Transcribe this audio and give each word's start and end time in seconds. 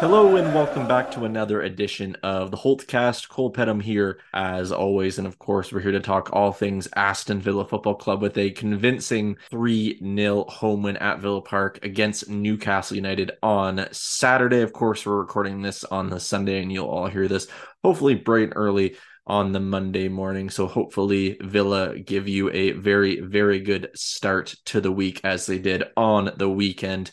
Hello 0.00 0.36
and 0.36 0.54
welcome 0.54 0.88
back 0.88 1.10
to 1.10 1.26
another 1.26 1.60
edition 1.60 2.16
of 2.22 2.50
the 2.50 2.56
Holtecast. 2.56 3.28
Cole 3.28 3.50
Pettem 3.50 3.80
here, 3.80 4.18
as 4.32 4.72
always, 4.72 5.18
and 5.18 5.26
of 5.26 5.38
course, 5.38 5.70
we're 5.70 5.80
here 5.80 5.92
to 5.92 6.00
talk 6.00 6.30
all 6.32 6.52
things 6.52 6.88
Aston 6.96 7.38
Villa 7.38 7.66
Football 7.66 7.96
Club 7.96 8.22
with 8.22 8.38
a 8.38 8.50
convincing 8.52 9.36
3 9.50 10.00
0 10.16 10.44
home 10.44 10.82
win 10.84 10.96
at 10.96 11.20
Villa 11.20 11.42
Park 11.42 11.84
against 11.84 12.30
Newcastle 12.30 12.96
United 12.96 13.32
on 13.42 13.88
Saturday. 13.92 14.62
Of 14.62 14.72
course, 14.72 15.04
we're 15.04 15.18
recording 15.18 15.60
this 15.60 15.84
on 15.84 16.08
the 16.08 16.18
Sunday, 16.18 16.62
and 16.62 16.72
you'll 16.72 16.88
all 16.88 17.08
hear 17.08 17.28
this 17.28 17.48
hopefully 17.84 18.14
bright 18.14 18.44
and 18.44 18.52
early 18.56 18.96
on 19.26 19.52
the 19.52 19.60
Monday 19.60 20.08
morning. 20.08 20.48
So 20.48 20.66
hopefully 20.66 21.36
Villa 21.42 21.98
give 21.98 22.26
you 22.26 22.50
a 22.50 22.72
very, 22.72 23.20
very 23.20 23.60
good 23.60 23.90
start 23.94 24.54
to 24.64 24.80
the 24.80 24.90
week 24.90 25.20
as 25.24 25.44
they 25.44 25.58
did 25.58 25.84
on 25.94 26.32
the 26.36 26.48
weekend 26.48 27.10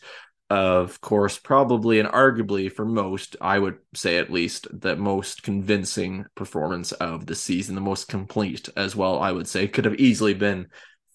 of 0.50 1.00
course, 1.00 1.38
probably 1.38 2.00
and 2.00 2.08
arguably 2.08 2.72
for 2.72 2.86
most, 2.86 3.36
I 3.40 3.58
would 3.58 3.78
say 3.94 4.16
at 4.16 4.32
least, 4.32 4.66
the 4.72 4.96
most 4.96 5.42
convincing 5.42 6.24
performance 6.34 6.92
of 6.92 7.26
the 7.26 7.34
season, 7.34 7.74
the 7.74 7.80
most 7.82 8.08
complete 8.08 8.68
as 8.76 8.96
well, 8.96 9.18
I 9.18 9.32
would 9.32 9.46
say. 9.46 9.68
Could 9.68 9.84
have 9.84 9.96
easily 9.96 10.32
been 10.32 10.68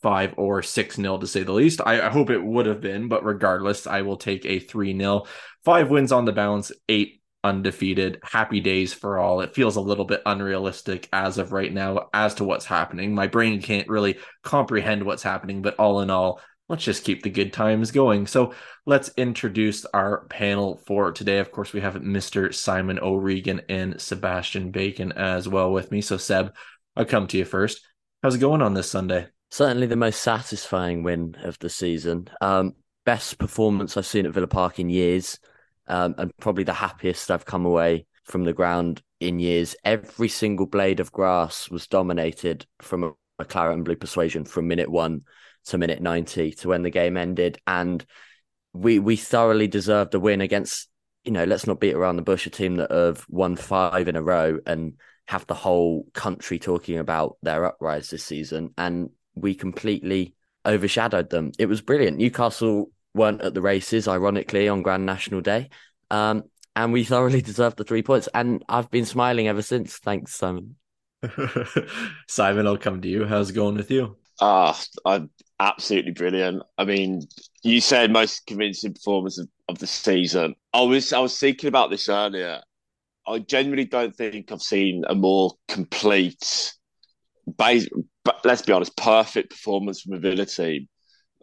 five 0.03 0.35
or 0.37 0.61
six 0.61 0.97
nil 0.97 1.17
to 1.17 1.25
say 1.25 1.41
the 1.41 1.51
least. 1.51 1.81
I, 1.83 2.05
I 2.05 2.09
hope 2.09 2.29
it 2.29 2.43
would 2.43 2.67
have 2.67 2.81
been, 2.81 3.07
but 3.07 3.25
regardless, 3.25 3.87
I 3.87 4.03
will 4.03 4.17
take 4.17 4.45
a 4.45 4.59
three 4.59 4.93
nil. 4.93 5.27
Five 5.65 5.89
wins 5.89 6.11
on 6.11 6.25
the 6.25 6.33
bounce, 6.33 6.71
eight 6.87 7.21
undefeated. 7.43 8.19
Happy 8.23 8.59
days 8.59 8.93
for 8.93 9.17
all. 9.17 9.41
It 9.41 9.55
feels 9.55 9.75
a 9.75 9.81
little 9.81 10.05
bit 10.05 10.21
unrealistic 10.25 11.09
as 11.11 11.37
of 11.37 11.51
right 11.51 11.73
now 11.73 12.09
as 12.13 12.35
to 12.35 12.43
what's 12.43 12.65
happening. 12.65 13.15
My 13.15 13.27
brain 13.27 13.61
can't 13.61 13.87
really 13.89 14.19
comprehend 14.43 15.03
what's 15.03 15.23
happening, 15.23 15.61
but 15.61 15.75
all 15.79 16.01
in 16.01 16.09
all, 16.09 16.39
let's 16.73 16.83
just 16.83 17.03
keep 17.03 17.21
the 17.21 17.29
good 17.29 17.53
times 17.53 17.91
going. 17.91 18.25
So 18.25 18.55
let's 18.87 19.11
introduce 19.15 19.85
our 19.85 20.25
panel 20.25 20.81
for 20.87 21.11
today. 21.11 21.37
Of 21.37 21.51
course, 21.51 21.71
we 21.71 21.81
have 21.81 21.93
Mr. 21.93 22.51
Simon 22.51 22.97
O'Regan 22.97 23.61
and 23.69 24.01
Sebastian 24.01 24.71
Bacon 24.71 25.11
as 25.11 25.47
well 25.47 25.71
with 25.71 25.91
me. 25.91 26.01
So, 26.01 26.17
Seb, 26.17 26.51
I'll 26.95 27.05
come 27.05 27.27
to 27.27 27.37
you 27.37 27.45
first. 27.45 27.85
How's 28.23 28.33
it 28.33 28.39
going 28.39 28.63
on 28.63 28.73
this 28.73 28.89
Sunday? 28.89 29.27
Certainly 29.51 29.85
the 29.85 29.95
most 29.95 30.23
satisfying 30.23 31.03
win 31.03 31.35
of 31.43 31.59
the 31.59 31.69
season. 31.69 32.27
Um, 32.41 32.73
best 33.05 33.37
performance 33.37 33.95
I've 33.95 34.07
seen 34.07 34.25
at 34.25 34.33
Villa 34.33 34.47
Park 34.47 34.79
in 34.79 34.89
years, 34.89 35.37
um, 35.85 36.15
and 36.17 36.35
probably 36.37 36.63
the 36.63 36.73
happiest 36.73 37.29
I've 37.29 37.45
come 37.45 37.67
away 37.67 38.07
from 38.23 38.45
the 38.45 38.53
ground 38.53 39.03
in 39.19 39.37
years. 39.37 39.75
Every 39.83 40.27
single 40.27 40.65
blade 40.65 40.99
of 40.99 41.11
grass 41.11 41.69
was 41.69 41.85
dominated 41.85 42.65
from 42.81 43.03
a, 43.03 43.11
and 43.37 43.85
blue 43.85 43.95
persuasion 43.95 44.45
from 44.45 44.67
minute 44.67 44.89
one 44.89 45.21
to 45.65 45.77
minute 45.77 46.01
90 46.01 46.51
to 46.51 46.67
when 46.67 46.83
the 46.83 46.89
game 46.89 47.17
ended. 47.17 47.59
And 47.67 48.05
we 48.73 48.99
we 48.99 49.15
thoroughly 49.15 49.67
deserved 49.67 50.13
a 50.15 50.19
win 50.19 50.41
against, 50.41 50.89
you 51.23 51.31
know, 51.31 51.43
let's 51.43 51.67
not 51.67 51.79
beat 51.79 51.95
around 51.95 52.15
the 52.15 52.21
bush, 52.21 52.47
a 52.47 52.49
team 52.49 52.77
that 52.77 52.91
have 52.91 53.25
won 53.29 53.55
five 53.55 54.07
in 54.07 54.15
a 54.15 54.21
row 54.21 54.59
and 54.65 54.93
have 55.27 55.47
the 55.47 55.53
whole 55.53 56.05
country 56.13 56.59
talking 56.59 56.97
about 56.97 57.37
their 57.41 57.65
uprise 57.65 58.09
this 58.09 58.25
season. 58.25 58.73
And 58.77 59.09
we 59.35 59.55
completely 59.55 60.35
overshadowed 60.65 61.29
them. 61.29 61.51
It 61.57 61.67
was 61.67 61.81
brilliant. 61.81 62.17
Newcastle 62.17 62.91
weren't 63.13 63.41
at 63.41 63.53
the 63.53 63.61
races, 63.61 64.07
ironically, 64.07 64.67
on 64.67 64.81
Grand 64.81 65.05
National 65.05 65.41
Day. 65.41 65.69
Um, 66.09 66.43
and 66.75 66.91
we 66.91 67.03
thoroughly 67.03 67.41
deserved 67.43 67.77
the 67.77 67.83
three 67.83 68.03
points. 68.03 68.27
And 68.33 68.63
I've 68.67 68.91
been 68.91 69.05
smiling 69.05 69.47
ever 69.47 69.61
since. 69.61 69.97
Thanks, 69.97 70.35
Simon. 70.35 70.75
Simon, 72.27 72.67
I'll 72.67 72.77
come 72.77 73.01
to 73.01 73.07
you. 73.07 73.25
How's 73.25 73.49
it 73.49 73.53
going 73.53 73.75
with 73.75 73.91
you? 73.91 74.17
Ah, 74.41 74.77
uh, 75.05 75.21
absolutely 75.59 76.11
brilliant. 76.11 76.63
I 76.77 76.85
mean, 76.85 77.23
you 77.63 77.81
said 77.81 78.11
most 78.11 78.45
convincing 78.45 78.93
performance 78.93 79.37
of, 79.37 79.47
of, 79.69 79.79
the 79.79 79.87
season. 79.87 80.55
I 80.73 80.81
was 80.81 81.13
I 81.13 81.19
was 81.19 81.37
thinking 81.37 81.67
about 81.67 81.89
this 81.89 82.09
earlier. 82.09 82.61
I 83.25 83.39
genuinely 83.39 83.85
don't 83.85 84.15
think 84.15 84.51
I've 84.51 84.61
seen 84.61 85.03
a 85.07 85.15
more 85.15 85.53
complete, 85.67 86.73
base, 87.57 87.87
but 88.25 88.41
let's 88.43 88.61
be 88.61 88.73
honest, 88.73 88.97
perfect 88.97 89.51
performance 89.51 90.01
from 90.01 90.13
a 90.13 90.19
Villa 90.19 90.45
team. 90.45 90.87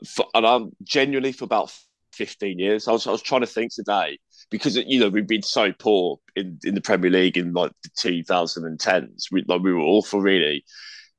For, 0.06 0.26
and 0.34 0.46
I'm 0.46 0.72
genuinely 0.82 1.32
for 1.32 1.44
about 1.44 1.72
15 2.12 2.58
years. 2.58 2.88
I 2.88 2.92
was 2.92 3.06
I 3.06 3.10
was 3.10 3.22
trying 3.22 3.42
to 3.42 3.46
think 3.46 3.72
today 3.74 4.18
because 4.50 4.76
you 4.76 5.00
know 5.00 5.08
we've 5.08 5.26
been 5.26 5.42
so 5.42 5.72
poor 5.72 6.18
in, 6.36 6.58
in 6.64 6.74
the 6.74 6.80
Premier 6.80 7.10
League 7.10 7.38
in 7.38 7.52
like 7.52 7.72
the 7.82 7.90
2010s. 7.90 9.24
We 9.32 9.44
like 9.46 9.62
we 9.62 9.72
were 9.72 9.80
awful 9.80 10.20
really 10.20 10.64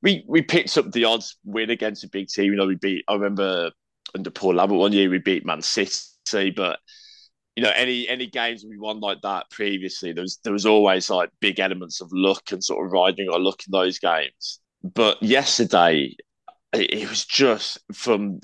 we 0.02 0.24
we 0.26 0.42
picked 0.42 0.76
up 0.76 0.90
the 0.90 1.04
odds 1.04 1.36
win 1.44 1.70
against 1.70 2.04
a 2.04 2.08
big 2.08 2.28
team. 2.28 2.52
You 2.52 2.56
know, 2.56 2.66
we 2.66 2.74
beat. 2.74 3.04
I 3.08 3.14
remember 3.14 3.70
under 4.14 4.30
Paul 4.30 4.54
Lambert 4.54 4.78
one 4.78 4.92
year 4.92 5.08
we 5.08 5.18
beat 5.18 5.46
Man 5.46 5.62
City, 5.62 6.50
but 6.50 6.78
you 7.56 7.62
know, 7.62 7.72
any 7.74 8.08
any 8.08 8.26
games 8.26 8.64
we 8.68 8.78
won 8.78 9.00
like 9.00 9.20
that 9.22 9.50
previously, 9.50 10.12
there 10.12 10.22
was 10.22 10.38
there 10.42 10.52
was 10.52 10.66
always 10.66 11.10
like 11.10 11.30
big 11.40 11.60
elements 11.60 12.00
of 12.00 12.10
luck 12.12 12.52
and 12.52 12.64
sort 12.64 12.84
of 12.84 12.92
riding 12.92 13.28
our 13.28 13.38
luck 13.38 13.60
in 13.66 13.70
those 13.70 13.98
games. 13.98 14.60
But 14.82 15.22
yesterday, 15.22 16.16
it, 16.72 17.08
was 17.08 17.24
just 17.24 17.78
from 17.92 18.40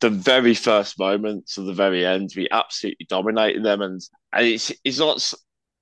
the 0.00 0.10
very 0.10 0.54
first 0.54 0.98
moment 0.98 1.46
to 1.54 1.62
the 1.62 1.72
very 1.72 2.04
end, 2.04 2.32
we 2.36 2.48
absolutely 2.50 3.06
dominated 3.08 3.64
them, 3.64 3.82
and, 3.82 4.00
and 4.32 4.46
it's 4.46 4.72
it's 4.84 4.98
not 4.98 5.32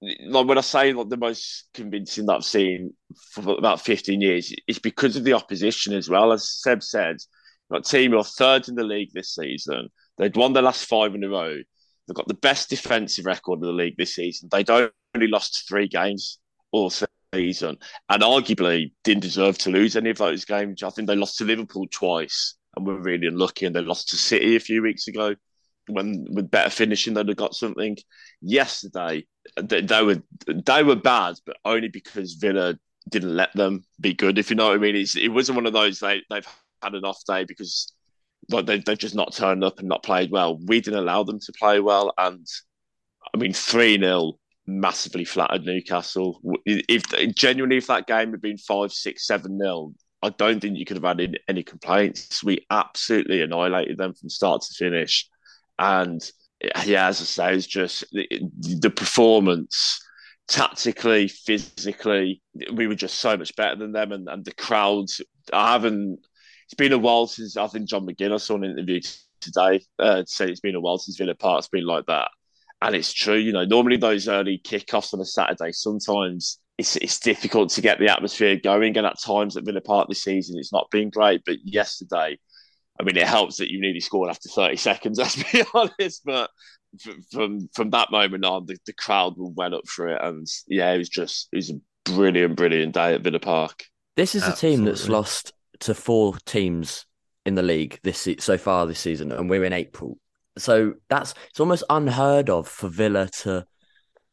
like 0.02 0.46
when 0.46 0.58
I 0.58 0.62
say 0.62 0.92
like 0.92 1.08
the 1.08 1.16
most 1.16 1.68
convincing 1.74 2.26
that 2.26 2.34
I've 2.34 2.44
seen 2.44 2.92
for 3.30 3.56
about 3.56 3.80
15 3.80 4.20
years, 4.20 4.52
it's 4.66 4.78
because 4.78 5.16
of 5.16 5.24
the 5.24 5.34
opposition 5.34 5.94
as 5.94 6.08
well. 6.08 6.32
As 6.32 6.48
Seb 6.48 6.82
said, 6.82 7.18
like 7.70 7.84
team 7.84 8.14
are 8.14 8.24
third 8.24 8.68
in 8.68 8.74
the 8.74 8.84
league 8.84 9.10
this 9.12 9.34
season. 9.34 9.88
They'd 10.18 10.36
won 10.36 10.52
their 10.52 10.62
last 10.62 10.86
five 10.86 11.14
in 11.14 11.24
a 11.24 11.28
row. 11.28 11.56
They've 12.06 12.16
got 12.16 12.28
the 12.28 12.34
best 12.34 12.68
defensive 12.68 13.26
record 13.26 13.60
in 13.60 13.66
the 13.66 13.72
league 13.72 13.96
this 13.96 14.16
season. 14.16 14.48
They'd 14.50 14.70
only 14.70 15.28
lost 15.28 15.64
three 15.68 15.86
games 15.86 16.38
all 16.72 16.90
season, 17.34 17.78
and 18.08 18.22
arguably 18.22 18.92
didn't 19.04 19.22
deserve 19.22 19.56
to 19.58 19.70
lose 19.70 19.94
any 19.94 20.10
of 20.10 20.18
those 20.18 20.44
games. 20.44 20.82
I 20.82 20.90
think 20.90 21.06
they 21.06 21.16
lost 21.16 21.38
to 21.38 21.44
Liverpool 21.44 21.86
twice 21.90 22.56
and 22.74 22.86
were 22.86 23.00
really 23.00 23.28
unlucky, 23.28 23.66
and 23.66 23.76
they 23.76 23.82
lost 23.82 24.08
to 24.08 24.16
City 24.16 24.56
a 24.56 24.60
few 24.60 24.82
weeks 24.82 25.06
ago 25.06 25.36
when 25.88 26.26
with 26.30 26.50
better 26.50 26.70
finishing 26.70 27.14
they'd 27.14 27.28
have 27.28 27.36
got 27.36 27.54
something. 27.54 27.96
Yesterday 28.40 29.26
they, 29.60 29.80
they, 29.80 30.02
were 30.02 30.22
they 30.46 30.82
were 30.82 30.96
bad, 30.96 31.36
but 31.44 31.56
only 31.64 31.88
because 31.88 32.34
Villa 32.34 32.78
didn't 33.08 33.34
let 33.34 33.52
them 33.54 33.84
be 34.00 34.14
good. 34.14 34.38
If 34.38 34.50
you 34.50 34.56
know 34.56 34.68
what 34.68 34.76
I 34.76 34.78
mean, 34.78 34.96
it's, 34.96 35.16
it 35.16 35.28
wasn't 35.28 35.56
one 35.56 35.66
of 35.66 35.72
those 35.72 35.98
they 35.98 36.22
they've 36.30 36.46
had 36.82 36.94
an 36.94 37.04
off 37.04 37.24
day 37.26 37.44
because 37.44 37.92
like 38.50 38.66
they 38.66 38.78
they've 38.78 38.98
just 38.98 39.14
not 39.14 39.34
turned 39.34 39.64
up 39.64 39.78
and 39.78 39.88
not 39.88 40.02
played 40.02 40.30
well. 40.30 40.58
We 40.58 40.80
didn't 40.80 41.00
allow 41.00 41.22
them 41.24 41.40
to 41.40 41.52
play 41.52 41.80
well, 41.80 42.12
and 42.18 42.46
I 43.34 43.38
mean 43.38 43.52
three 43.52 43.98
0 43.98 44.38
massively 44.66 45.24
flattered 45.24 45.64
Newcastle. 45.64 46.40
If 46.64 47.34
genuinely, 47.34 47.78
if 47.78 47.88
that 47.88 48.06
game 48.06 48.30
had 48.30 48.40
been 48.40 48.58
five, 48.58 48.92
six, 48.92 49.26
seven 49.26 49.58
nil, 49.58 49.94
I 50.22 50.30
don't 50.30 50.60
think 50.60 50.78
you 50.78 50.84
could 50.84 51.02
have 51.02 51.18
had 51.18 51.38
any 51.48 51.62
complaints. 51.62 52.44
We 52.44 52.64
absolutely 52.70 53.42
annihilated 53.42 53.98
them 53.98 54.14
from 54.14 54.28
start 54.28 54.62
to 54.62 54.74
finish. 54.74 55.28
And 55.82 56.22
yeah, 56.84 57.08
as 57.08 57.20
I 57.20 57.24
say, 57.24 57.54
it's 57.56 57.66
just 57.66 58.04
the, 58.12 58.28
the 58.80 58.90
performance 58.90 60.00
tactically, 60.46 61.26
physically, 61.26 62.40
we 62.72 62.86
were 62.86 62.94
just 62.94 63.16
so 63.16 63.36
much 63.36 63.56
better 63.56 63.74
than 63.74 63.90
them. 63.90 64.12
And, 64.12 64.28
and 64.28 64.44
the 64.44 64.54
crowds, 64.54 65.20
I 65.52 65.72
haven't, 65.72 66.20
it's 66.66 66.74
been 66.74 66.92
a 66.92 66.98
while 66.98 67.26
since 67.26 67.56
I 67.56 67.66
think 67.66 67.88
John 67.88 68.06
McGinn, 68.06 68.32
I 68.32 68.36
saw 68.36 68.54
an 68.54 68.64
interview 68.64 69.00
today, 69.40 69.80
uh, 69.98 70.22
say 70.24 70.46
it's 70.48 70.60
been 70.60 70.76
a 70.76 70.80
while 70.80 70.98
since 70.98 71.16
Villa 71.16 71.34
Park's 71.34 71.66
been 71.66 71.84
like 71.84 72.06
that. 72.06 72.28
And 72.80 72.94
it's 72.94 73.12
true, 73.12 73.36
you 73.36 73.52
know, 73.52 73.64
normally 73.64 73.96
those 73.96 74.28
early 74.28 74.60
kickoffs 74.64 75.12
on 75.12 75.20
a 75.20 75.24
Saturday, 75.24 75.72
sometimes 75.72 76.60
it's, 76.78 76.94
it's 76.96 77.18
difficult 77.18 77.70
to 77.70 77.80
get 77.80 77.98
the 77.98 78.08
atmosphere 78.08 78.56
going. 78.62 78.96
And 78.96 79.06
at 79.06 79.20
times 79.20 79.56
at 79.56 79.64
Villa 79.64 79.80
Park 79.80 80.08
this 80.08 80.22
season, 80.22 80.58
it's 80.60 80.72
not 80.72 80.90
been 80.92 81.10
great. 81.10 81.42
But 81.44 81.56
yesterday, 81.64 82.38
I 83.00 83.04
mean, 83.04 83.16
it 83.16 83.26
helps 83.26 83.56
that 83.56 83.70
you 83.70 83.80
nearly 83.80 84.00
scored 84.00 84.30
after 84.30 84.48
30 84.48 84.76
seconds, 84.76 85.18
let's 85.18 85.42
be 85.52 85.64
honest. 85.74 86.22
But 86.24 86.50
from 87.32 87.68
from 87.74 87.90
that 87.90 88.10
moment 88.10 88.44
on, 88.44 88.66
the, 88.66 88.76
the 88.86 88.92
crowd 88.92 89.34
went 89.36 89.74
up 89.74 89.88
for 89.88 90.08
it. 90.08 90.20
And 90.22 90.46
yeah, 90.68 90.92
it 90.92 90.98
was 90.98 91.08
just, 91.08 91.48
it 91.52 91.56
was 91.56 91.70
a 91.70 91.80
brilliant, 92.04 92.56
brilliant 92.56 92.94
day 92.94 93.14
at 93.14 93.22
Villa 93.22 93.40
Park. 93.40 93.84
This 94.16 94.34
is 94.34 94.42
Absolutely. 94.42 94.68
a 94.68 94.76
team 94.76 94.84
that's 94.84 95.08
lost 95.08 95.52
to 95.80 95.94
four 95.94 96.36
teams 96.44 97.06
in 97.44 97.54
the 97.54 97.62
league 97.62 97.98
this 98.02 98.28
so 98.38 98.58
far 98.58 98.86
this 98.86 99.00
season, 99.00 99.32
and 99.32 99.48
we're 99.48 99.64
in 99.64 99.72
April. 99.72 100.18
So 100.58 100.94
that's 101.08 101.34
it's 101.50 101.60
almost 101.60 101.84
unheard 101.88 102.50
of 102.50 102.68
for 102.68 102.88
Villa 102.88 103.28
to 103.40 103.66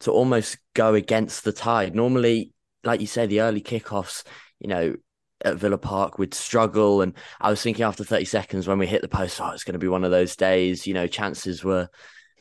to 0.00 0.10
almost 0.10 0.58
go 0.74 0.94
against 0.94 1.44
the 1.44 1.52
tide. 1.52 1.94
Normally, 1.94 2.52
like 2.84 3.00
you 3.00 3.06
say, 3.06 3.26
the 3.26 3.40
early 3.40 3.60
kickoffs, 3.60 4.24
you 4.58 4.68
know, 4.68 4.94
at 5.44 5.56
Villa 5.56 5.78
Park 5.78 6.18
would 6.18 6.34
struggle. 6.34 7.02
And 7.02 7.14
I 7.40 7.50
was 7.50 7.62
thinking 7.62 7.84
after 7.84 8.04
30 8.04 8.24
seconds 8.24 8.68
when 8.68 8.78
we 8.78 8.86
hit 8.86 9.02
the 9.02 9.08
post, 9.08 9.40
oh, 9.40 9.50
it's 9.50 9.64
going 9.64 9.74
to 9.74 9.78
be 9.78 9.88
one 9.88 10.04
of 10.04 10.10
those 10.10 10.36
days. 10.36 10.86
You 10.86 10.94
know, 10.94 11.06
chances 11.06 11.64
were 11.64 11.88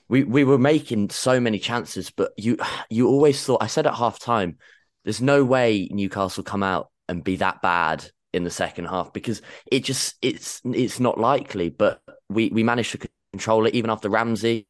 we 0.08 0.24
we 0.24 0.44
were 0.44 0.58
making 0.58 1.12
so 1.12 1.40
many 1.40 1.60
chances, 1.60 2.10
but 2.10 2.32
you 2.38 2.58
you 2.90 3.08
always 3.08 3.44
thought 3.44 3.64
I 3.64 3.68
said 3.68 3.88
at 3.88 3.96
half 3.96 4.20
time, 4.20 4.58
there's 5.04 5.22
no 5.22 5.46
way 5.46 5.88
Newcastle 5.92 6.44
come 6.44 6.64
out 6.64 6.90
and 7.08 7.24
be 7.24 7.38
that 7.38 7.62
bad 7.62 8.10
in 8.34 8.44
the 8.44 8.52
second 8.52 8.86
half 8.86 9.14
because 9.14 9.42
it 9.72 9.84
just 9.84 10.16
it's 10.22 10.62
it's 10.66 11.00
not 11.00 11.20
likely. 11.20 11.70
But 11.70 12.02
we 12.30 12.50
we 12.50 12.64
managed 12.64 12.92
to 12.92 13.08
control 13.32 13.66
it 13.66 13.76
even 13.76 13.90
after 13.90 14.10
Ramsey 14.10 14.68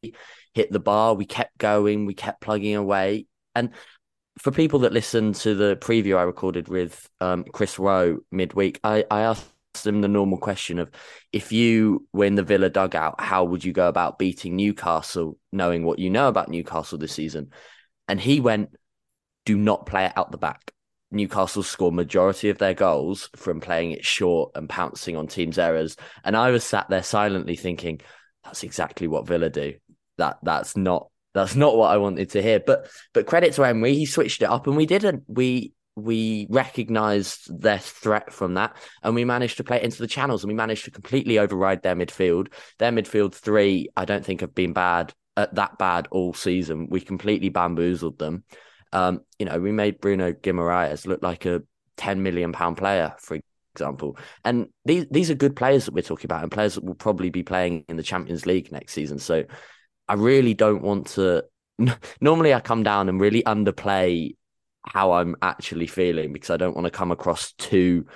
hit 0.54 0.70
the 0.70 0.80
bar. 0.80 1.14
We 1.14 1.24
kept 1.24 1.56
going, 1.58 2.06
we 2.06 2.14
kept 2.14 2.40
plugging 2.40 2.76
away, 2.76 3.26
and 3.54 3.70
for 4.40 4.50
people 4.50 4.78
that 4.80 4.92
listen 4.94 5.34
to 5.34 5.54
the 5.54 5.76
preview 5.76 6.16
I 6.16 6.22
recorded 6.22 6.68
with 6.68 7.06
um, 7.20 7.44
Chris 7.52 7.78
Rowe 7.78 8.20
midweek, 8.32 8.80
I, 8.82 9.04
I 9.10 9.20
asked 9.20 9.44
them 9.84 10.00
the 10.00 10.08
normal 10.08 10.38
question 10.38 10.78
of 10.78 10.90
if 11.30 11.52
you 11.52 12.06
win 12.14 12.36
the 12.36 12.42
Villa 12.42 12.70
dugout, 12.70 13.20
how 13.20 13.44
would 13.44 13.62
you 13.62 13.74
go 13.74 13.86
about 13.86 14.18
beating 14.18 14.56
Newcastle, 14.56 15.36
knowing 15.52 15.84
what 15.84 15.98
you 15.98 16.08
know 16.08 16.28
about 16.28 16.48
Newcastle 16.48 16.96
this 16.96 17.12
season? 17.12 17.50
And 18.08 18.18
he 18.18 18.40
went, 18.40 18.70
do 19.44 19.58
not 19.58 19.84
play 19.84 20.06
it 20.06 20.12
out 20.16 20.32
the 20.32 20.38
back. 20.38 20.72
Newcastle 21.10 21.62
score 21.62 21.92
majority 21.92 22.48
of 22.48 22.56
their 22.56 22.72
goals 22.72 23.28
from 23.36 23.60
playing 23.60 23.90
it 23.90 24.06
short 24.06 24.52
and 24.54 24.70
pouncing 24.70 25.18
on 25.18 25.26
teams' 25.26 25.58
errors. 25.58 25.98
And 26.24 26.34
I 26.34 26.50
was 26.50 26.64
sat 26.64 26.88
there 26.88 27.02
silently 27.02 27.56
thinking, 27.56 28.00
that's 28.42 28.62
exactly 28.62 29.06
what 29.06 29.26
Villa 29.26 29.50
do. 29.50 29.74
That 30.16 30.38
that's 30.42 30.78
not 30.78 31.10
that's 31.34 31.54
not 31.54 31.76
what 31.76 31.90
I 31.90 31.96
wanted 31.98 32.30
to 32.30 32.42
hear. 32.42 32.60
But 32.60 32.88
but 33.12 33.26
credit 33.26 33.54
to 33.54 33.64
Emery, 33.64 33.94
he 33.94 34.06
switched 34.06 34.42
it 34.42 34.50
up 34.50 34.66
and 34.66 34.76
we 34.76 34.86
didn't. 34.86 35.24
We 35.26 35.72
we 35.96 36.46
recognized 36.50 37.60
their 37.60 37.78
threat 37.78 38.32
from 38.32 38.54
that 38.54 38.76
and 39.02 39.14
we 39.14 39.24
managed 39.24 39.56
to 39.58 39.64
play 39.64 39.76
it 39.76 39.82
into 39.82 39.98
the 39.98 40.06
channels 40.06 40.42
and 40.42 40.48
we 40.48 40.54
managed 40.54 40.84
to 40.84 40.90
completely 40.90 41.38
override 41.38 41.82
their 41.82 41.96
midfield. 41.96 42.52
Their 42.78 42.92
midfield 42.92 43.34
three, 43.34 43.88
I 43.96 44.04
don't 44.04 44.24
think 44.24 44.40
have 44.40 44.54
been 44.54 44.72
bad 44.72 45.12
at 45.36 45.50
uh, 45.50 45.52
that 45.54 45.78
bad 45.78 46.08
all 46.10 46.32
season. 46.32 46.88
We 46.88 47.00
completely 47.00 47.48
bamboozled 47.48 48.18
them. 48.18 48.44
Um, 48.92 49.20
you 49.38 49.46
know, 49.46 49.58
we 49.60 49.72
made 49.72 50.00
Bruno 50.00 50.32
Guimaraes 50.32 51.06
look 51.06 51.22
like 51.22 51.44
a 51.46 51.62
10 51.96 52.22
million 52.22 52.52
pound 52.52 52.76
player, 52.76 53.14
for 53.18 53.38
example. 53.74 54.16
And 54.44 54.68
these 54.84 55.06
these 55.10 55.30
are 55.30 55.34
good 55.34 55.56
players 55.56 55.84
that 55.84 55.94
we're 55.94 56.02
talking 56.02 56.26
about 56.26 56.42
and 56.42 56.52
players 56.52 56.74
that 56.74 56.84
will 56.84 56.94
probably 56.94 57.30
be 57.30 57.42
playing 57.42 57.84
in 57.88 57.96
the 57.96 58.02
Champions 58.02 58.46
League 58.46 58.72
next 58.72 58.92
season. 58.92 59.18
So 59.18 59.44
I 60.10 60.14
really 60.14 60.54
don't 60.54 60.82
want 60.82 61.06
to 61.08 61.44
normally 62.20 62.52
I 62.52 62.60
come 62.60 62.82
down 62.82 63.08
and 63.08 63.20
really 63.20 63.42
underplay 63.44 64.36
how 64.84 65.12
I'm 65.12 65.36
actually 65.40 65.86
feeling 65.86 66.32
because 66.32 66.50
I 66.50 66.56
don't 66.56 66.74
want 66.74 66.86
to 66.86 66.90
come 66.90 67.12
across 67.12 67.52
too 67.52 68.06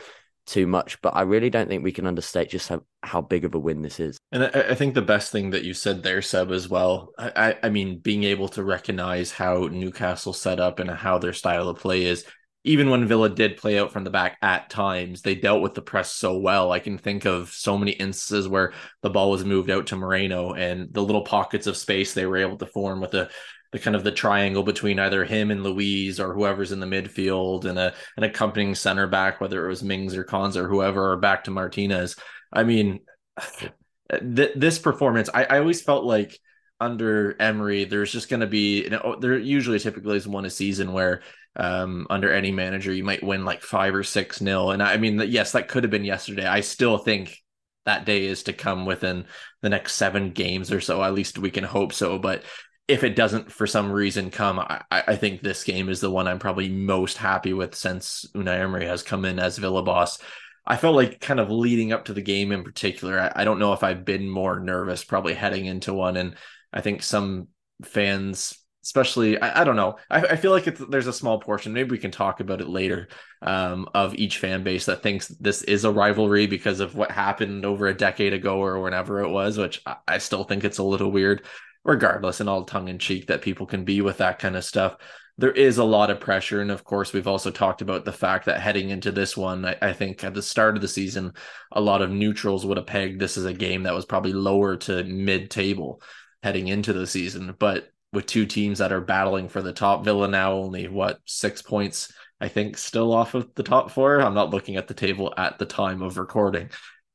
too 0.47 0.67
much. 0.67 1.01
But 1.03 1.15
I 1.15 1.23
really 1.23 1.51
don't 1.51 1.69
think 1.69 1.85
we 1.85 1.93
can 1.93 2.07
understate 2.07 2.51
just 2.51 2.69
how, 2.69 2.83
how 3.03 3.21
big 3.21 3.45
of 3.45 3.55
a 3.55 3.59
win 3.59 3.83
this 3.83 4.01
is. 4.01 4.19
And 4.33 4.45
I, 4.45 4.71
I 4.71 4.75
think 4.75 4.95
the 4.95 5.03
best 5.03 5.31
thing 5.31 5.51
that 5.51 5.65
you 5.65 5.73
said 5.73 6.03
there, 6.03 6.21
Seb, 6.21 6.51
as 6.51 6.69
well. 6.69 7.13
I, 7.17 7.57
I 7.63 7.69
mean, 7.71 7.99
being 7.99 8.25
able 8.25 8.49
to 8.49 8.65
recognize 8.65 9.31
how 9.31 9.69
Newcastle 9.69 10.33
set 10.33 10.61
up 10.61 10.81
and 10.81 10.91
how 10.91 11.19
their 11.19 11.33
style 11.33 11.69
of 11.69 11.79
play 11.79 12.05
is. 12.05 12.27
Even 12.65 12.89
when 12.89 13.07
Villa 13.07 13.29
did 13.29 13.59
play 13.59 13.79
out 13.79 13.93
from 13.93 14.05
the 14.05 14.11
back 14.11 14.39
at 14.41 14.71
times, 14.71 15.21
they 15.21 15.35
dealt 15.35 15.63
with 15.63 15.75
the 15.75 15.83
press 15.83 16.11
so 16.13 16.39
well. 16.39 16.73
I 16.73 16.79
can 16.79 16.97
think 16.97 17.27
of 17.27 17.51
so 17.51 17.77
many 17.77 17.93
instances 17.93 18.49
where 18.49 18.73
the 19.03 19.11
ball 19.11 19.31
was 19.31 19.45
moved 19.45 19.71
out 19.71 19.89
to 19.89 19.97
Moreno 19.97 20.53
and 20.55 20.93
the 20.93 21.03
little 21.03 21.25
pockets 21.25 21.67
of 21.67 21.77
space 21.77 22.15
they 22.15 22.25
were 22.25 22.39
able 22.39 22.57
to 22.57 22.67
form 22.67 23.01
with 23.01 23.15
a 23.15 23.29
the 23.75 23.81
kind 23.81 23.97
of 23.97 24.05
the 24.05 24.13
triangle 24.13 24.63
between 24.63 25.01
either 25.01 25.25
him 25.25 25.51
and 25.51 25.65
Luiz 25.65 26.21
or 26.21 26.33
whoever's 26.33 26.71
in 26.71 26.79
the 26.79 26.87
midfield 26.87 27.65
and 27.65 27.77
a 27.77 27.93
an 28.17 28.23
accompanying 28.23 28.77
center 28.77 29.09
back, 29.09 29.41
whether 29.41 29.65
it 29.65 29.69
was 29.69 29.83
Mings 29.83 30.15
or 30.15 30.23
Cons 30.23 30.57
or 30.57 30.69
whoever, 30.69 31.11
or 31.11 31.17
back 31.17 31.43
to 31.45 31.51
Martinez. 31.51 32.15
I 32.53 32.63
mean, 32.63 33.01
th- 34.11 34.53
this 34.55 34.79
performance, 34.79 35.29
I, 35.35 35.43
I 35.43 35.59
always 35.59 35.83
felt 35.83 36.05
like 36.05 36.39
under 36.79 37.35
Emery, 37.41 37.85
there's 37.85 38.13
just 38.13 38.29
going 38.29 38.41
to 38.41 38.47
be 38.47 38.85
you 38.85 38.91
know, 38.91 39.17
there 39.21 39.37
usually 39.37 39.81
typically 39.81 40.19
is 40.19 40.29
one 40.29 40.45
a 40.45 40.51
season 40.51 40.93
where 40.93 41.23
um, 41.57 42.07
under 42.11 42.33
any 42.33 42.51
manager 42.51 42.93
you 42.93 43.05
might 43.05 43.23
win 43.23 43.45
like 43.45 43.63
five 43.63 43.95
or 43.95 44.03
six 44.03 44.41
nil, 44.41 44.71
and 44.71 44.83
I 44.83 44.97
mean 44.97 45.19
yes, 45.29 45.53
that 45.53 45.69
could 45.69 45.85
have 45.85 45.91
been 45.91 46.05
yesterday. 46.05 46.47
I 46.47 46.61
still 46.61 46.99
think 46.99 47.39
that 47.87 48.07
day 48.07 48.25
is 48.25 48.45
to 48.45 48.53
come 48.53 48.87
within 48.87 49.27
the 49.63 49.69
next 49.69 49.95
seven 49.95 50.31
games 50.31 50.73
or 50.73 50.81
so. 50.81 51.03
At 51.03 51.15
least 51.15 51.39
we 51.39 51.51
can 51.51 51.65
hope 51.65 51.93
so. 51.93 52.19
But 52.19 52.43
if 52.89 53.05
it 53.05 53.17
doesn't 53.17 53.51
for 53.51 53.67
some 53.67 53.91
reason 53.91 54.31
come, 54.31 54.59
I, 54.59 54.83
I, 54.91 55.17
think 55.17 55.41
this 55.41 55.65
game 55.65 55.89
is 55.89 56.01
the 56.01 56.11
one 56.11 56.29
I'm 56.29 56.39
probably 56.39 56.69
most 56.69 57.17
happy 57.17 57.55
with 57.55 57.75
since 57.75 58.27
Unai 58.35 58.59
Emery 58.59 58.87
has 58.87 59.03
come 59.03 59.25
in 59.25 59.39
as 59.39 59.57
Villa 59.57 59.83
boss. 59.83 60.19
I 60.67 60.77
felt 60.77 60.97
like 60.97 61.21
kind 61.21 61.41
of 61.41 61.51
leading 61.51 61.93
up 61.93 62.07
to 62.07 62.15
the 62.15 62.23
game 62.23 62.53
in 62.53 62.63
particular, 62.63 63.21
I, 63.21 63.43
I 63.43 63.45
don't 63.45 63.59
know 63.59 63.73
if 63.73 63.83
I've 63.83 64.05
been 64.05 64.29
more 64.29 64.61
nervous 64.61 65.05
probably 65.05 65.35
heading 65.35 65.67
into 65.67 65.95
one. 65.95 66.17
And 66.17 66.37
I 66.73 66.81
think 66.81 67.03
some 67.03 67.49
fans, 67.83 68.59
especially, 68.85 69.41
I, 69.41 69.63
I 69.63 69.65
don't 69.65 69.77
know, 69.77 69.97
I, 70.11 70.21
I 70.21 70.37
feel 70.37 70.51
like 70.53 70.65
there's 70.65 71.07
a 71.07 71.13
small 71.13 71.41
portion, 71.41 71.73
maybe 71.73 71.91
we 71.91 71.99
can 71.99 72.11
talk 72.11 72.41
about 72.41 72.61
it 72.61 72.69
later, 72.69 73.09
um, 73.43 73.89
of 73.95 74.15
each 74.15 74.39
fan 74.39 74.63
base 74.63 74.87
that 74.87 75.03
thinks 75.03 75.29
this 75.29 75.63
is 75.63 75.85
a 75.85 75.91
rivalry 75.91 76.47
because 76.47 76.81
of 76.81 76.95
what 76.95 77.11
happened 77.11 77.65
over 77.65 77.87
a 77.87 77.97
decade 77.97 78.33
ago 78.33 78.59
or 78.59 78.81
whenever 78.81 79.21
it 79.21 79.31
was, 79.31 79.59
which 79.59 79.83
I, 79.87 79.97
I 80.07 80.19
still 80.19 80.45
think 80.45 80.65
it's 80.65 80.79
a 80.79 80.85
little 80.85 81.11
weird. 81.11 81.45
Regardless 81.87 82.41
and 82.41 82.49
all 82.49 82.65
tongue 82.65 82.89
in 82.89 82.99
cheek 82.99 83.27
that 83.27 83.43
people 83.43 83.67
can 83.67 83.85
be 83.85 84.01
with 84.01 84.17
that 84.19 84.39
kind 84.39 84.57
of 84.57 84.65
stuff 84.65 84.97
there 85.37 85.53
is 85.53 85.79
a 85.79 85.85
lot 85.85 86.11
of 86.11 86.21
pressure. 86.21 86.61
And 86.61 86.71
of 86.71 86.85
course 86.85 87.13
we've 87.13 87.27
also 87.27 87.51
talked 87.51 87.83
about 87.83 88.05
the 88.05 88.13
fact 88.13 88.47
that 88.47 88.61
heading 88.61 88.91
into 88.91 89.11
this 89.11 89.37
one 89.37 89.65
I, 89.65 89.77
I, 89.83 89.93
think 89.93 90.23
at 90.23 90.35
the 90.35 90.43
start 90.43 90.77
of 90.77 90.83
the 90.83 90.89
season 90.89 91.33
a 91.73 91.81
lot 91.81 92.03
of 92.03 92.11
neutrals 92.11 92.65
would 92.65 92.77
have 92.77 92.87
pegged 92.87 93.21
this 93.21 93.37
as 93.37 93.45
a 93.45 93.53
game 93.53 93.83
that 93.83 93.95
was 93.95 94.05
probably 94.05 94.33
lower 94.33 94.77
to 94.77 95.03
mid-table 95.05 96.01
heading 96.43 96.69
into 96.69 96.93
the 96.93 97.07
season. 97.07 97.55
But 97.59 97.91
with 98.15 98.27
two 98.27 98.47
teams 98.47 98.79
that 98.79 98.93
are 98.93 99.01
battling 99.01 99.49
for 99.49 99.63
the 99.63 99.73
top. 99.73 100.05
Villa 100.05 100.29
now 100.29 100.53
only 100.53 100.89
what 100.89 101.19
six 101.25 101.63
points 101.63 102.13
i 102.41 102.49
think 102.49 102.77
still 102.77 103.13
off 103.13 103.35
of 103.35 103.55
the 103.55 103.63
top 103.63 103.91
four? 103.91 104.21
I'm 104.21 104.35
not 104.35 104.51
looking 104.51 104.77
at 104.77 104.89
the 104.89 104.95
table 104.95 105.33
at 105.37 105.59
the 105.59 105.67
time 105.67 106.03
of 106.03 106.19
recording 106.19 106.71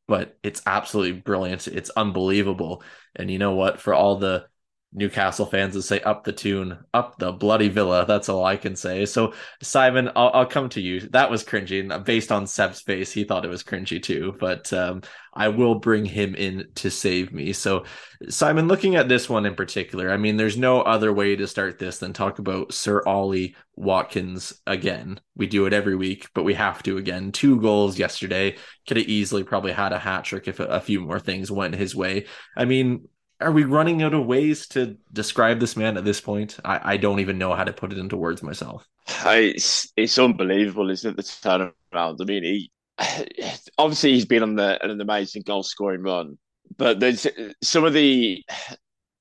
but 0.09 0.35
it's 0.41 0.63
absolutely 0.65 1.21
brilliant. 1.21 1.67
It's 1.67 1.91
unbelievable. 1.91 2.81
And 3.15 3.29
you 3.29 3.37
know 3.37 3.53
what? 3.53 3.79
For 3.79 3.93
all 3.93 4.15
the 4.15 4.47
Newcastle 4.91 5.45
fans 5.45 5.75
would 5.75 5.83
say 5.83 5.99
up 6.01 6.23
the 6.23 6.31
Toon, 6.31 6.79
up 6.95 7.19
the 7.19 7.31
bloody 7.31 7.69
villa. 7.69 8.05
That's 8.07 8.27
all 8.27 8.43
I 8.43 8.57
can 8.57 8.75
say. 8.75 9.05
So, 9.05 9.33
Simon, 9.61 10.09
I'll, 10.15 10.31
I'll 10.33 10.45
come 10.47 10.67
to 10.69 10.81
you. 10.81 11.01
That 11.09 11.29
was 11.29 11.43
cringy. 11.43 11.79
And 11.79 12.03
based 12.03 12.31
on 12.31 12.47
Seb's 12.47 12.81
face, 12.81 13.11
he 13.11 13.23
thought 13.23 13.45
it 13.45 13.49
was 13.49 13.63
cringy 13.63 14.01
too. 14.01 14.35
But 14.39 14.73
um, 14.73 15.03
I 15.31 15.49
will 15.49 15.75
bring 15.75 16.05
him 16.05 16.33
in 16.33 16.69
to 16.75 16.89
save 16.89 17.31
me. 17.31 17.53
So, 17.53 17.85
Simon, 18.29 18.67
looking 18.67 18.95
at 18.95 19.07
this 19.07 19.29
one 19.29 19.45
in 19.45 19.53
particular, 19.53 20.11
I 20.11 20.17
mean, 20.17 20.37
there's 20.37 20.57
no 20.57 20.81
other 20.81 21.13
way 21.13 21.35
to 21.35 21.45
start 21.45 21.77
this 21.77 21.99
than 21.99 22.11
talk 22.11 22.39
about 22.39 22.73
Sir 22.73 23.03
Ollie 23.05 23.55
Watkins 23.75 24.59
again. 24.65 25.19
We 25.35 25.45
do 25.45 25.67
it 25.67 25.73
every 25.73 25.95
week, 25.95 26.29
but 26.33 26.43
we 26.43 26.55
have 26.55 26.81
to 26.83 26.97
again. 26.97 27.31
Two 27.31 27.61
goals 27.61 27.99
yesterday. 27.99 28.57
Could 28.87 28.97
have 28.97 29.07
easily 29.07 29.43
probably 29.43 29.71
had 29.71 29.93
a 29.93 29.99
hat 29.99 30.23
trick 30.23 30.47
if 30.47 30.59
a, 30.59 30.65
a 30.65 30.81
few 30.81 30.99
more 30.99 31.19
things 31.19 31.51
went 31.51 31.75
his 31.75 31.95
way. 31.95 32.25
I 32.57 32.65
mean, 32.65 33.07
are 33.41 33.51
we 33.51 33.63
running 33.63 34.03
out 34.03 34.13
of 34.13 34.25
ways 34.25 34.67
to 34.67 34.97
describe 35.13 35.59
this 35.59 35.77
man 35.77 35.97
at 35.97 36.05
this 36.05 36.19
point? 36.19 36.57
I, 36.65 36.93
I 36.93 36.97
don't 36.97 37.19
even 37.19 37.37
know 37.37 37.53
how 37.55 37.63
to 37.63 37.73
put 37.73 37.91
it 37.91 37.97
into 37.97 38.17
words 38.17 38.43
myself. 38.43 38.87
It's 39.25 39.91
it's 39.95 40.17
unbelievable, 40.17 40.89
isn't 40.89 41.11
it? 41.11 41.17
The 41.17 41.23
turnaround. 41.23 42.17
I 42.21 42.25
mean, 42.25 42.43
he 42.43 42.71
obviously 43.77 44.13
he's 44.13 44.25
been 44.25 44.43
on 44.43 44.55
the 44.55 44.83
an 44.83 44.99
amazing 44.99 45.43
goal 45.45 45.63
scoring 45.63 46.01
run, 46.01 46.37
but 46.77 46.99
there's 46.99 47.25
some 47.61 47.85
of 47.85 47.93
the 47.93 48.43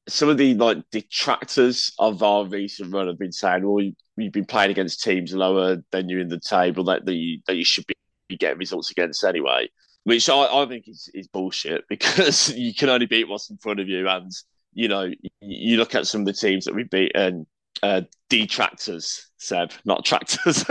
some 0.08 0.28
of 0.28 0.38
the 0.38 0.54
like 0.54 0.78
detractors 0.90 1.92
of 1.98 2.22
our 2.22 2.44
recent 2.46 2.92
run 2.92 3.06
have 3.06 3.18
been 3.18 3.32
saying, 3.32 3.66
"Well, 3.66 3.84
you, 3.84 3.94
have 4.20 4.32
been 4.32 4.46
playing 4.46 4.70
against 4.70 5.02
teams 5.02 5.32
lower 5.32 5.78
than 5.92 6.08
you 6.08 6.18
in 6.20 6.28
the 6.28 6.40
table 6.40 6.84
that 6.84 7.06
the 7.06 7.40
that 7.46 7.56
you 7.56 7.64
should 7.64 7.87
be 7.87 8.37
getting 8.37 8.58
results 8.58 8.90
against 8.90 9.25
anyway." 9.25 9.68
Which 10.08 10.30
I, 10.30 10.62
I 10.62 10.66
think 10.66 10.88
is, 10.88 11.10
is 11.12 11.28
bullshit 11.28 11.84
because 11.88 12.50
you 12.54 12.74
can 12.74 12.88
only 12.88 13.04
beat 13.04 13.28
what's 13.28 13.50
in 13.50 13.58
front 13.58 13.78
of 13.78 13.88
you. 13.88 14.08
And, 14.08 14.32
you 14.72 14.88
know, 14.88 15.12
you 15.42 15.76
look 15.76 15.94
at 15.94 16.06
some 16.06 16.22
of 16.22 16.26
the 16.26 16.32
teams 16.32 16.64
that 16.64 16.74
we've 16.74 16.88
beaten, 16.88 17.46
uh, 17.82 18.00
detractors, 18.30 19.28
Seb, 19.36 19.70
not 19.84 20.06
tractors. 20.06 20.64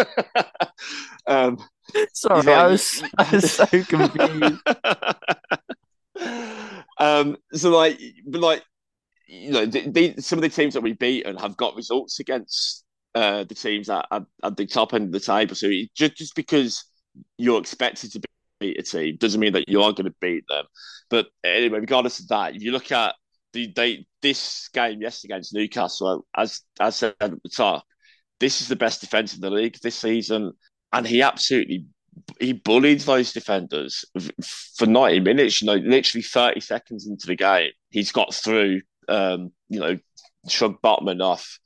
um, 1.27 1.59
Sorry, 2.13 2.41
like, 2.41 2.47
I, 2.47 2.67
was, 2.67 3.03
I 3.15 3.29
was 3.31 3.51
so 3.51 3.65
confused. 3.83 4.61
um, 6.97 7.37
so, 7.53 7.69
like, 7.69 7.99
but 8.25 8.41
like, 8.41 8.63
you 9.27 9.51
know, 9.51 9.67
the, 9.67 9.87
the, 9.87 10.15
some 10.19 10.39
of 10.39 10.41
the 10.41 10.49
teams 10.49 10.73
that 10.73 10.81
we've 10.81 10.97
beaten 10.97 11.37
have 11.37 11.55
got 11.57 11.75
results 11.75 12.19
against 12.19 12.83
uh, 13.13 13.43
the 13.43 13.53
teams 13.53 13.87
at, 13.87 14.07
at, 14.09 14.23
at 14.43 14.57
the 14.57 14.65
top 14.65 14.95
end 14.95 15.05
of 15.05 15.11
the 15.11 15.19
table. 15.19 15.53
So 15.53 15.69
just, 15.93 16.15
just 16.15 16.35
because 16.35 16.85
you're 17.37 17.59
expected 17.59 18.11
to 18.13 18.21
a 18.61 18.81
team 18.81 19.17
doesn't 19.17 19.39
mean 19.39 19.53
that 19.53 19.69
you 19.69 19.81
are 19.81 19.93
going 19.93 20.05
to 20.05 20.15
beat 20.21 20.45
them. 20.47 20.65
But 21.09 21.27
anyway, 21.43 21.79
regardless 21.79 22.19
of 22.19 22.27
that, 22.29 22.55
if 22.55 22.61
you 22.61 22.71
look 22.71 22.91
at 22.91 23.15
the 23.53 23.71
they 23.75 24.05
this 24.21 24.69
game 24.73 25.01
yesterday 25.01 25.35
against 25.35 25.53
Newcastle, 25.53 26.25
as 26.35 26.61
as 26.79 26.97
said 26.97 27.15
at 27.19 27.31
the 27.31 27.49
top, 27.49 27.85
this 28.39 28.61
is 28.61 28.67
the 28.67 28.75
best 28.75 29.01
defense 29.01 29.35
in 29.35 29.41
the 29.41 29.49
league 29.49 29.77
this 29.81 29.95
season, 29.95 30.53
and 30.91 31.07
he 31.07 31.21
absolutely 31.21 31.85
he 32.39 32.53
bullied 32.53 33.01
those 33.01 33.31
defenders 33.31 34.03
for 34.75 34.87
90 34.87 35.19
minutes. 35.21 35.61
You 35.61 35.67
know, 35.67 35.75
literally 35.75 36.23
30 36.23 36.59
seconds 36.59 37.07
into 37.07 37.27
the 37.27 37.35
game, 37.35 37.69
he's 37.89 38.11
got 38.11 38.33
through. 38.33 38.81
Um, 39.09 39.51
you 39.69 39.79
know, 39.79 39.97
shrugged 40.49 40.81
Botman 40.81 41.23
off, 41.23 41.59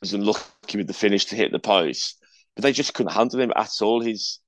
was 0.00 0.14
unlucky 0.14 0.78
with 0.78 0.86
the 0.86 0.94
finish 0.94 1.26
to 1.26 1.36
hit 1.36 1.52
the 1.52 1.58
post, 1.58 2.24
but 2.54 2.62
they 2.62 2.72
just 2.72 2.94
couldn't 2.94 3.12
handle 3.12 3.40
him 3.40 3.52
at 3.54 3.70
all. 3.82 4.00
He's 4.00 4.40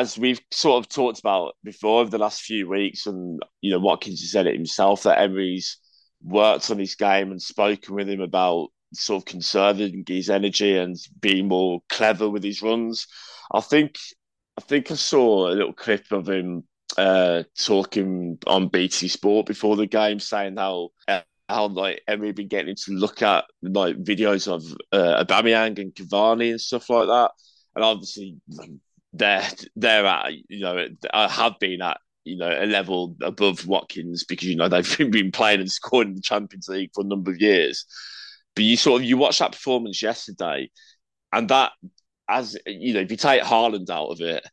as 0.00 0.18
we've 0.18 0.40
sort 0.50 0.84
of 0.84 0.88
talked 0.88 1.20
about 1.20 1.54
before 1.62 2.00
over 2.00 2.10
the 2.10 2.18
last 2.18 2.42
few 2.42 2.68
weeks, 2.68 3.06
and 3.06 3.40
you 3.60 3.70
know, 3.70 3.78
Watkins 3.78 4.20
has 4.20 4.32
said 4.32 4.46
it 4.46 4.54
himself 4.54 5.02
that 5.02 5.20
Emery's 5.20 5.78
worked 6.22 6.70
on 6.70 6.78
his 6.78 6.94
game 6.94 7.30
and 7.30 7.42
spoken 7.42 7.94
with 7.94 8.08
him 8.08 8.20
about 8.20 8.68
sort 8.94 9.22
of 9.22 9.26
conserving 9.26 10.04
his 10.06 10.30
energy 10.30 10.76
and 10.76 10.96
being 11.20 11.48
more 11.48 11.80
clever 11.88 12.28
with 12.28 12.42
his 12.42 12.62
runs. 12.62 13.06
I 13.52 13.60
think 13.60 13.96
I 14.58 14.62
think 14.62 14.90
I 14.90 14.94
saw 14.94 15.48
a 15.48 15.54
little 15.56 15.72
clip 15.72 16.10
of 16.10 16.28
him 16.28 16.64
uh, 16.96 17.44
talking 17.58 18.38
on 18.46 18.68
BT 18.68 19.08
Sport 19.08 19.46
before 19.46 19.76
the 19.76 19.86
game, 19.86 20.20
saying 20.20 20.56
how 20.56 20.90
how 21.48 21.66
like 21.66 22.02
Emery 22.08 22.32
been 22.32 22.48
getting 22.48 22.76
to 22.76 22.92
look 22.92 23.22
at 23.22 23.44
like 23.62 23.96
videos 23.96 24.48
of 24.48 24.62
uh, 24.92 25.24
Aubameyang 25.24 25.78
and 25.78 25.94
Cavani 25.94 26.50
and 26.50 26.60
stuff 26.60 26.88
like 26.88 27.08
that, 27.08 27.30
and 27.74 27.84
obviously 27.84 28.36
they're 29.12 29.46
they're 29.76 30.06
at 30.06 30.32
you 30.48 30.60
know 30.60 30.86
I 31.12 31.28
have 31.28 31.58
been 31.60 31.82
at 31.82 31.98
you 32.24 32.36
know 32.36 32.50
a 32.50 32.66
level 32.66 33.16
above 33.22 33.66
Watkins 33.66 34.24
because 34.24 34.48
you 34.48 34.56
know 34.56 34.68
they've 34.68 34.98
been 35.10 35.32
playing 35.32 35.60
and 35.60 35.70
scoring 35.70 36.10
in 36.10 36.14
the 36.14 36.22
Champions 36.22 36.68
League 36.68 36.90
for 36.94 37.02
a 37.02 37.06
number 37.08 37.30
of 37.30 37.40
years. 37.40 37.84
But 38.54 38.64
you 38.64 38.76
sort 38.76 39.02
of 39.02 39.08
you 39.08 39.16
watch 39.16 39.38
that 39.38 39.52
performance 39.52 40.02
yesterday, 40.02 40.70
and 41.32 41.48
that 41.48 41.72
as 42.28 42.56
you 42.66 42.94
know, 42.94 43.00
if 43.00 43.10
you 43.10 43.16
take 43.16 43.42
Haaland 43.42 43.90
out 43.90 44.08
of 44.08 44.20
it, 44.20 44.44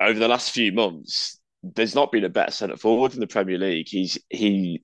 over 0.00 0.18
the 0.18 0.28
last 0.28 0.50
few 0.50 0.72
months, 0.72 1.38
there's 1.62 1.94
not 1.94 2.12
been 2.12 2.24
a 2.24 2.28
better 2.28 2.52
centre 2.52 2.76
forward 2.76 3.14
in 3.14 3.20
the 3.20 3.26
Premier 3.26 3.58
League. 3.58 3.88
He's 3.88 4.18
he 4.30 4.82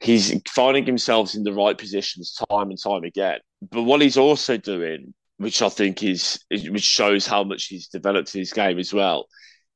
he's 0.00 0.40
finding 0.48 0.86
himself 0.86 1.34
in 1.34 1.42
the 1.42 1.52
right 1.52 1.76
positions 1.76 2.38
time 2.50 2.70
and 2.70 2.82
time 2.82 3.04
again. 3.04 3.38
But 3.70 3.82
what 3.82 4.00
he's 4.00 4.16
also 4.16 4.56
doing, 4.56 5.14
which 5.42 5.62
I 5.62 5.68
think 5.68 6.02
is, 6.02 6.38
which 6.50 6.82
shows 6.82 7.26
how 7.26 7.44
much 7.44 7.66
he's 7.66 7.88
developed 7.88 8.32
his 8.32 8.52
game 8.52 8.78
as 8.78 8.92
well. 8.92 9.26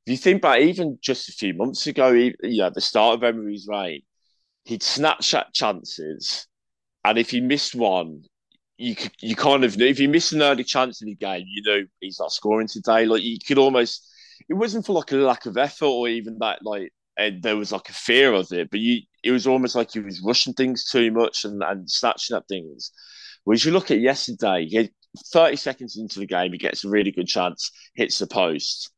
If 0.05 0.11
you 0.11 0.17
think 0.17 0.41
back, 0.41 0.61
even 0.61 0.97
just 1.01 1.29
a 1.29 1.33
few 1.33 1.53
months 1.53 1.85
ago, 1.87 2.11
you 2.11 2.33
know, 2.41 2.67
at 2.67 2.73
the 2.73 2.81
start 2.81 3.15
of 3.15 3.23
Emery's 3.23 3.67
reign, 3.69 4.01
he'd 4.63 4.83
snatch 4.83 5.33
at 5.33 5.53
chances, 5.53 6.47
and 7.03 7.17
if 7.17 7.29
he 7.29 7.41
missed 7.41 7.75
one, 7.75 8.23
you 8.77 8.95
could, 8.95 9.11
you 9.21 9.35
kind 9.35 9.63
of 9.63 9.77
knew 9.77 9.87
if 9.87 9.99
you 9.99 10.09
miss 10.09 10.31
an 10.31 10.41
early 10.41 10.63
chance 10.63 11.01
in 11.01 11.07
the 11.07 11.15
game, 11.15 11.45
you 11.47 11.63
know 11.63 11.85
he's 11.99 12.19
not 12.19 12.31
scoring 12.31 12.67
today. 12.67 13.05
Like 13.05 13.23
you 13.23 13.37
could 13.45 13.57
almost, 13.57 14.07
it 14.49 14.53
wasn't 14.53 14.85
for 14.85 14.93
like 14.93 15.11
a 15.11 15.17
lack 15.17 15.45
of 15.45 15.57
effort 15.57 15.85
or 15.85 16.07
even 16.07 16.37
that 16.39 16.59
like 16.63 16.91
and 17.17 17.41
there 17.41 17.57
was 17.57 17.71
like 17.71 17.89
a 17.89 17.93
fear 17.93 18.33
of 18.33 18.51
it, 18.51 18.69
but 18.69 18.79
you 18.79 19.01
it 19.23 19.31
was 19.31 19.47
almost 19.47 19.75
like 19.75 19.91
he 19.91 19.99
was 19.99 20.21
rushing 20.21 20.53
things 20.53 20.85
too 20.89 21.11
much 21.11 21.43
and, 21.43 21.61
and 21.63 21.89
snatching 21.89 22.37
at 22.37 22.47
things. 22.47 22.91
Whereas 23.43 23.65
you 23.65 23.71
look 23.71 23.91
at 23.91 23.99
yesterday, 23.99 24.67
30 25.17 25.55
seconds 25.55 25.97
into 25.97 26.19
the 26.19 26.25
game, 26.25 26.51
he 26.51 26.57
gets 26.57 26.83
a 26.83 26.89
really 26.89 27.11
good 27.11 27.27
chance, 27.27 27.71
hits 27.95 28.19
the 28.19 28.27
post. 28.27 28.91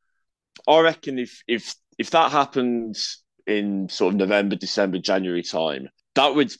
I 0.68 0.80
reckon 0.80 1.18
if 1.18 1.42
if 1.48 1.74
if 1.98 2.10
that 2.10 2.32
happens 2.32 3.22
in 3.46 3.88
sort 3.88 4.14
of 4.14 4.18
November, 4.18 4.56
December, 4.56 4.98
January 4.98 5.42
time, 5.42 5.88
that 6.14 6.34
would 6.34 6.54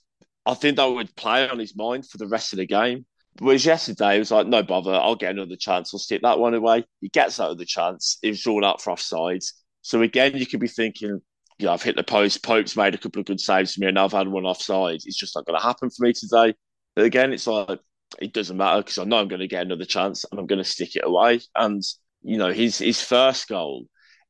I 0.46 0.54
think 0.54 0.76
that 0.76 0.86
would 0.86 1.14
play 1.16 1.48
on 1.48 1.58
his 1.58 1.76
mind 1.76 2.06
for 2.06 2.18
the 2.18 2.26
rest 2.26 2.52
of 2.52 2.58
the 2.58 2.66
game. 2.66 3.06
Whereas 3.38 3.64
yesterday, 3.64 4.16
it 4.16 4.18
was 4.18 4.30
like, 4.30 4.46
no 4.46 4.62
bother, 4.62 4.92
I'll 4.92 5.14
get 5.14 5.30
another 5.30 5.56
chance. 5.56 5.94
I'll 5.94 6.00
stick 6.00 6.22
that 6.22 6.38
one 6.38 6.54
away. 6.54 6.84
He 7.00 7.08
gets 7.08 7.38
out 7.38 7.50
of 7.50 7.58
the 7.58 7.64
chance. 7.64 8.18
It 8.22 8.30
was 8.30 8.42
drawn 8.42 8.64
out 8.64 8.82
for 8.82 8.92
offsides. 8.92 9.52
So 9.82 10.02
again, 10.02 10.36
you 10.36 10.46
could 10.46 10.60
be 10.60 10.68
thinking, 10.68 11.20
you 11.58 11.66
know, 11.66 11.72
I've 11.72 11.82
hit 11.82 11.96
the 11.96 12.02
post. 12.02 12.42
Pope's 12.42 12.76
made 12.76 12.94
a 12.94 12.98
couple 12.98 13.20
of 13.20 13.26
good 13.26 13.40
saves 13.40 13.74
for 13.74 13.80
me, 13.80 13.86
and 13.86 13.98
I've 13.98 14.12
had 14.12 14.28
one 14.28 14.44
offside. 14.44 15.00
It's 15.04 15.16
just 15.16 15.36
not 15.36 15.46
going 15.46 15.58
to 15.58 15.64
happen 15.64 15.90
for 15.90 16.04
me 16.04 16.12
today. 16.12 16.54
But 16.96 17.04
again, 17.04 17.32
it's 17.32 17.46
like 17.46 17.80
it 18.18 18.32
doesn't 18.32 18.56
matter 18.56 18.80
because 18.80 18.98
I 18.98 19.04
know 19.04 19.18
I'm 19.18 19.28
going 19.28 19.40
to 19.40 19.48
get 19.48 19.64
another 19.64 19.84
chance, 19.84 20.24
and 20.30 20.38
I'm 20.38 20.46
going 20.46 20.62
to 20.62 20.64
stick 20.64 20.96
it 20.96 21.04
away. 21.04 21.40
And 21.54 21.82
you 22.22 22.38
know, 22.38 22.52
his 22.52 22.78
his 22.78 23.00
first 23.00 23.48
goal 23.48 23.86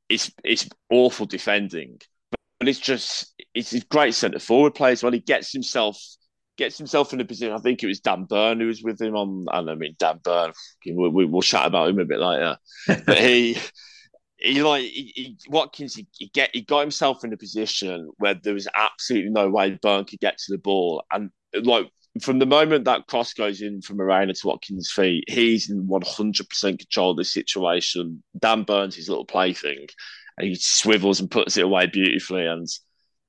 is 0.08 0.32
it's 0.44 0.68
awful 0.90 1.26
defending, 1.26 1.98
but 2.58 2.68
it's 2.68 2.78
just 2.78 3.34
it's 3.54 3.72
a 3.72 3.80
great 3.80 4.14
centre 4.14 4.38
forward 4.38 4.74
play 4.74 4.92
as 4.92 5.02
well. 5.02 5.12
He 5.12 5.20
gets 5.20 5.52
himself 5.52 5.98
gets 6.56 6.76
himself 6.76 7.12
in 7.12 7.20
a 7.20 7.24
position. 7.24 7.54
I 7.54 7.58
think 7.58 7.82
it 7.82 7.86
was 7.86 8.00
Dan 8.00 8.24
Burn 8.24 8.60
who 8.60 8.66
was 8.66 8.82
with 8.82 9.00
him 9.00 9.16
on. 9.16 9.46
And 9.52 9.70
I 9.70 9.74
mean 9.74 9.96
Dan 9.98 10.20
Burn. 10.22 10.52
We, 10.84 10.92
we, 10.92 11.24
we'll 11.24 11.42
chat 11.42 11.66
about 11.66 11.88
him 11.88 11.98
a 11.98 12.04
bit 12.04 12.20
later, 12.20 12.56
but 13.06 13.18
he. 13.18 13.56
He 14.42 14.62
like 14.62 14.84
he, 14.84 15.12
he, 15.14 15.36
Watkins. 15.50 15.94
He, 15.94 16.06
he, 16.16 16.30
get 16.32 16.48
he 16.54 16.62
got 16.62 16.80
himself 16.80 17.24
in 17.24 17.32
a 17.34 17.36
position 17.36 18.10
where 18.16 18.32
there 18.32 18.54
was 18.54 18.66
absolutely 18.74 19.28
no 19.28 19.50
way 19.50 19.78
Burn 19.82 20.06
could 20.06 20.18
get 20.18 20.38
to 20.38 20.52
the 20.52 20.56
ball, 20.56 21.04
and 21.12 21.28
like 21.52 21.90
from 22.20 22.38
the 22.38 22.46
moment 22.46 22.84
that 22.84 23.06
cross 23.06 23.32
goes 23.32 23.62
in 23.62 23.82
from 23.82 23.98
Moreno 23.98 24.32
to 24.32 24.46
Watkins' 24.46 24.90
feet, 24.90 25.24
he's 25.28 25.70
in 25.70 25.86
one 25.86 26.02
hundred 26.02 26.48
percent 26.48 26.80
control 26.80 27.12
of 27.12 27.16
the 27.16 27.24
situation. 27.24 28.22
Dan 28.38 28.64
Burns 28.64 28.96
his 28.96 29.08
little 29.08 29.24
plaything, 29.24 29.86
and 30.36 30.48
he 30.48 30.54
swivels 30.56 31.20
and 31.20 31.30
puts 31.30 31.56
it 31.56 31.64
away 31.64 31.86
beautifully. 31.86 32.46
And 32.46 32.66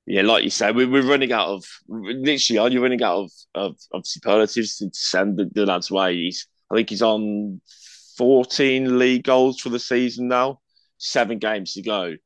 yeah, 0.06 0.22
like 0.22 0.42
you 0.42 0.50
said, 0.50 0.74
we, 0.74 0.84
are 0.84 1.02
running 1.02 1.32
out 1.32 1.48
of 1.48 1.64
literally. 1.88 2.58
Are 2.58 2.68
you 2.68 2.82
running 2.82 3.02
out 3.02 3.18
of, 3.18 3.32
of, 3.54 3.76
of 3.92 4.06
superlatives 4.06 4.78
to 4.78 4.90
send 4.92 5.38
the, 5.38 5.48
the 5.52 5.64
lad's 5.64 5.90
way? 5.90 6.16
He's, 6.16 6.48
I 6.70 6.76
think 6.76 6.90
he's 6.90 7.02
on 7.02 7.60
14 8.18 8.98
league 8.98 9.24
goals 9.24 9.60
for 9.60 9.68
the 9.68 9.78
season 9.78 10.26
now, 10.26 10.60
seven 10.98 11.38
games 11.38 11.74
to 11.74 11.82
go. 11.82 12.16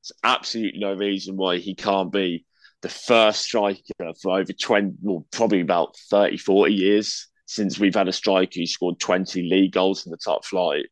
It's 0.00 0.12
absolutely 0.24 0.80
no 0.80 0.94
reason 0.94 1.36
why 1.36 1.58
he 1.58 1.74
can't 1.74 2.10
be 2.10 2.44
the 2.82 2.88
first 2.88 3.42
striker 3.42 4.12
for 4.22 4.38
over 4.38 4.52
20, 4.52 4.92
well, 5.02 5.26
probably 5.30 5.60
about 5.60 5.96
30, 6.10 6.38
40 6.38 6.72
years 6.72 7.28
since 7.46 7.78
we've 7.78 7.94
had 7.94 8.08
a 8.08 8.12
striker 8.12 8.60
who 8.60 8.66
scored 8.66 8.98
20 9.00 9.42
league 9.42 9.72
goals 9.72 10.06
in 10.06 10.10
the 10.10 10.18
top 10.18 10.44
flight. 10.44 10.86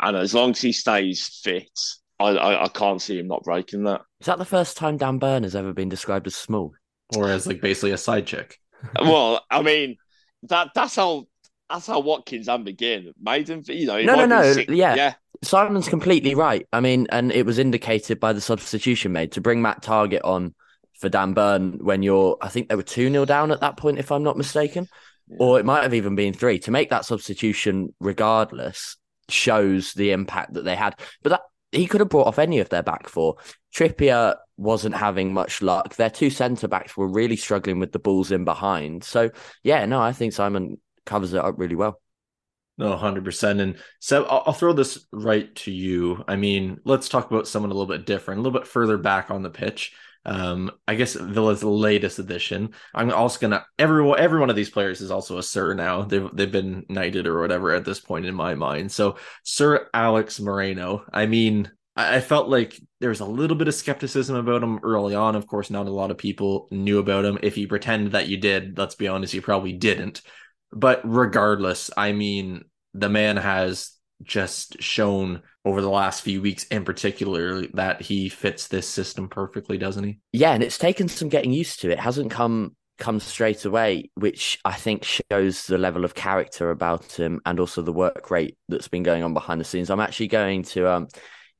And 0.00 0.16
as 0.16 0.34
long 0.34 0.50
as 0.50 0.60
he 0.60 0.72
stays 0.72 1.26
fit, 1.42 1.78
I, 2.18 2.28
I, 2.28 2.64
I 2.64 2.68
can't 2.68 3.02
see 3.02 3.18
him 3.18 3.28
not 3.28 3.44
breaking 3.44 3.84
that. 3.84 4.02
Is 4.20 4.26
that 4.26 4.38
the 4.38 4.44
first 4.44 4.76
time 4.76 4.96
Dan 4.96 5.18
Burn 5.18 5.42
has 5.42 5.56
ever 5.56 5.72
been 5.72 5.88
described 5.88 6.26
as 6.26 6.34
small? 6.34 6.72
Or 7.16 7.28
as 7.28 7.46
like 7.46 7.60
basically 7.60 7.90
a 7.90 7.98
side 7.98 8.26
chick? 8.26 8.58
well, 9.00 9.44
I 9.50 9.62
mean, 9.62 9.96
that 10.44 10.70
that's 10.74 10.96
how 10.96 11.26
that's 11.68 11.86
how 11.86 12.00
Watkins 12.00 12.48
and 12.48 12.64
begin. 12.64 13.12
made 13.20 13.48
him. 13.48 13.62
You 13.66 13.86
know, 13.86 14.02
no, 14.02 14.14
no, 14.14 14.26
no, 14.26 14.42
yeah. 14.68 14.94
yeah. 14.94 15.14
Simon's 15.42 15.88
completely 15.88 16.34
right. 16.34 16.66
I 16.72 16.80
mean, 16.80 17.06
and 17.10 17.30
it 17.32 17.44
was 17.44 17.58
indicated 17.58 18.20
by 18.20 18.32
the 18.32 18.40
substitution 18.40 19.12
made 19.12 19.32
to 19.32 19.40
bring 19.40 19.62
Matt 19.62 19.82
Targett 19.82 20.24
on 20.24 20.54
for 20.98 21.08
Dan 21.08 21.34
Burn 21.34 21.78
when 21.82 22.02
you're, 22.02 22.36
I 22.40 22.48
think 22.48 22.68
they 22.68 22.76
were 22.76 22.82
2 22.82 23.10
0 23.10 23.24
down 23.24 23.50
at 23.50 23.60
that 23.60 23.76
point, 23.76 23.98
if 23.98 24.12
I'm 24.12 24.22
not 24.22 24.36
mistaken. 24.36 24.88
Yeah. 25.28 25.36
Or 25.40 25.58
it 25.58 25.64
might 25.64 25.82
have 25.82 25.94
even 25.94 26.14
been 26.14 26.34
three. 26.34 26.58
To 26.60 26.70
make 26.70 26.90
that 26.90 27.04
substitution 27.04 27.94
regardless 28.00 28.96
shows 29.28 29.94
the 29.94 30.10
impact 30.12 30.54
that 30.54 30.64
they 30.64 30.76
had. 30.76 30.98
But 31.22 31.30
that 31.30 31.40
he 31.72 31.86
could 31.86 32.00
have 32.00 32.08
brought 32.08 32.26
off 32.26 32.38
any 32.38 32.60
of 32.60 32.68
their 32.68 32.82
back 32.82 33.08
four. 33.08 33.36
Trippier 33.74 34.36
wasn't 34.56 34.94
having 34.94 35.32
much 35.32 35.62
luck. 35.62 35.96
Their 35.96 36.10
two 36.10 36.30
centre 36.30 36.68
backs 36.68 36.96
were 36.96 37.08
really 37.08 37.36
struggling 37.36 37.80
with 37.80 37.92
the 37.92 37.98
balls 37.98 38.30
in 38.30 38.44
behind. 38.44 39.02
So 39.04 39.30
yeah, 39.62 39.84
no, 39.86 40.00
I 40.00 40.12
think 40.12 40.32
Simon 40.32 40.78
covers 41.06 41.34
it 41.34 41.44
up 41.44 41.54
really 41.58 41.74
well. 41.74 42.00
No, 42.76 42.96
hundred 42.96 43.24
percent. 43.24 43.60
And 43.60 43.76
so 44.00 44.24
I'll, 44.24 44.42
I'll, 44.46 44.52
throw 44.52 44.72
this 44.72 45.06
right 45.12 45.54
to 45.56 45.70
you. 45.70 46.24
I 46.26 46.34
mean, 46.36 46.80
let's 46.84 47.08
talk 47.08 47.30
about 47.30 47.46
someone 47.46 47.70
a 47.70 47.74
little 47.74 47.92
bit 47.92 48.04
different, 48.04 48.40
a 48.40 48.42
little 48.42 48.58
bit 48.58 48.68
further 48.68 48.98
back 48.98 49.30
on 49.30 49.42
the 49.42 49.50
pitch. 49.50 49.92
Um, 50.26 50.70
I 50.88 50.94
guess 50.94 51.14
Villa's 51.14 51.62
latest 51.62 52.18
addition. 52.18 52.74
I'm 52.94 53.12
also 53.12 53.38
gonna 53.40 53.64
every 53.78 54.10
every 54.18 54.40
one 54.40 54.50
of 54.50 54.56
these 54.56 54.70
players 54.70 55.00
is 55.00 55.10
also 55.10 55.38
a 55.38 55.42
Sir 55.42 55.74
now. 55.74 56.02
They've 56.02 56.28
they've 56.32 56.50
been 56.50 56.86
knighted 56.88 57.26
or 57.26 57.40
whatever 57.40 57.72
at 57.72 57.84
this 57.84 58.00
point 58.00 58.26
in 58.26 58.34
my 58.34 58.54
mind. 58.54 58.90
So 58.90 59.16
Sir 59.42 59.88
Alex 59.92 60.40
Moreno. 60.40 61.04
I 61.12 61.26
mean, 61.26 61.70
I, 61.96 62.16
I 62.16 62.20
felt 62.20 62.48
like 62.48 62.80
there 63.00 63.10
was 63.10 63.20
a 63.20 63.26
little 63.26 63.56
bit 63.56 63.68
of 63.68 63.74
skepticism 63.74 64.36
about 64.36 64.62
him 64.62 64.80
early 64.82 65.14
on. 65.14 65.36
Of 65.36 65.46
course, 65.46 65.70
not 65.70 65.86
a 65.86 65.90
lot 65.90 66.10
of 66.10 66.18
people 66.18 66.68
knew 66.70 66.98
about 66.98 67.24
him. 67.24 67.38
If 67.42 67.58
you 67.58 67.68
pretend 67.68 68.12
that 68.12 68.28
you 68.28 68.38
did, 68.38 68.78
let's 68.78 68.94
be 68.94 69.08
honest, 69.08 69.34
you 69.34 69.42
probably 69.42 69.72
didn't. 69.72 70.22
But 70.72 71.00
regardless, 71.04 71.90
I 71.96 72.12
mean, 72.12 72.64
the 72.94 73.08
man 73.08 73.36
has 73.36 73.90
just 74.22 74.82
shown 74.82 75.42
over 75.64 75.80
the 75.80 75.90
last 75.90 76.22
few 76.22 76.42
weeks 76.42 76.64
in 76.64 76.84
particular 76.84 77.66
that 77.68 78.02
he 78.02 78.28
fits 78.28 78.68
this 78.68 78.88
system 78.88 79.28
perfectly, 79.28 79.78
doesn't 79.78 80.04
he? 80.04 80.18
Yeah, 80.32 80.52
and 80.52 80.62
it's 80.62 80.78
taken 80.78 81.08
some 81.08 81.28
getting 81.28 81.52
used 81.52 81.80
to. 81.80 81.90
It 81.90 82.00
hasn't 82.00 82.30
come 82.30 82.76
come 82.98 83.18
straight 83.18 83.64
away, 83.64 84.10
which 84.14 84.58
I 84.64 84.74
think 84.74 85.04
shows 85.04 85.66
the 85.66 85.78
level 85.78 86.04
of 86.04 86.14
character 86.14 86.70
about 86.70 87.12
him 87.12 87.40
and 87.44 87.58
also 87.58 87.82
the 87.82 87.92
work 87.92 88.30
rate 88.30 88.56
that's 88.68 88.88
been 88.88 89.02
going 89.02 89.24
on 89.24 89.34
behind 89.34 89.60
the 89.60 89.64
scenes. 89.64 89.90
I'm 89.90 90.00
actually 90.00 90.28
going 90.28 90.62
to 90.64 90.88
um 90.90 91.08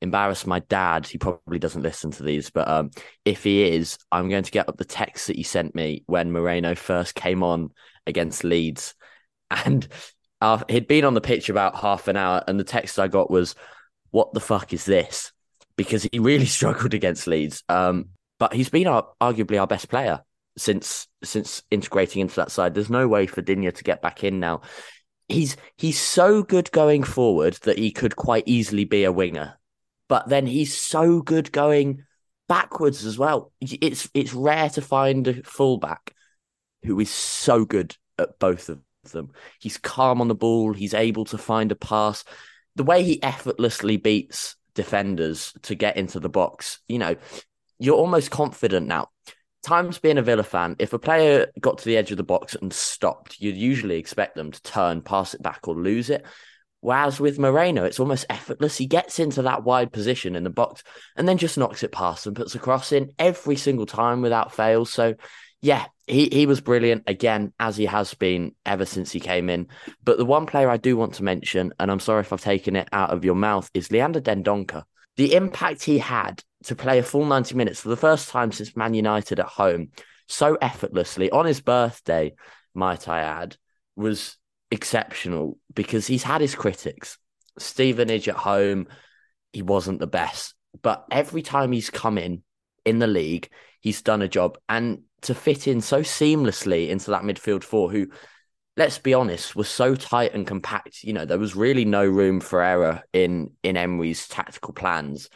embarrass 0.01 0.47
my 0.47 0.61
dad. 0.61 1.07
He 1.07 1.19
probably 1.19 1.59
doesn't 1.59 1.83
listen 1.83 2.11
to 2.13 2.23
these, 2.23 2.51
but 2.51 2.69
um, 2.69 2.91
if 3.25 3.43
he 3.43 3.65
is, 3.65 3.99
I'm 4.13 4.29
going 4.29 4.45
to 4.45 4.51
get 4.51 4.69
up 4.69 4.77
the 4.77 4.85
text 4.85 5.27
that 5.27 5.37
he 5.37 5.43
sent 5.43 5.75
me 5.75 6.05
when 6.07 6.31
Moreno 6.31 6.75
first 6.75 7.15
came 7.15 7.43
on 7.43 7.71
against 8.07 8.45
Leeds, 8.45 8.95
and 9.51 9.89
uh, 10.41 10.63
he'd 10.69 10.87
been 10.87 11.05
on 11.05 11.15
the 11.15 11.21
pitch 11.21 11.49
about 11.49 11.77
half 11.77 12.07
an 12.07 12.17
hour, 12.17 12.45
and 12.47 12.61
the 12.61 12.65
text 12.65 12.99
I 12.99 13.09
got 13.09 13.31
was, 13.31 13.55
"What 14.14 14.33
the 14.33 14.40
fuck 14.40 14.73
is 14.73 14.85
this?" 14.85 15.33
Because 15.76 16.04
he 16.04 16.21
really 16.21 16.47
struggled 16.59 16.94
against 16.94 17.26
Leeds. 17.26 17.64
Um, 17.68 18.11
but 18.38 18.52
he's 18.52 18.68
been 18.68 18.87
our, 18.87 19.09
arguably 19.21 19.61
our 19.61 19.66
best 19.66 19.88
player 19.88 20.23
since 20.56 21.09
since 21.23 21.62
integrating 21.71 22.21
into 22.21 22.37
that 22.37 22.50
side. 22.50 22.75
There's 22.75 22.90
no 22.90 23.09
way 23.09 23.26
for 23.26 23.42
Digne 23.42 23.71
to 23.71 23.85
get 23.85 24.02
back 24.02 24.25
in 24.25 24.40
now. 24.40 24.62
He's 25.28 25.56
he's 25.76 26.00
so 26.00 26.42
good 26.42 26.71
going 26.71 27.02
forward 27.02 27.54
that 27.62 27.78
he 27.78 27.90
could 27.90 28.16
quite 28.16 28.44
easily 28.47 28.85
be 28.85 29.04
a 29.04 29.12
winger, 29.12 29.59
but 30.09 30.28
then 30.28 30.47
he's 30.47 30.76
so 30.76 31.23
good 31.23 31.50
going 31.50 32.04
backwards 32.49 33.04
as 33.04 33.18
well. 33.18 33.52
It's 33.61 34.09
it's 34.14 34.35
rare 34.35 34.68
to 34.71 34.83
find 34.83 35.26
a 35.26 35.42
fullback 35.42 36.14
who 36.85 37.00
is 37.00 37.11
so 37.11 37.64
good 37.64 37.97
at 38.18 38.38
both 38.38 38.68
of 38.68 38.80
them. 39.11 39.30
He's 39.61 39.78
calm 39.78 40.21
on 40.21 40.28
the 40.28 40.35
ball. 40.35 40.73
He's 40.73 40.94
able 40.94 41.25
to 41.26 41.38
find 41.38 41.73
a 41.73 41.76
pass. 41.76 42.25
The 42.76 42.85
way 42.85 43.02
he 43.04 43.23
effortlessly 43.23 43.97
beats 43.97 44.57
defenders 44.75 45.52
to 45.62 45.75
get 45.75 45.97
into 45.97 46.21
the 46.21 46.28
box, 46.28 46.81
you 46.88 46.99
know, 46.99 47.16
you're 47.78 47.97
almost 47.97 48.31
confident 48.31 48.87
now. 48.87 49.09
Times 49.64 49.99
being 49.99 50.19
a 50.19 50.23
Villa 50.23 50.43
fan, 50.43 50.76
if 50.78 50.93
a 50.93 50.99
player 50.99 51.47
got 51.61 51.78
to 51.78 51.85
the 51.85 51.97
edge 51.97 52.11
of 52.11 52.19
the 52.19 52.23
box 52.23 52.54
and 52.54 52.73
stopped, 52.73 53.40
you'd 53.40 53.57
usually 53.57 53.97
expect 53.97 54.35
them 54.35 54.50
to 54.52 54.62
turn, 54.62 55.00
pass 55.00 55.35
it 55.35 55.43
back, 55.43 55.66
or 55.66 55.75
lose 55.75 56.11
it. 56.11 56.25
Whereas 56.85 57.19
with 57.19 57.38
Moreno, 57.38 57.85
it's 57.85 57.99
almost 57.99 58.26
effortless. 58.28 58.76
He 58.76 58.87
gets 58.87 59.19
into 59.19 59.40
that 59.40 59.64
wide 59.64 59.90
position 59.90 60.37
in 60.37 60.45
the 60.45 60.50
box 60.50 60.83
and 61.16 61.26
then 61.26 61.38
just 61.38 61.57
knocks 61.57 61.83
it 61.83 61.93
past 61.93 62.26
and 62.26 62.37
puts 62.37 62.54
a 62.54 62.59
cross 62.59 62.93
in 62.93 63.12
every 63.19 63.57
single 63.57 63.87
time 63.87 64.21
without 64.21 64.52
fail. 64.52 64.85
So, 64.85 65.14
yeah, 65.64 65.87
he, 66.06 66.28
he 66.30 66.44
was 66.44 66.61
brilliant 66.61 67.04
again, 67.06 67.54
as 67.59 67.78
he 67.78 67.87
has 67.87 68.12
been 68.12 68.54
ever 68.66 68.85
since 68.85 69.11
he 69.11 69.18
came 69.18 69.49
in. 69.49 69.68
But 70.02 70.18
the 70.18 70.26
one 70.26 70.44
player 70.44 70.68
I 70.68 70.76
do 70.76 70.94
want 70.94 71.14
to 71.14 71.25
mention, 71.25 71.73
and 71.80 71.90
I'm 71.90 72.00
sorry 72.00 72.21
if 72.21 72.35
I've 72.35 72.40
taken 72.42 72.76
it 72.76 72.87
out 72.92 73.09
of 73.09 73.25
your 73.25 73.35
mouth, 73.35 73.71
is 73.73 73.90
Leander 73.90 74.21
Dendoncker. 74.21 74.83
The 75.16 75.35
impact 75.35 75.83
he 75.83 75.97
had 75.97 76.42
to 76.64 76.76
play 76.76 76.99
a 76.99 77.02
full 77.02 77.25
90 77.25 77.54
minutes 77.54 77.80
for 77.80 77.88
the 77.88 77.97
first 77.97 78.28
time 78.28 78.52
since 78.52 78.76
Man 78.76 78.92
United 78.92 79.40
at 79.40 79.47
home 79.47 79.88
so 80.28 80.59
effortlessly 80.61 81.30
on 81.30 81.47
his 81.47 81.62
birthday, 81.62 82.35
might 82.75 83.09
I 83.09 83.21
add, 83.21 83.56
was 83.97 84.37
exceptional 84.71 85.56
because 85.75 86.06
he's 86.06 86.25
had 86.25 86.42
his 86.42 86.54
critics. 86.54 87.16
Stevenage 87.59 88.28
at 88.28 88.37
home, 88.37 88.87
he 89.54 89.62
wasn't 89.62 90.00
the 90.00 90.06
best. 90.06 90.54
But 90.83 91.06
every 91.11 91.40
time 91.40 91.73
he's 91.73 91.88
come 91.88 92.18
in 92.18 92.42
in 92.85 92.99
the 92.99 93.06
league, 93.06 93.49
he's 93.80 94.02
done 94.02 94.21
a 94.21 94.28
job. 94.28 94.59
And 94.68 95.04
to 95.25 95.35
fit 95.35 95.66
in 95.66 95.81
so 95.81 96.00
seamlessly 96.00 96.88
into 96.88 97.11
that 97.11 97.23
midfield 97.23 97.64
four, 97.64 97.90
who, 97.90 98.09
let's 98.76 98.99
be 98.99 99.14
honest, 99.14 99.57
was 99.57 99.69
so 99.69 99.95
tight 99.95 100.35
and 100.35 100.47
compact. 100.47 101.02
You 101.02 101.12
know, 101.12 101.25
there 101.25 101.38
was 101.38 101.57
really 101.57 101.85
no 101.85 102.07
room 102.07 102.40
for 102.40 102.62
error 102.62 103.02
in 103.12 103.50
in 103.62 103.76
Emery's 103.76 104.28
tactical 104.28 104.73
plans 104.73 105.28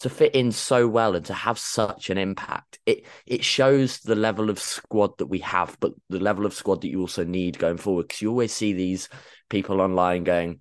to 0.00 0.08
fit 0.08 0.34
in 0.34 0.52
so 0.52 0.86
well 0.86 1.16
and 1.16 1.26
to 1.26 1.34
have 1.34 1.58
such 1.58 2.10
an 2.10 2.18
impact. 2.18 2.78
It 2.86 3.04
it 3.26 3.44
shows 3.44 3.98
the 4.00 4.14
level 4.14 4.50
of 4.50 4.60
squad 4.60 5.18
that 5.18 5.26
we 5.26 5.40
have, 5.40 5.76
but 5.80 5.92
the 6.08 6.20
level 6.20 6.46
of 6.46 6.54
squad 6.54 6.82
that 6.82 6.88
you 6.88 7.00
also 7.00 7.24
need 7.24 7.58
going 7.58 7.78
forward. 7.78 8.08
Because 8.08 8.22
you 8.22 8.30
always 8.30 8.52
see 8.52 8.72
these 8.72 9.08
people 9.48 9.80
online 9.80 10.24
going, 10.24 10.60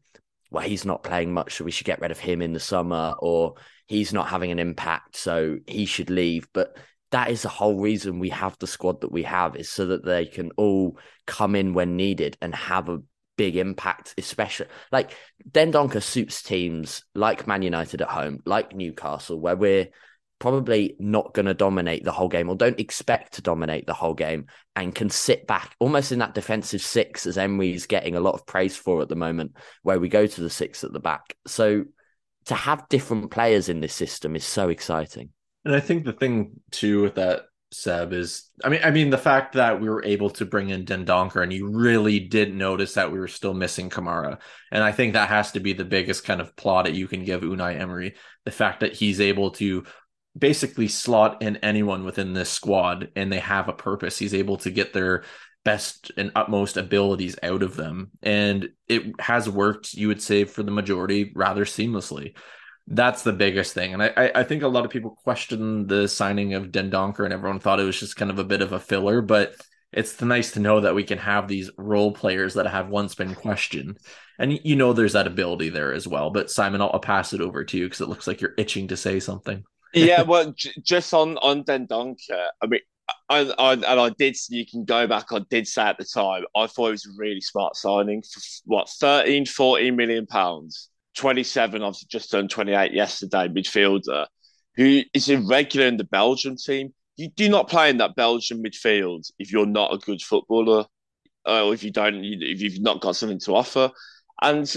"Well, 0.49 0.63
he's 0.67 0.85
not 0.85 1.03
playing 1.03 1.33
much, 1.33 1.55
so 1.55 1.65
we 1.65 1.71
should 1.71 1.85
get 1.85 2.01
rid 2.01 2.11
of 2.11 2.19
him 2.19 2.41
in 2.41 2.53
the 2.53 2.59
summer," 2.59 3.15
or 3.19 3.55
"He's 3.85 4.11
not 4.11 4.27
having 4.27 4.51
an 4.51 4.59
impact, 4.59 5.15
so 5.15 5.57
he 5.67 5.85
should 5.85 6.09
leave." 6.09 6.47
But 6.51 6.77
that 7.11 7.29
is 7.29 7.41
the 7.41 7.49
whole 7.49 7.79
reason 7.79 8.19
we 8.19 8.29
have 8.29 8.57
the 8.59 8.67
squad 8.67 9.01
that 9.01 9.11
we 9.11 9.23
have 9.23 9.55
is 9.55 9.69
so 9.69 9.87
that 9.87 10.03
they 10.05 10.25
can 10.25 10.51
all 10.57 10.97
come 11.25 11.55
in 11.55 11.73
when 11.73 11.95
needed 11.95 12.37
and 12.41 12.53
have 12.53 12.89
a 12.89 12.99
big 13.37 13.55
impact, 13.55 14.13
especially 14.17 14.67
like 14.91 15.15
Dendoncker 15.49 16.03
suits 16.03 16.41
teams 16.41 17.03
like 17.15 17.47
Man 17.47 17.61
United 17.61 18.01
at 18.01 18.09
home, 18.09 18.39
like 18.45 18.75
Newcastle, 18.75 19.39
where 19.39 19.55
we're 19.55 19.87
probably 20.39 20.95
not 20.99 21.33
going 21.33 21.45
to 21.45 21.53
dominate 21.53 22.03
the 22.03 22.11
whole 22.11 22.27
game 22.27 22.49
or 22.49 22.55
don't 22.55 22.79
expect 22.79 23.33
to 23.33 23.41
dominate 23.41 23.87
the 23.87 23.93
whole 23.93 24.13
game 24.13 24.45
and 24.75 24.93
can 24.93 25.09
sit 25.09 25.47
back 25.47 25.75
almost 25.79 26.11
in 26.11 26.19
that 26.19 26.35
defensive 26.35 26.81
six 26.81 27.25
as 27.25 27.37
Emery's 27.37 27.87
getting 27.87 28.15
a 28.15 28.19
lot 28.19 28.35
of 28.35 28.45
praise 28.45 28.75
for 28.75 29.01
at 29.01 29.09
the 29.09 29.15
moment, 29.15 29.55
where 29.81 29.99
we 29.99 30.09
go 30.09 30.27
to 30.27 30.41
the 30.41 30.49
six 30.49 30.83
at 30.83 30.93
the 30.93 30.99
back. 30.99 31.35
So 31.47 31.85
to 32.45 32.55
have 32.55 32.87
different 32.89 33.31
players 33.31 33.69
in 33.69 33.81
this 33.81 33.93
system 33.93 34.35
is 34.35 34.43
so 34.43 34.69
exciting. 34.69 35.29
And 35.67 35.75
I 35.75 35.81
think 35.81 36.05
the 36.05 36.13
thing 36.13 36.61
too 36.71 37.01
with 37.01 37.15
that 37.15 37.41
Seb 37.73 38.13
is 38.13 38.49
I 38.63 38.69
mean 38.69 38.79
I 38.85 38.91
mean 38.91 39.09
the 39.09 39.17
fact 39.17 39.55
that 39.55 39.81
we 39.81 39.89
were 39.89 40.05
able 40.05 40.29
to 40.29 40.45
bring 40.45 40.69
in 40.69 40.85
Dendoncker 40.85 41.43
and 41.43 41.51
you 41.51 41.69
really 41.69 42.21
did 42.21 42.55
notice 42.55 42.93
that 42.93 43.11
we 43.11 43.19
were 43.19 43.27
still 43.27 43.53
missing 43.53 43.89
Kamara. 43.89 44.39
And 44.71 44.81
I 44.81 44.93
think 44.93 45.11
that 45.11 45.27
has 45.27 45.51
to 45.51 45.59
be 45.59 45.73
the 45.73 45.83
biggest 45.83 46.23
kind 46.23 46.39
of 46.39 46.55
plaudit 46.55 46.95
you 46.95 47.09
can 47.09 47.25
give 47.25 47.41
Unai 47.41 47.77
Emery. 47.77 48.15
The 48.45 48.51
fact 48.51 48.79
that 48.79 48.93
he's 48.93 49.19
able 49.19 49.51
to 49.51 49.83
basically 50.37 50.87
slot 50.87 51.41
in 51.41 51.57
anyone 51.57 52.05
within 52.05 52.31
this 52.31 52.49
squad 52.49 53.11
and 53.17 53.29
they 53.29 53.39
have 53.39 53.67
a 53.67 53.73
purpose. 53.73 54.17
He's 54.17 54.33
able 54.33 54.55
to 54.59 54.71
get 54.71 54.93
their 54.93 55.25
best 55.65 56.13
and 56.15 56.31
utmost 56.33 56.77
abilities 56.77 57.35
out 57.43 57.61
of 57.61 57.75
them. 57.75 58.11
And 58.23 58.69
it 58.87 59.19
has 59.19 59.49
worked, 59.49 59.95
you 59.95 60.07
would 60.07 60.21
say, 60.21 60.45
for 60.45 60.63
the 60.63 60.71
majority 60.71 61.33
rather 61.35 61.65
seamlessly 61.65 62.35
that's 62.87 63.23
the 63.23 63.33
biggest 63.33 63.73
thing. 63.73 63.93
And 63.93 64.01
I, 64.01 64.31
I 64.33 64.43
think 64.43 64.63
a 64.63 64.67
lot 64.67 64.85
of 64.85 64.91
people 64.91 65.11
question 65.23 65.87
the 65.87 66.07
signing 66.07 66.53
of 66.53 66.71
Dendoncker 66.71 67.25
and 67.25 67.33
everyone 67.33 67.59
thought 67.59 67.79
it 67.79 67.83
was 67.83 67.99
just 67.99 68.15
kind 68.15 68.31
of 68.31 68.39
a 68.39 68.45
bit 68.45 68.61
of 68.61 68.71
a 68.71 68.79
filler, 68.79 69.21
but 69.21 69.55
it's 69.91 70.21
nice 70.21 70.51
to 70.51 70.59
know 70.61 70.79
that 70.79 70.95
we 70.95 71.03
can 71.03 71.17
have 71.17 71.47
these 71.47 71.69
role 71.77 72.11
players 72.11 72.53
that 72.53 72.67
have 72.67 72.89
once 72.89 73.13
been 73.15 73.35
questioned. 73.35 73.99
And 74.39 74.59
you 74.63 74.75
know 74.75 74.93
there's 74.93 75.13
that 75.13 75.27
ability 75.27 75.69
there 75.69 75.93
as 75.93 76.07
well. 76.07 76.29
But 76.29 76.49
Simon, 76.49 76.81
I'll, 76.81 76.91
I'll 76.93 76.99
pass 76.99 77.33
it 77.33 77.41
over 77.41 77.63
to 77.65 77.77
you 77.77 77.85
because 77.85 78.01
it 78.01 78.09
looks 78.09 78.27
like 78.27 78.39
you're 78.39 78.53
itching 78.57 78.87
to 78.89 78.97
say 78.97 79.19
something. 79.19 79.63
yeah, 79.93 80.21
well, 80.21 80.51
j- 80.57 80.73
just 80.81 81.13
on 81.13 81.37
on 81.37 81.63
Dendoncker, 81.63 82.47
I 82.61 82.67
mean, 82.67 82.81
I, 83.29 83.51
I, 83.57 83.73
and 83.73 83.85
I 83.85 84.09
did. 84.09 84.37
You 84.49 84.65
can 84.65 84.85
go 84.85 85.07
back. 85.07 85.27
I 85.31 85.39
did 85.49 85.67
say 85.67 85.83
at 85.83 85.97
the 85.97 86.05
time, 86.05 86.43
I 86.55 86.67
thought 86.67 86.89
it 86.89 86.91
was 86.91 87.05
a 87.05 87.17
really 87.17 87.41
smart 87.41 87.75
signing 87.75 88.21
for 88.21 88.41
what 88.65 88.89
13, 88.89 89.45
14 89.45 89.95
million 89.95 90.25
pounds 90.25 90.89
27, 91.17 91.81
obviously 91.81 92.07
just 92.09 92.31
turned 92.31 92.49
28 92.49 92.93
yesterday, 92.93 93.47
midfielder, 93.47 94.27
who 94.75 95.01
is 95.13 95.29
irregular 95.29 95.87
in 95.87 95.97
the 95.97 96.03
Belgium 96.03 96.55
team. 96.55 96.93
You 97.17 97.29
do 97.35 97.49
not 97.49 97.67
play 97.67 97.89
in 97.89 97.97
that 97.97 98.15
Belgian 98.15 98.63
midfield 98.63 99.29
if 99.39 99.51
you're 99.51 99.65
not 99.65 99.93
a 99.93 99.97
good 99.97 100.21
footballer, 100.21 100.85
or 101.45 101.73
if 101.73 101.83
you 101.83 101.91
don't, 101.91 102.23
if 102.23 102.61
you've 102.61 102.81
not 102.81 103.01
got 103.01 103.15
something 103.15 103.39
to 103.41 103.55
offer. 103.55 103.91
And 104.41 104.71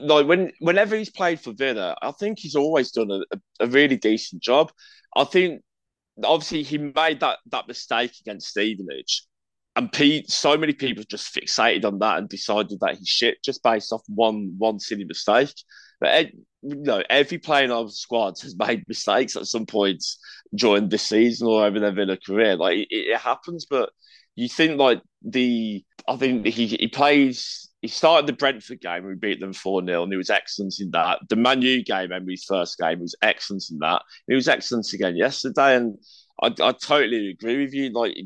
like 0.00 0.26
when 0.26 0.52
whenever 0.60 0.96
he's 0.96 1.10
played 1.10 1.40
for 1.40 1.52
Villa, 1.52 1.96
I 2.00 2.12
think 2.12 2.38
he's 2.38 2.56
always 2.56 2.90
done 2.90 3.10
a, 3.10 3.38
a 3.60 3.66
really 3.66 3.96
decent 3.96 4.42
job. 4.42 4.72
I 5.14 5.24
think 5.24 5.62
obviously 6.22 6.62
he 6.62 6.78
made 6.78 7.20
that 7.20 7.38
that 7.50 7.68
mistake 7.68 8.12
against 8.20 8.48
Stevenage, 8.48 9.24
and 9.76 9.90
Pete, 9.90 10.30
so 10.30 10.56
many 10.56 10.72
people 10.72 11.04
just 11.08 11.34
fixated 11.34 11.84
on 11.84 11.98
that 11.98 12.18
and 12.18 12.28
decided 12.28 12.78
that 12.80 12.96
he's 12.96 13.08
shit 13.08 13.42
just 13.42 13.62
based 13.62 13.92
off 13.92 14.02
one 14.08 14.54
one 14.58 14.78
silly 14.78 15.04
mistake. 15.04 15.52
But 16.00 16.08
eh, 16.10 16.26
you 16.62 16.76
know, 16.76 17.02
every 17.10 17.38
player 17.38 17.64
in 17.64 17.70
our 17.72 17.88
squads 17.88 18.42
has 18.42 18.56
made 18.58 18.84
mistakes 18.86 19.36
at 19.36 19.46
some 19.46 19.66
points 19.66 20.18
during 20.54 20.88
this 20.88 21.02
season 21.02 21.48
or 21.48 21.64
over 21.64 21.80
their 21.80 21.92
Villa 21.92 22.16
career. 22.16 22.56
Like 22.56 22.78
it, 22.78 22.88
it 22.90 23.18
happens, 23.18 23.66
but 23.68 23.90
you 24.36 24.48
think 24.48 24.78
like 24.78 25.02
the 25.22 25.84
I 26.08 26.16
think 26.16 26.46
he 26.46 26.66
he 26.66 26.88
plays. 26.88 27.68
He 27.82 27.88
started 27.88 28.26
the 28.26 28.32
Brentford 28.32 28.80
game. 28.80 29.04
We 29.04 29.14
beat 29.14 29.40
them 29.40 29.52
four 29.52 29.84
0 29.84 30.04
and 30.04 30.12
he 30.12 30.16
was 30.16 30.30
excellent 30.30 30.76
in 30.80 30.90
that. 30.92 31.18
The 31.28 31.36
Manu 31.36 31.82
game, 31.82 32.12
Emery's 32.12 32.44
first 32.44 32.78
game, 32.78 33.00
was 33.00 33.14
excellent 33.20 33.64
in 33.70 33.78
that. 33.80 34.00
He 34.26 34.34
was 34.34 34.48
excellent 34.48 34.90
again 34.94 35.16
yesterday, 35.16 35.76
and 35.76 35.98
I, 36.42 36.46
I 36.46 36.72
totally 36.72 37.28
agree 37.28 37.62
with 37.62 37.74
you. 37.74 37.90
Like 37.92 38.16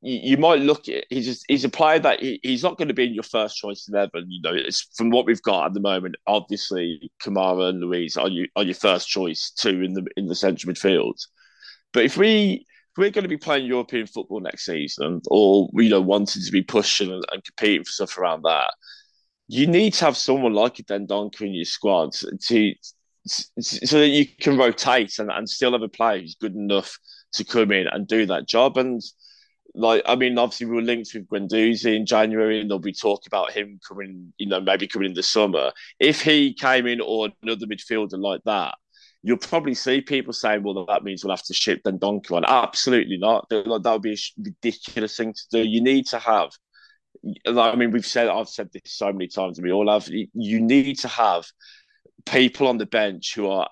you, 0.00 0.30
you 0.30 0.36
might 0.36 0.60
look 0.60 0.88
at 0.88 1.04
he's 1.10 1.26
just, 1.26 1.44
he's 1.48 1.64
a 1.64 1.68
player 1.68 1.98
that 1.98 2.20
he, 2.20 2.40
he's 2.42 2.62
not 2.62 2.78
going 2.78 2.88
to 2.88 2.94
be 2.94 3.06
in 3.06 3.14
your 3.14 3.22
first 3.22 3.56
choice 3.56 3.88
eleven. 3.88 4.26
You 4.28 4.40
know, 4.42 4.54
it's 4.54 4.88
from 4.96 5.10
what 5.10 5.26
we've 5.26 5.42
got 5.42 5.66
at 5.66 5.74
the 5.74 5.80
moment. 5.80 6.16
Obviously, 6.26 7.10
Kamara 7.22 7.70
and 7.70 7.80
Luiz 7.80 8.16
are 8.16 8.28
you 8.28 8.48
are 8.56 8.64
your 8.64 8.74
first 8.74 9.08
choice 9.08 9.50
two 9.50 9.82
in 9.82 9.94
the 9.94 10.06
in 10.16 10.26
the 10.26 10.34
central 10.34 10.72
midfield. 10.72 11.20
But 11.92 12.04
if 12.04 12.16
we 12.16 12.66
if 12.92 12.98
we're 12.98 13.10
going 13.10 13.24
to 13.24 13.28
be 13.28 13.36
playing 13.36 13.66
European 13.66 14.06
football 14.06 14.40
next 14.40 14.64
season, 14.64 15.20
or 15.28 15.68
you 15.74 15.88
know 15.88 16.00
wanting 16.00 16.42
to 16.42 16.52
be 16.52 16.62
pushing 16.62 17.10
and, 17.10 17.24
and 17.32 17.44
competing 17.44 17.84
for 17.84 17.90
stuff 17.90 18.18
around 18.18 18.42
that, 18.42 18.72
you 19.48 19.66
need 19.66 19.94
to 19.94 20.04
have 20.04 20.16
someone 20.16 20.52
like 20.52 20.78
a 20.78 20.84
Dendoncker 20.84 21.42
in 21.42 21.54
your 21.54 21.64
squad 21.64 22.12
to 22.12 22.74
so 23.26 23.98
that 23.98 24.08
you 24.08 24.26
can 24.26 24.56
rotate 24.56 25.18
and, 25.18 25.30
and 25.30 25.48
still 25.48 25.72
have 25.72 25.82
a 25.82 25.88
player 25.88 26.20
who's 26.20 26.36
good 26.36 26.54
enough 26.54 26.98
to 27.32 27.44
come 27.44 27.72
in 27.72 27.86
and 27.86 28.06
do 28.06 28.26
that 28.26 28.48
job. 28.48 28.78
And 28.78 29.02
like 29.78 30.02
I 30.06 30.16
mean, 30.16 30.36
obviously 30.38 30.66
we 30.66 30.76
were 30.76 30.82
linked 30.82 31.14
with 31.14 31.28
Guendouzi 31.28 31.96
in 31.96 32.04
January, 32.04 32.60
and 32.60 32.68
there'll 32.68 32.80
be 32.80 32.92
talk 32.92 33.26
about 33.26 33.52
him 33.52 33.80
coming, 33.86 34.32
you 34.36 34.48
know, 34.48 34.60
maybe 34.60 34.88
coming 34.88 35.10
in 35.10 35.14
the 35.14 35.22
summer. 35.22 35.70
If 36.00 36.20
he 36.20 36.52
came 36.52 36.86
in 36.86 37.00
or 37.00 37.28
another 37.42 37.66
midfielder 37.66 38.18
like 38.18 38.42
that, 38.44 38.74
you'll 39.22 39.38
probably 39.38 39.74
see 39.74 40.00
people 40.00 40.32
saying, 40.32 40.62
well, 40.62 40.84
that 40.86 41.04
means 41.04 41.24
we'll 41.24 41.36
have 41.36 41.44
to 41.44 41.54
ship 41.54 41.82
Dendoncker 41.84 42.32
on. 42.32 42.44
Absolutely 42.44 43.18
not. 43.18 43.48
That 43.48 43.66
would 43.66 44.02
be 44.02 44.14
a 44.14 44.42
ridiculous 44.42 45.16
thing 45.16 45.32
to 45.32 45.42
do. 45.50 45.68
You 45.68 45.80
need 45.80 46.06
to 46.08 46.18
have, 46.18 46.50
I 47.46 47.74
mean, 47.74 47.90
we've 47.90 48.06
said, 48.06 48.28
I've 48.28 48.48
said 48.48 48.70
this 48.72 48.82
so 48.86 49.12
many 49.12 49.26
times, 49.26 49.58
and 49.58 49.66
we 49.66 49.72
all 49.72 49.90
have, 49.90 50.08
you 50.08 50.60
need 50.60 50.98
to 51.00 51.08
have 51.08 51.46
people 52.26 52.68
on 52.68 52.78
the 52.78 52.86
bench 52.86 53.34
who 53.34 53.48
are 53.48 53.68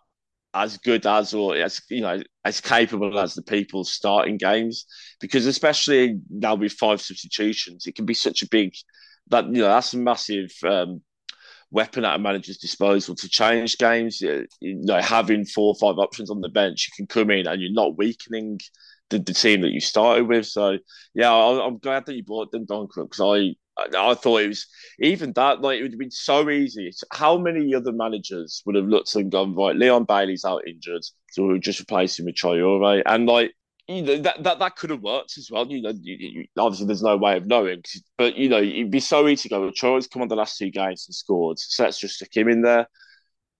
as 0.56 0.78
good 0.78 1.06
as 1.06 1.34
or 1.34 1.56
as 1.56 1.80
you 1.90 2.00
know 2.00 2.20
as 2.44 2.60
capable 2.60 3.18
as 3.18 3.34
the 3.34 3.42
people 3.42 3.84
starting 3.84 4.36
games 4.36 4.86
because 5.20 5.46
especially 5.46 6.18
now 6.30 6.54
with 6.54 6.72
five 6.72 7.00
substitutions 7.00 7.86
it 7.86 7.94
can 7.94 8.06
be 8.06 8.14
such 8.14 8.42
a 8.42 8.48
big 8.48 8.72
that 9.28 9.46
you 9.46 9.62
know 9.62 9.68
that's 9.68 9.94
a 9.94 9.98
massive 9.98 10.52
um, 10.64 11.00
weapon 11.70 12.04
at 12.04 12.16
a 12.16 12.18
manager's 12.18 12.58
disposal 12.58 13.14
to 13.14 13.28
change 13.28 13.78
games. 13.78 14.20
You 14.20 14.46
know, 14.60 15.00
having 15.00 15.44
four 15.44 15.74
or 15.74 15.74
five 15.74 15.98
options 15.98 16.30
on 16.30 16.40
the 16.40 16.48
bench, 16.48 16.88
you 16.88 16.92
can 16.96 17.06
come 17.06 17.30
in 17.30 17.46
and 17.46 17.60
you're 17.60 17.72
not 17.72 17.98
weakening 17.98 18.60
the, 19.10 19.18
the 19.18 19.34
team 19.34 19.62
that 19.62 19.72
you 19.72 19.80
started 19.80 20.28
with. 20.28 20.46
So 20.46 20.78
yeah, 21.14 21.32
I, 21.32 21.66
am 21.66 21.78
glad 21.78 22.06
that 22.06 22.14
you 22.14 22.24
brought 22.24 22.52
Dendoncker 22.52 23.08
because 23.08 23.20
I. 23.20 23.54
I 23.78 24.14
thought 24.14 24.42
it 24.42 24.48
was 24.48 24.66
even 25.00 25.32
that 25.34 25.60
like 25.60 25.78
it 25.78 25.82
would 25.82 25.92
have 25.92 25.98
been 25.98 26.10
so 26.10 26.48
easy. 26.48 26.90
How 27.12 27.36
many 27.36 27.74
other 27.74 27.92
managers 27.92 28.62
would 28.64 28.74
have 28.74 28.86
looked 28.86 29.14
and 29.14 29.30
gone 29.30 29.54
right? 29.54 29.76
Leon 29.76 30.04
Bailey's 30.04 30.44
out 30.44 30.66
injured, 30.66 31.02
so 31.30 31.46
we'll 31.46 31.58
just 31.58 31.80
replace 31.80 32.18
him 32.18 32.26
with 32.26 32.36
Traore. 32.36 33.02
And 33.04 33.26
like 33.26 33.52
you 33.86 34.02
know 34.02 34.16
that 34.18 34.42
that, 34.42 34.58
that 34.58 34.76
could 34.76 34.90
have 34.90 35.02
worked 35.02 35.36
as 35.36 35.50
well. 35.50 35.66
You 35.66 35.82
know, 35.82 35.92
you, 36.00 36.16
you, 36.18 36.44
obviously 36.56 36.86
there's 36.86 37.02
no 37.02 37.16
way 37.16 37.36
of 37.36 37.46
knowing, 37.46 37.82
but 38.16 38.36
you 38.36 38.48
know 38.48 38.62
it'd 38.62 38.90
be 38.90 39.00
so 39.00 39.28
easy 39.28 39.48
to 39.48 39.54
go. 39.54 39.70
Troy's 39.70 40.06
come 40.06 40.22
on 40.22 40.28
the 40.28 40.36
last 40.36 40.56
two 40.56 40.70
games 40.70 41.04
and 41.06 41.14
scored, 41.14 41.58
so 41.58 41.84
let's 41.84 41.98
just 41.98 42.16
stick 42.16 42.34
him 42.34 42.48
in 42.48 42.62
there. 42.62 42.88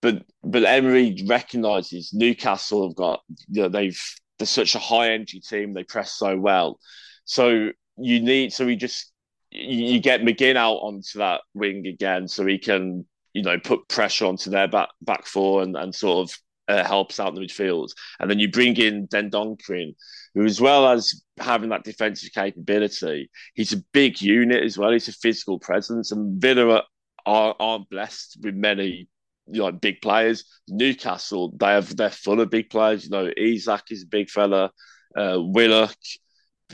But 0.01 0.25
but 0.43 0.65
Emery 0.65 1.25
recognises 1.27 2.11
Newcastle 2.15 2.89
have 2.89 2.97
got 2.97 3.21
you 3.49 3.63
know 3.63 3.69
they've 3.69 4.01
they're 4.39 4.47
such 4.47 4.75
a 4.75 4.81
high 4.81 5.13
energy 5.13 5.41
team. 5.41 5.75
They 5.75 5.85
press 5.85 6.13
so 6.13 6.39
well, 6.39 6.79
so 7.25 7.71
you 7.99 8.21
need 8.21 8.53
so 8.53 8.67
we 8.67 8.77
just 8.77 9.13
you, 9.51 10.01
get 10.01 10.23
McGinn 10.23 10.57
out 10.57 10.77
onto 10.77 11.19
that 11.19 11.43
wing 11.55 11.87
again, 11.87 12.29
so 12.29 12.45
he 12.47 12.59
can 12.59 13.07
you 13.33 13.43
know 13.43 13.59
put 13.59 13.89
pressure 13.89 14.27
onto 14.27 14.51
their 14.51 14.69
back 14.69 14.89
back 15.03 15.27
four 15.27 15.63
and, 15.63 15.77
and 15.77 15.95
sort 15.95 16.29
of 16.29 16.39
uh, 16.69 16.85
helps 16.85 17.21
out 17.21 17.29
in 17.29 17.35
the 17.35 17.41
midfield. 17.43 17.91
And 18.19 18.31
then 18.31 18.39
you 18.39 18.51
bring 18.51 18.77
in 18.77 19.09
Dendoncker, 19.09 19.95
who, 20.35 20.45
as 20.45 20.61
well 20.61 20.89
as 20.89 21.23
having 21.39 21.71
that 21.71 21.85
defensive 21.85 22.31
capability, 22.33 23.31
he's 23.55 23.73
a 23.73 23.83
big 23.93 24.21
unit 24.21 24.63
as 24.63 24.77
well. 24.77 24.93
He's 24.93 25.09
a 25.09 25.13
physical 25.13 25.59
presence. 25.59 26.13
And 26.13 26.41
Villa 26.41 26.83
are, 27.25 27.55
aren't 27.59 27.89
blessed 27.89 28.39
with 28.43 28.55
many 28.55 29.09
you 29.49 29.63
know, 29.63 29.73
big 29.73 30.01
players. 30.01 30.45
Newcastle, 30.69 31.53
they 31.57 31.67
have 31.67 31.97
they're 31.97 32.11
full 32.11 32.41
of 32.41 32.51
big 32.51 32.71
players. 32.71 33.05
You 33.05 33.11
know, 33.11 33.31
Isak 33.37 33.85
is 33.91 34.03
a 34.03 34.07
big 34.07 34.29
fella. 34.29 34.71
Uh, 35.17 35.39
Willock, 35.39 35.97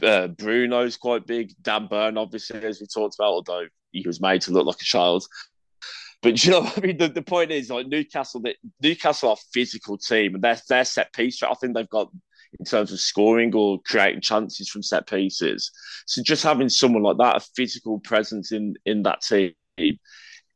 uh, 0.03 0.29
Bruno's 0.29 0.97
quite 0.97 1.27
big. 1.27 1.53
Dan 1.63 1.87
Burn, 1.87 2.17
obviously, 2.17 2.65
as 2.65 2.81
we 2.81 2.87
talked 2.87 3.17
about, 3.19 3.33
although 3.33 3.67
he 3.91 4.07
was 4.07 4.21
made 4.21 4.41
to 4.43 4.53
look 4.53 4.67
like 4.67 4.81
a 4.81 4.85
child. 4.85 5.27
But 6.23 6.45
you 6.45 6.53
know, 6.53 6.71
I 6.77 6.81
mean, 6.81 6.97
the, 6.97 7.09
the 7.09 7.23
point 7.23 7.51
is 7.51 7.71
like 7.71 7.87
Newcastle. 7.87 8.41
That 8.43 8.57
Newcastle 8.81 9.31
are 9.31 9.37
a 9.37 9.51
physical 9.53 9.99
team, 9.99 10.35
and 10.35 10.43
their 10.43 10.59
their 10.69 10.85
set 10.85 11.13
piece. 11.13 11.43
I 11.43 11.55
think 11.55 11.75
they've 11.75 11.89
got 11.89 12.11
in 12.59 12.65
terms 12.65 12.93
of 12.93 13.01
scoring 13.01 13.55
or 13.55 13.81
creating 13.85 14.21
chances 14.21 14.69
from 14.69 14.83
set 14.83 15.07
pieces. 15.07 15.71
So 16.07 16.23
just 16.23 16.43
having 16.43 16.69
someone 16.69 17.03
like 17.03 17.17
that, 17.19 17.37
a 17.37 17.47
physical 17.57 17.99
presence 18.01 18.53
in 18.53 18.75
in 18.85 19.03
that 19.03 19.23
team, 19.23 19.53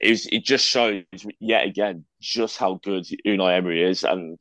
is 0.01 0.27
it 0.31 0.44
just 0.44 0.66
shows 0.66 1.05
yet 1.40 1.66
again 1.66 2.05
just 2.20 2.59
how 2.59 2.81
good 2.83 3.05
Unai 3.27 3.57
Emery 3.57 3.83
is, 3.83 4.05
and 4.05 4.38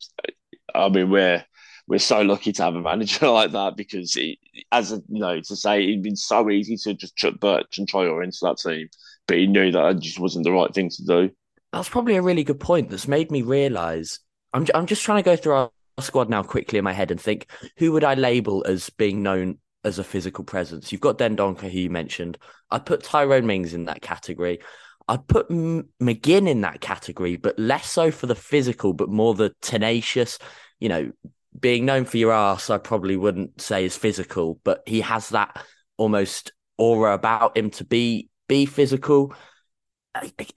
I 0.74 0.90
mean 0.90 1.10
we're 1.10 1.46
we're 1.88 2.00
so 2.00 2.22
lucky 2.22 2.52
to 2.52 2.64
have 2.64 2.76
a 2.76 2.82
manager 2.82 3.28
like 3.30 3.52
that 3.52 3.76
because, 3.78 4.16
it, 4.16 4.38
as 4.72 4.92
a, 4.92 4.96
you 5.08 5.20
know, 5.20 5.40
to 5.40 5.56
say 5.56 5.84
it'd 5.84 6.02
been 6.02 6.16
so 6.16 6.50
easy 6.50 6.78
to 6.78 6.94
just 6.94 7.16
chuck 7.16 7.40
Birch 7.40 7.78
and 7.78 7.88
Traore 7.88 8.24
into 8.24 8.40
that 8.42 8.58
team 8.58 8.90
but 9.28 9.38
he 9.38 9.48
knew 9.48 9.72
that 9.72 10.00
just 10.00 10.20
wasn't 10.20 10.46
the 10.46 10.52
right 10.52 10.74
thing 10.74 10.90
to 10.90 11.06
do. 11.06 11.32
That's 11.72 11.90
probably 11.90 12.16
a 12.16 12.22
really 12.22 12.44
good 12.44 12.60
point. 12.60 12.90
That's 12.90 13.08
made 13.08 13.32
me 13.32 13.42
realise. 13.42 14.20
I'm 14.54 14.66
I'm 14.74 14.86
just 14.86 15.04
trying 15.04 15.24
to 15.24 15.30
go 15.30 15.36
through 15.36 15.54
our 15.54 15.72
squad 16.00 16.30
now 16.30 16.44
quickly 16.44 16.78
in 16.78 16.84
my 16.84 16.94
head 16.94 17.12
and 17.12 17.20
think 17.20 17.50
who 17.78 17.92
would 17.94 18.04
I 18.04 18.14
label 18.14 18.64
as 18.68 18.90
being 18.90 19.24
known 19.24 19.58
as 19.84 20.00
a 20.00 20.04
physical 20.04 20.44
presence. 20.44 20.92
You've 20.92 21.02
got 21.02 21.18
Dendoncker, 21.18 21.70
who 21.70 21.80
you 21.80 21.90
mentioned. 21.90 22.38
I'd 22.72 22.86
put 22.86 23.04
Tyrone 23.04 23.46
Mings 23.46 23.74
in 23.74 23.86
that 23.86 24.02
category. 24.02 24.60
I'd 25.08 25.28
put 25.28 25.52
M- 25.52 25.90
McGinn 26.02 26.50
in 26.50 26.62
that 26.62 26.82
category, 26.82 27.36
but 27.36 27.60
less 27.60 27.90
so 27.90 28.10
for 28.10 28.26
the 28.26 28.36
physical, 28.36 28.94
but 28.94 29.10
more 29.10 29.36
the 29.36 29.54
tenacious. 29.62 30.40
You 30.80 30.90
know, 30.90 31.12
being 31.60 31.86
known 31.86 32.06
for 32.06 32.18
your 32.18 32.32
ass, 32.32 32.70
I 32.70 32.78
probably 32.78 33.18
wouldn't 33.18 33.62
say 33.62 33.86
is 33.86 33.98
physical, 33.98 34.60
but 34.64 34.84
he 34.86 35.02
has 35.02 35.30
that 35.30 35.64
almost 35.98 36.52
aura 36.78 37.14
about 37.14 37.58
him 37.58 37.70
to 37.72 37.84
be 37.86 38.30
be 38.48 38.66
physical. 38.66 39.34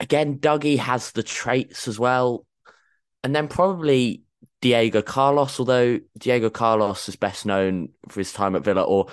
Again, 0.00 0.38
Dougie 0.38 0.78
has 0.78 1.12
the 1.12 1.22
traits 1.22 1.88
as 1.88 1.98
well. 1.98 2.46
And 3.24 3.34
then 3.34 3.48
probably 3.48 4.22
Diego 4.60 5.02
Carlos, 5.02 5.58
although 5.58 5.98
Diego 6.18 6.50
Carlos 6.50 7.08
is 7.08 7.16
best 7.16 7.46
known 7.46 7.90
for 8.08 8.20
his 8.20 8.32
time 8.32 8.54
at 8.56 8.64
Villa, 8.64 8.82
or 8.82 9.06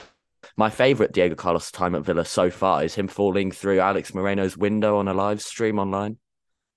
my 0.58 0.70
favourite 0.70 1.12
Diego 1.12 1.36
Carlos 1.36 1.72
time 1.72 1.96
at 1.96 2.04
Villa 2.04 2.26
so 2.26 2.50
far 2.50 2.84
is 2.84 2.96
him 2.96 3.08
falling 3.08 3.52
through 3.52 3.80
Alex 3.80 4.14
Moreno's 4.14 4.58
window 4.58 4.98
on 4.98 5.08
a 5.08 5.14
live 5.14 5.42
stream 5.42 5.80
online. 5.80 6.18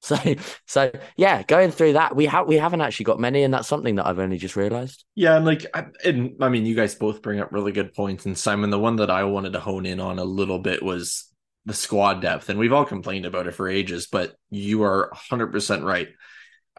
So, 0.09 0.17
so 0.65 0.93
yeah, 1.17 1.43
going 1.43 1.73
through 1.73 1.95
that, 1.95 2.15
we 2.15 2.27
have 2.27 2.47
we 2.47 2.57
haven't 2.57 2.83
actually 2.83 3.05
got 3.05 3.19
many, 3.19 3.43
and 3.43 3.53
that's 3.53 3.67
something 3.67 3.97
that 3.97 4.07
I've 4.07 4.21
only 4.21 4.39
just 4.39 4.55
realised. 4.55 5.05
Yeah, 5.17 5.37
and 5.37 5.45
like, 5.45 5.67
I, 5.75 5.87
and 6.05 6.37
I 6.41 6.49
mean, 6.49 6.67
you 6.67 6.77
guys 6.77 6.95
both 6.95 7.21
bring 7.21 7.41
up 7.41 7.53
really 7.53 7.73
good 7.73 7.93
points, 7.95 8.25
and 8.25 8.39
Simon, 8.39 8.71
the 8.71 8.79
one 8.79 8.97
that 8.97 9.11
I 9.11 9.25
wanted 9.25 9.55
to 9.55 9.61
hone 9.61 9.87
in 9.87 9.99
on 9.99 10.21
a 10.21 10.25
little 10.25 10.61
bit 10.61 10.85
was 10.85 11.29
the 11.67 11.75
squad 11.75 12.23
depth, 12.23 12.49
and 12.49 12.59
we've 12.59 12.73
all 12.73 12.85
complained 12.85 13.27
about 13.27 13.49
it 13.49 13.55
for 13.55 13.69
ages, 13.69 14.07
but 14.07 14.35
you 14.51 14.85
are 14.85 15.11
100% 15.31 15.85
right. 15.85 16.09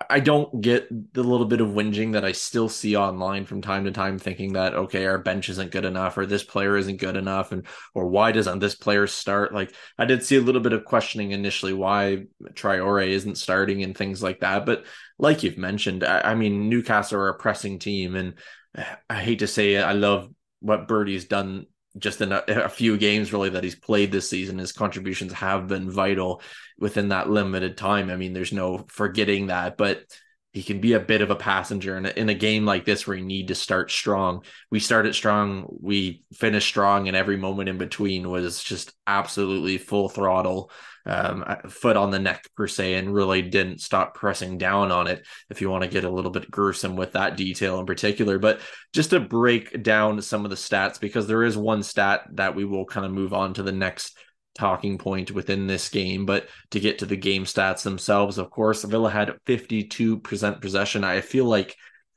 I 0.10 0.20
don't 0.20 0.62
get 0.62 0.88
the 1.14 1.24
little 1.24 1.46
bit 1.46 1.62
of 1.62 1.70
whinging 1.70 2.14
that 2.14 2.24
I 2.24 2.32
still 2.32 2.70
see 2.70 2.96
online 2.96 3.46
from 3.46 3.62
time 3.62 3.86
to 3.86 3.92
time, 3.92 4.18
thinking 4.18 4.54
that 4.54 4.74
okay, 4.74 5.06
our 5.06 5.18
bench 5.18 5.50
isn't 5.50 5.72
good 5.72 5.86
enough, 5.86 6.18
or 6.18 6.26
this 6.26 6.44
player 6.44 6.78
isn't 6.78 6.98
good 6.98 7.18
enough, 7.18 7.52
and 7.52 7.66
or 7.94 8.08
why 8.08 8.32
doesn't 8.32 8.60
this 8.60 8.76
player 8.76 9.08
start? 9.08 9.54
Like 9.54 9.74
I 9.98 10.06
did 10.06 10.24
see 10.24 10.38
a 10.38 10.42
little 10.42 10.62
bit 10.62 10.74
of 10.74 10.86
questioning 10.86 11.32
initially 11.32 11.74
why 11.74 12.26
Traore 12.54 13.08
isn't 13.08 13.38
starting 13.38 13.84
and 13.84 13.98
things 13.98 14.24
like 14.24 14.40
that. 14.42 14.66
But 14.66 14.86
like 15.18 15.44
you've 15.44 15.58
mentioned, 15.58 16.04
I, 16.04 16.22
I 16.22 16.36
mean 16.36 16.70
Newcastle 16.70 17.20
are 17.20 17.30
a 17.30 17.38
pressing 17.38 17.80
team, 17.80 18.16
and 18.16 18.36
I 19.10 19.16
hate 19.22 19.40
to 19.40 19.48
say 19.48 19.76
it, 19.76 19.82
I 19.82 19.94
love 19.94 20.30
what 20.62 20.88
Birdie's 20.88 21.26
done 21.26 21.66
just 21.98 22.22
in 22.22 22.32
a, 22.32 22.44
a, 22.48 22.70
few 22.70 22.98
games 22.98 23.34
really 23.34 23.50
that 23.50 23.64
he's 23.64 23.76
played 23.76 24.12
this 24.12 24.30
season 24.30 24.60
his 24.60 24.72
contributions 24.72 25.34
have 25.34 25.68
been 25.68 25.90
vital 25.90 26.42
within 26.78 27.10
that 27.10 27.30
limited 27.30 27.78
time. 27.78 28.10
I 28.10 28.16
mean 28.16 28.34
there's 28.34 28.54
no 28.54 28.86
forgetting 28.90 29.48
that 29.48 29.78
but 29.78 30.04
he 30.52 30.64
can 30.64 30.82
be 30.82 30.94
a 30.94 31.00
bit 31.00 31.22
of 31.22 31.30
a 31.30 31.36
passenger 31.36 31.96
in 31.96 32.06
a, 32.06 32.10
in 32.10 32.30
a 32.30 32.34
game 32.34 32.66
like 32.66 32.84
this 32.84 33.06
where 33.06 33.16
you 33.16 33.26
need 33.26 33.50
to 33.50 33.56
start 33.56 33.92
strong. 33.92 34.44
We 34.72 34.80
started 34.80 35.16
strong 35.16 35.68
we 35.82 36.24
finished 36.34 36.68
strong 36.68 37.08
and 37.08 37.18
every 37.18 37.38
moment 37.38 37.70
in 37.70 37.78
between 37.78 38.30
was 38.30 38.64
just 38.64 38.94
absolutely 39.08 39.78
full 39.78 40.10
throttle 40.10 40.72
um, 41.06 41.46
foot 41.70 41.98
on 41.98 42.12
the 42.12 42.20
neck 42.20 42.44
per 42.56 42.68
se, 42.68 42.96
and 42.96 43.14
really 43.14 43.42
didn't 43.42 43.82
stop 43.82 44.16
pressing 44.16 44.58
down 44.58 44.92
on 44.92 45.08
it. 45.08 45.26
If 45.50 45.62
you 45.62 45.70
want 45.70 45.84
to 45.84 45.90
get 45.90 46.04
a 46.04 46.10
little 46.10 46.32
bit 46.32 46.50
gruesome 46.52 46.96
with 46.96 47.14
that 47.14 47.38
detail 47.38 47.80
in 47.80 47.86
particular, 47.86 48.40
but 48.40 48.62
just 48.94 49.12
to 49.12 49.20
break 49.20 49.84
down 49.84 50.22
some 50.22 50.44
of 50.46 50.50
the 50.50 50.58
stats, 50.58 51.00
because 51.00 51.28
there 51.28 51.44
is 51.44 51.58
one 51.58 51.84
stat 51.84 52.22
that 52.34 52.56
we 52.56 52.66
will 52.66 52.86
kind 52.86 53.06
of 53.06 53.12
move 53.12 53.34
on 53.34 53.54
to 53.56 53.64
the 53.64 53.72
next 53.72 54.18
talking 54.56 54.98
point 54.98 55.32
within 55.32 55.68
this 55.68 55.90
game. 55.90 56.26
But 56.26 56.48
to 56.72 56.80
get 56.80 57.00
to 57.00 57.06
the 57.06 57.16
game 57.16 57.46
stats 57.46 57.84
themselves, 57.84 58.38
of 58.38 58.50
course, 58.50 58.84
Villa 58.84 59.10
had 59.10 59.34
52% 59.46 60.62
possession. 60.62 61.04
I 61.04 61.22
feel 61.22 61.46
like 61.46 61.76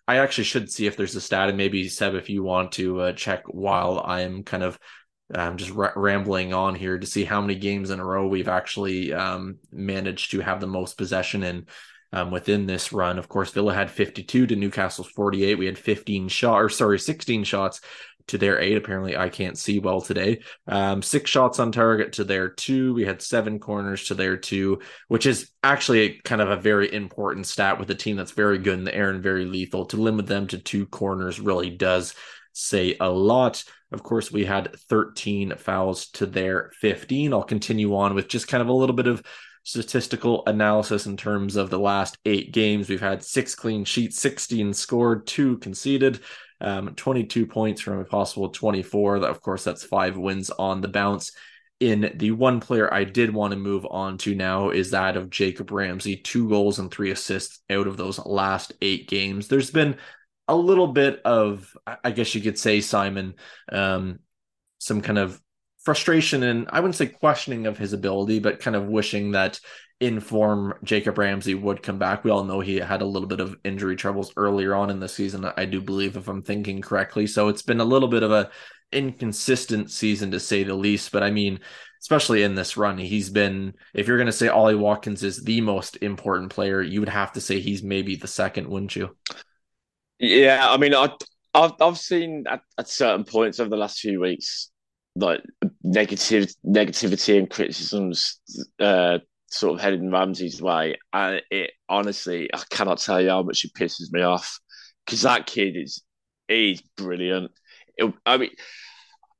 I 0.08 0.18
actually 0.18 0.44
should 0.44 0.70
see 0.70 0.86
if 0.86 0.96
there's 0.96 1.14
a 1.14 1.20
stat, 1.20 1.48
and 1.48 1.56
maybe 1.56 1.88
Seb, 1.88 2.14
if 2.14 2.28
you 2.28 2.42
want 2.42 2.72
to 2.72 3.00
uh, 3.00 3.12
check 3.12 3.44
while 3.46 4.02
I'm 4.04 4.42
kind 4.42 4.64
of 4.64 4.78
I'm 5.34 5.56
just 5.56 5.76
r- 5.76 5.92
rambling 5.96 6.52
on 6.52 6.74
here 6.74 6.98
to 6.98 7.06
see 7.06 7.24
how 7.24 7.40
many 7.40 7.54
games 7.54 7.90
in 7.90 8.00
a 8.00 8.04
row 8.04 8.26
we've 8.26 8.48
actually 8.48 9.12
um, 9.12 9.58
managed 9.70 10.32
to 10.32 10.40
have 10.40 10.60
the 10.60 10.66
most 10.66 10.98
possession 10.98 11.42
in 11.42 11.66
um, 12.12 12.30
within 12.30 12.66
this 12.66 12.92
run. 12.92 13.18
Of 13.18 13.28
course, 13.28 13.50
Villa 13.50 13.74
had 13.74 13.90
52 13.90 14.46
to 14.46 14.56
Newcastle's 14.56 15.08
48. 15.08 15.58
We 15.58 15.66
had 15.66 15.78
15 15.78 16.28
shot 16.28 16.56
or 16.60 16.68
sorry, 16.68 16.98
16 16.98 17.44
shots 17.44 17.80
to 18.28 18.38
their 18.38 18.60
eight. 18.60 18.76
Apparently, 18.76 19.16
I 19.16 19.28
can't 19.28 19.58
see 19.58 19.78
well 19.78 20.00
today. 20.00 20.40
Um, 20.66 21.02
six 21.02 21.30
shots 21.30 21.58
on 21.58 21.72
target 21.72 22.14
to 22.14 22.24
their 22.24 22.48
two. 22.48 22.94
We 22.94 23.04
had 23.04 23.22
seven 23.22 23.58
corners 23.58 24.06
to 24.08 24.14
their 24.14 24.36
two, 24.36 24.80
which 25.08 25.26
is 25.26 25.50
actually 25.62 26.00
a, 26.00 26.20
kind 26.20 26.40
of 26.40 26.50
a 26.50 26.56
very 26.56 26.92
important 26.92 27.46
stat 27.46 27.78
with 27.78 27.90
a 27.90 27.94
team 27.94 28.16
that's 28.16 28.32
very 28.32 28.58
good 28.58 28.78
in 28.78 28.84
the 28.84 28.94
air 28.94 29.10
and 29.10 29.22
very 29.22 29.44
lethal. 29.44 29.86
To 29.86 29.96
limit 29.96 30.26
them 30.26 30.46
to 30.48 30.58
two 30.58 30.86
corners 30.86 31.40
really 31.40 31.70
does 31.70 32.14
say 32.52 32.96
a 33.00 33.08
lot. 33.10 33.64
Of 33.92 34.02
course, 34.02 34.32
we 34.32 34.44
had 34.44 34.74
13 34.88 35.54
fouls 35.56 36.06
to 36.10 36.26
their 36.26 36.70
15. 36.80 37.32
I'll 37.32 37.42
continue 37.42 37.94
on 37.96 38.14
with 38.14 38.28
just 38.28 38.48
kind 38.48 38.62
of 38.62 38.68
a 38.68 38.72
little 38.72 38.96
bit 38.96 39.06
of 39.06 39.22
statistical 39.64 40.42
analysis 40.46 41.06
in 41.06 41.16
terms 41.16 41.56
of 41.56 41.70
the 41.70 41.78
last 41.78 42.18
eight 42.24 42.52
games. 42.52 42.88
We've 42.88 43.00
had 43.00 43.22
six 43.22 43.54
clean 43.54 43.84
sheets, 43.84 44.18
16 44.18 44.74
scored, 44.74 45.26
two 45.26 45.58
conceded. 45.58 46.20
Um, 46.60 46.94
22 46.94 47.46
points 47.46 47.80
from 47.80 47.98
a 47.98 48.04
possible 48.04 48.48
24. 48.48 49.20
That, 49.20 49.30
of 49.30 49.40
course, 49.40 49.64
that's 49.64 49.84
five 49.84 50.16
wins 50.16 50.48
on 50.50 50.80
the 50.80 50.88
bounce. 50.88 51.32
In 51.80 52.12
the 52.14 52.30
one 52.30 52.60
player 52.60 52.92
I 52.94 53.02
did 53.02 53.34
want 53.34 53.52
to 53.52 53.58
move 53.58 53.84
on 53.90 54.16
to 54.18 54.36
now 54.36 54.70
is 54.70 54.92
that 54.92 55.16
of 55.16 55.30
Jacob 55.30 55.72
Ramsey, 55.72 56.16
two 56.16 56.48
goals 56.48 56.78
and 56.78 56.88
three 56.88 57.10
assists 57.10 57.60
out 57.68 57.88
of 57.88 57.96
those 57.96 58.24
last 58.24 58.72
eight 58.80 59.08
games. 59.08 59.48
There's 59.48 59.72
been 59.72 59.96
a 60.48 60.56
little 60.56 60.88
bit 60.88 61.20
of, 61.24 61.76
I 62.04 62.10
guess 62.10 62.34
you 62.34 62.40
could 62.40 62.58
say, 62.58 62.80
Simon, 62.80 63.34
um, 63.70 64.18
some 64.78 65.00
kind 65.00 65.18
of 65.18 65.40
frustration 65.84 66.42
and 66.42 66.68
I 66.70 66.80
wouldn't 66.80 66.94
say 66.94 67.06
questioning 67.06 67.66
of 67.66 67.78
his 67.78 67.92
ability, 67.92 68.38
but 68.38 68.60
kind 68.60 68.76
of 68.76 68.86
wishing 68.86 69.32
that 69.32 69.60
in 70.00 70.18
form 70.20 70.74
Jacob 70.82 71.16
Ramsey 71.16 71.54
would 71.54 71.82
come 71.82 71.98
back. 71.98 72.24
We 72.24 72.30
all 72.30 72.44
know 72.44 72.60
he 72.60 72.76
had 72.76 73.02
a 73.02 73.06
little 73.06 73.28
bit 73.28 73.40
of 73.40 73.56
injury 73.64 73.94
troubles 73.94 74.32
earlier 74.36 74.74
on 74.74 74.90
in 74.90 74.98
the 74.98 75.08
season, 75.08 75.44
I 75.56 75.64
do 75.64 75.80
believe, 75.80 76.16
if 76.16 76.28
I'm 76.28 76.42
thinking 76.42 76.80
correctly. 76.80 77.26
So 77.26 77.48
it's 77.48 77.62
been 77.62 77.80
a 77.80 77.84
little 77.84 78.08
bit 78.08 78.24
of 78.24 78.32
a 78.32 78.50
inconsistent 78.90 79.90
season 79.90 80.32
to 80.32 80.40
say 80.40 80.64
the 80.64 80.74
least. 80.74 81.12
But 81.12 81.22
I 81.22 81.30
mean, 81.30 81.60
especially 82.00 82.42
in 82.42 82.56
this 82.56 82.76
run, 82.76 82.98
he's 82.98 83.30
been, 83.30 83.74
if 83.94 84.08
you're 84.08 84.16
going 84.16 84.26
to 84.26 84.32
say 84.32 84.48
Ollie 84.48 84.74
Watkins 84.74 85.22
is 85.22 85.42
the 85.44 85.60
most 85.60 85.98
important 86.02 86.50
player, 86.50 86.82
you 86.82 86.98
would 86.98 87.08
have 87.08 87.32
to 87.32 87.40
say 87.40 87.60
he's 87.60 87.82
maybe 87.82 88.16
the 88.16 88.26
second, 88.26 88.68
wouldn't 88.68 88.96
you? 88.96 89.16
Yeah, 90.22 90.68
I 90.70 90.76
mean, 90.78 90.94
I, 90.94 91.10
I've, 91.54 91.72
I've 91.80 91.98
seen 91.98 92.44
at, 92.48 92.62
at 92.78 92.88
certain 92.88 93.24
points 93.24 93.60
over 93.60 93.70
the 93.70 93.76
last 93.76 94.00
few 94.00 94.20
weeks, 94.20 94.70
like 95.16 95.42
negative 95.84 96.48
negativity 96.66 97.38
and 97.38 97.50
criticisms 97.50 98.40
uh, 98.80 99.20
sort 99.50 99.74
of 99.76 99.80
heading 99.80 100.10
Ramsey's 100.12 100.62
way. 100.62 100.96
And 101.12 101.42
it 101.50 101.72
honestly, 101.88 102.50
I 102.54 102.62
cannot 102.70 103.00
tell 103.00 103.20
you 103.20 103.30
how 103.30 103.42
much 103.44 103.64
it 103.64 103.74
pisses 103.74 104.12
me 104.12 104.22
off 104.22 104.60
because 105.06 105.22
that 105.22 105.46
kid 105.46 105.76
is 105.76 106.02
he's 106.48 106.82
brilliant. 106.96 107.52
It, 107.98 108.14
I 108.26 108.38
mean, 108.38 108.50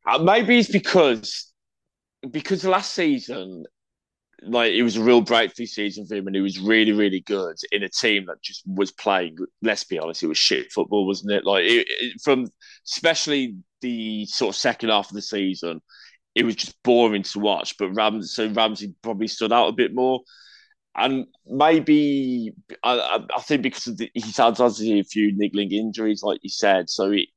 uh, 0.06 0.18
maybe 0.18 0.58
it's 0.58 0.70
because 0.70 1.52
because 2.30 2.64
last 2.64 2.94
season, 2.94 3.64
like 4.44 4.72
it 4.72 4.82
was 4.82 4.96
a 4.96 5.02
real 5.02 5.20
breakthrough 5.20 5.66
season 5.66 6.06
for 6.06 6.16
him, 6.16 6.26
and 6.26 6.36
he 6.36 6.42
was 6.42 6.58
really, 6.58 6.92
really 6.92 7.20
good 7.20 7.56
in 7.70 7.82
a 7.82 7.88
team 7.88 8.26
that 8.26 8.42
just 8.42 8.62
was 8.66 8.90
playing. 8.92 9.36
Let's 9.62 9.84
be 9.84 9.98
honest, 9.98 10.22
it 10.22 10.28
was 10.28 10.38
shit 10.38 10.72
football, 10.72 11.06
wasn't 11.06 11.32
it? 11.32 11.44
Like 11.44 11.64
it, 11.64 11.86
it, 11.88 12.20
from 12.22 12.46
especially 12.86 13.56
the 13.80 14.26
sort 14.26 14.54
of 14.54 14.60
second 14.60 14.90
half 14.90 15.08
of 15.08 15.14
the 15.14 15.22
season, 15.22 15.80
it 16.34 16.44
was 16.44 16.56
just 16.56 16.82
boring 16.82 17.22
to 17.24 17.38
watch. 17.38 17.76
But 17.78 17.90
Ramsey, 17.94 18.28
so 18.28 18.52
Ramsey 18.52 18.94
probably 19.02 19.28
stood 19.28 19.52
out 19.52 19.68
a 19.68 19.72
bit 19.72 19.94
more. 19.94 20.20
And 20.94 21.26
maybe 21.46 22.52
I, 22.84 23.24
I 23.34 23.40
think 23.40 23.62
because 23.62 23.84
the, 23.84 24.10
he's 24.12 24.36
had 24.36 24.60
obviously 24.60 25.00
a 25.00 25.04
few 25.04 25.32
niggling 25.36 25.72
injuries, 25.72 26.22
like 26.22 26.40
you 26.42 26.50
said, 26.50 26.90
so 26.90 27.10
it, 27.12 27.28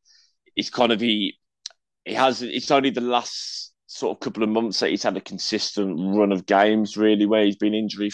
it's 0.55 0.69
kind 0.69 0.91
of 0.91 0.99
he 0.99 1.37
he 2.03 2.13
has 2.13 2.41
it's 2.41 2.71
only 2.71 2.89
the 2.89 3.01
last 3.01 3.64
sort 3.95 4.15
of 4.15 4.19
couple 4.19 4.43
of 4.43 4.49
months 4.49 4.79
that 4.79 4.89
he's 4.89 5.03
had 5.03 5.15
a 5.15 5.21
consistent 5.21 5.97
run 6.17 6.34
of 6.34 6.45
games 6.45 6.97
really 6.97 7.25
where 7.25 7.45
he's 7.45 7.55
been 7.55 7.73
injury 7.73 8.12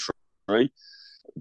free. 0.47 0.71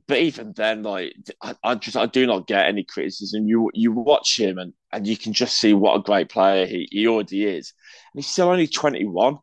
But 0.07 0.19
even 0.19 0.55
then, 0.57 0.83
like 0.83 1.15
I, 1.43 1.55
I, 1.63 1.75
just 1.75 1.97
I 1.97 2.07
do 2.07 2.27
not 2.27 2.47
get 2.47 2.67
any 2.67 2.85
criticism. 2.85 3.47
You 3.47 3.71
you 3.75 3.93
watch 3.93 4.39
him 4.39 4.59
and, 4.59 4.73
and 4.93 5.07
you 5.07 5.17
can 5.17 5.33
just 5.33 5.59
see 5.59 5.75
what 5.75 5.97
a 5.97 6.03
great 6.03 6.31
player 6.31 6.65
he, 6.65 6.89
he 6.91 7.07
already 7.07 7.45
is. 7.45 7.75
And 8.15 8.23
he's 8.23 8.31
still 8.31 8.49
only 8.49 8.67
21. 8.67 9.37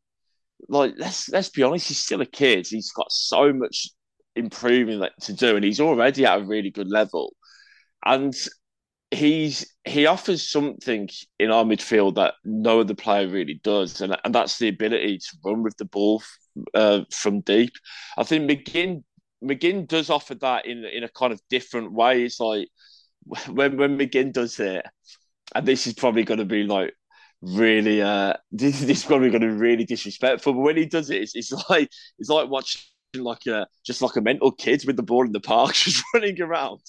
Like 0.67 0.93
let's 0.97 1.29
let's 1.29 1.49
be 1.49 1.63
honest, 1.63 1.89
he's 1.89 1.99
still 1.99 2.21
a 2.21 2.25
kid. 2.25 2.65
He's 2.65 2.91
got 2.91 3.11
so 3.11 3.53
much 3.53 3.89
improving 4.35 5.05
to 5.21 5.33
do, 5.33 5.55
and 5.57 5.65
he's 5.65 5.81
already 5.81 6.25
at 6.25 6.39
a 6.39 6.43
really 6.43 6.71
good 6.71 6.89
level. 6.89 7.35
And 8.03 8.33
he's 9.11 9.73
he 9.85 10.05
offers 10.05 10.47
something 10.47 11.09
in 11.39 11.51
our 11.51 11.63
midfield 11.63 12.15
that 12.15 12.35
no 12.43 12.81
other 12.81 12.95
player 12.95 13.27
really 13.27 13.59
does, 13.63 14.01
and 14.01 14.17
and 14.23 14.35
that's 14.35 14.57
the 14.59 14.67
ability 14.67 15.19
to 15.19 15.37
run 15.45 15.63
with 15.63 15.77
the 15.77 15.85
ball 15.85 16.21
uh, 16.73 17.01
from 17.11 17.41
deep. 17.41 17.73
I 18.17 18.23
think 18.23 18.49
McGinn 18.49 19.03
McGinn 19.43 19.87
does 19.87 20.09
offer 20.09 20.35
that 20.35 20.65
in 20.65 20.83
in 20.85 21.03
a 21.03 21.09
kind 21.09 21.33
of 21.33 21.41
different 21.49 21.93
way. 21.93 22.23
It's 22.23 22.39
like 22.39 22.69
when 23.47 23.77
when 23.77 23.97
McGinn 23.97 24.33
does 24.33 24.59
it, 24.59 24.85
and 25.55 25.65
this 25.67 25.87
is 25.87 25.93
probably 25.93 26.23
going 26.23 26.39
to 26.39 26.45
be 26.45 26.63
like 26.63 26.93
really 27.41 28.01
uh 28.01 28.33
this, 28.51 28.79
this 28.81 28.99
is 28.99 29.05
probably 29.05 29.29
going 29.29 29.41
to 29.41 29.47
be 29.47 29.53
really 29.53 29.85
disrespectful, 29.85 30.53
but 30.53 30.61
when 30.61 30.77
he 30.77 30.85
does 30.85 31.09
it, 31.09 31.21
it's, 31.21 31.35
it's 31.35 31.51
like 31.69 31.89
it's 32.19 32.29
like 32.29 32.49
watching 32.49 32.81
like 33.15 33.45
a 33.47 33.67
just 33.85 34.01
like 34.01 34.15
a 34.17 34.21
mental 34.21 34.51
kid 34.51 34.83
with 34.85 34.97
the 34.97 35.03
ball 35.03 35.25
in 35.25 35.31
the 35.31 35.39
park 35.39 35.73
just 35.75 36.03
running 36.13 36.39
around 36.41 36.81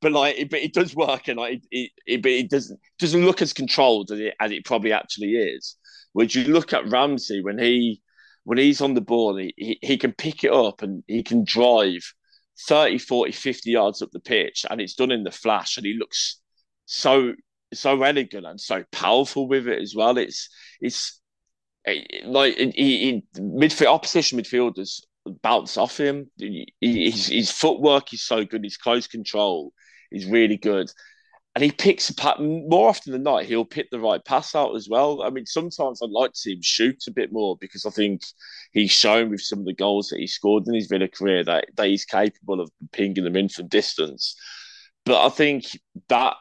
but 0.00 0.12
like, 0.12 0.38
it, 0.38 0.50
but 0.50 0.60
it 0.60 0.72
does 0.72 0.94
work, 0.94 1.28
and 1.28 1.38
like, 1.38 1.62
it, 1.70 1.90
it, 2.06 2.22
but 2.22 2.30
it 2.30 2.50
doesn't 2.50 2.78
doesn't 2.98 3.24
look 3.24 3.42
as 3.42 3.52
controlled 3.52 4.10
as 4.10 4.20
it, 4.20 4.34
as 4.40 4.52
it 4.52 4.64
probably 4.64 4.92
actually 4.92 5.32
is. 5.32 5.76
Would 6.14 6.34
you 6.34 6.44
look 6.44 6.72
at 6.72 6.88
Ramsey 6.88 7.42
when 7.42 7.58
he 7.58 8.02
when 8.44 8.58
he's 8.58 8.80
on 8.80 8.94
the 8.94 9.00
ball, 9.00 9.36
he, 9.36 9.52
he, 9.56 9.78
he 9.82 9.98
can 9.98 10.12
pick 10.12 10.42
it 10.42 10.52
up 10.52 10.82
and 10.82 11.02
he 11.06 11.22
can 11.22 11.44
drive 11.44 12.00
30, 12.66 12.98
40, 12.98 13.32
50 13.32 13.70
yards 13.70 14.00
up 14.02 14.10
the 14.12 14.20
pitch, 14.20 14.64
and 14.70 14.80
it's 14.80 14.94
done 14.94 15.10
in 15.10 15.24
the 15.24 15.30
flash, 15.30 15.76
and 15.76 15.86
he 15.86 15.94
looks 15.98 16.40
so 16.86 17.34
so 17.74 18.02
elegant 18.02 18.46
and 18.46 18.60
so 18.60 18.82
powerful 18.92 19.46
with 19.46 19.68
it 19.68 19.80
as 19.80 19.94
well. 19.94 20.16
It's 20.16 20.48
it's 20.80 21.20
like 22.24 22.56
he, 22.56 23.22
midfield 23.36 23.86
opposition 23.92 24.38
midfielders 24.38 25.00
bounce 25.42 25.76
off 25.76 25.98
him. 25.98 26.30
He, 26.36 26.72
his, 26.80 27.26
his 27.26 27.50
footwork 27.50 28.12
is 28.12 28.22
so 28.22 28.44
good. 28.44 28.64
His 28.64 28.76
close 28.76 29.06
control 29.06 29.72
is 30.10 30.26
really 30.26 30.56
good. 30.56 30.90
And 31.54 31.64
he 31.64 31.72
picks 31.72 32.08
a 32.08 32.14
pat 32.14 32.40
more 32.40 32.88
often 32.88 33.12
than 33.12 33.24
not. 33.24 33.44
He'll 33.44 33.64
pick 33.64 33.90
the 33.90 33.98
right 33.98 34.24
pass 34.24 34.54
out 34.54 34.76
as 34.76 34.88
well. 34.88 35.22
I 35.22 35.30
mean, 35.30 35.44
sometimes 35.44 36.00
I'd 36.00 36.10
like 36.10 36.32
to 36.32 36.38
see 36.38 36.52
him 36.52 36.62
shoot 36.62 37.02
a 37.08 37.12
bit 37.12 37.32
more 37.32 37.56
because 37.60 37.84
I 37.84 37.90
think 37.90 38.22
he's 38.72 38.92
shown 38.92 39.30
with 39.30 39.40
some 39.40 39.58
of 39.60 39.64
the 39.64 39.74
goals 39.74 40.08
that 40.08 40.20
he 40.20 40.28
scored 40.28 40.68
in 40.68 40.74
his 40.74 40.86
Villa 40.86 41.08
career 41.08 41.42
that, 41.44 41.66
that 41.76 41.88
he's 41.88 42.04
capable 42.04 42.60
of 42.60 42.70
pinging 42.92 43.24
them 43.24 43.34
in 43.34 43.48
from 43.48 43.66
distance. 43.66 44.36
But 45.04 45.24
I 45.24 45.30
think 45.30 45.64
that 46.08 46.36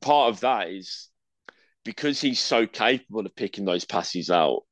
part 0.00 0.30
of 0.30 0.40
that 0.40 0.70
is 0.70 1.08
because 1.84 2.20
he's 2.20 2.40
so 2.40 2.66
capable 2.66 3.24
of 3.24 3.36
picking 3.36 3.64
those 3.64 3.84
passes 3.84 4.30
out. 4.30 4.62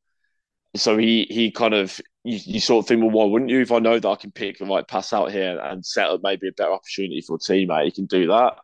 So 0.77 0.97
he 0.97 1.27
he 1.31 1.51
kind 1.51 1.75
of 1.75 2.01
you, 2.25 2.39
you 2.45 2.61
sort 2.61 2.85
of 2.85 2.89
think, 2.89 3.03
well, 3.03 3.11
why 3.11 3.25
wouldn't 3.25 3.51
you? 3.51 3.61
If 3.61 3.73
I 3.73 3.79
know 3.79 3.99
that 3.99 4.09
I 4.09 4.17
can 4.17 4.33
pick 4.33 4.59
the 4.59 4.67
right 4.67 4.87
pass 4.87 5.13
out 5.13 5.31
here 5.33 5.59
and 5.59 5.85
set 5.85 6.09
up 6.09 6.21
maybe 6.23 6.49
a 6.49 6.53
better 6.53 6.73
opportunity 6.73 7.21
for 7.21 7.37
a 7.37 7.39
teammate, 7.39 7.85
he 7.85 7.91
can 7.93 8.07
do 8.07 8.29
that. 8.29 8.55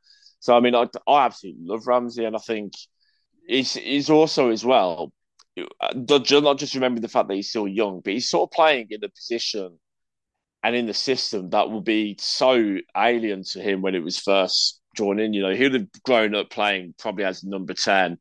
So 0.41 0.57
I 0.57 0.61
mean, 0.61 0.75
I, 0.75 0.87
I 1.07 1.27
absolutely 1.27 1.63
love 1.65 1.87
Ramsey, 1.87 2.25
and 2.25 2.37
I 2.37 2.41
think 2.41 2.73
he's 3.47 3.75
he's 3.75 4.11
also 4.11 4.51
as 4.51 4.65
well. 4.65 5.13
Not 5.95 6.59
just 6.59 6.75
remember 6.75 7.01
the 7.01 7.09
fact 7.09 7.29
that 7.29 7.35
he's 7.35 7.51
still 7.51 7.69
young, 7.69 8.01
but 8.03 8.15
he's 8.15 8.31
sort 8.31 8.49
of 8.49 8.53
playing 8.53 8.89
in 8.91 9.05
a 9.05 9.09
position 9.09 9.79
and 10.65 10.77
in 10.77 10.87
the 10.87 10.95
system 10.95 11.51
that 11.51 11.71
will 11.71 11.83
be 11.83 12.17
so 12.19 12.79
alien 12.97 13.43
to 13.45 13.61
him 13.61 13.83
when 13.83 13.95
it 13.95 14.03
was 14.03 14.19
first 14.19 14.81
drawn 14.95 15.19
in. 15.21 15.33
You 15.33 15.43
know, 15.43 15.55
he 15.55 15.65
would 15.65 15.75
have 15.75 16.03
grown 16.05 16.35
up 16.35 16.51
playing 16.51 16.95
probably 16.99 17.25
as 17.25 17.45
number 17.45 17.75
ten 17.75 18.19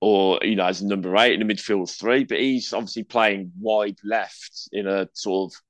or 0.00 0.38
you 0.42 0.56
know 0.56 0.66
as 0.66 0.82
number 0.82 1.16
eight 1.16 1.40
in 1.40 1.46
the 1.46 1.54
midfield 1.54 1.90
three, 1.90 2.24
but 2.24 2.38
he's 2.38 2.72
obviously 2.72 3.04
playing 3.04 3.52
wide 3.58 3.98
left 4.04 4.68
in 4.72 4.86
a 4.86 5.08
sort 5.12 5.52
of 5.52 5.60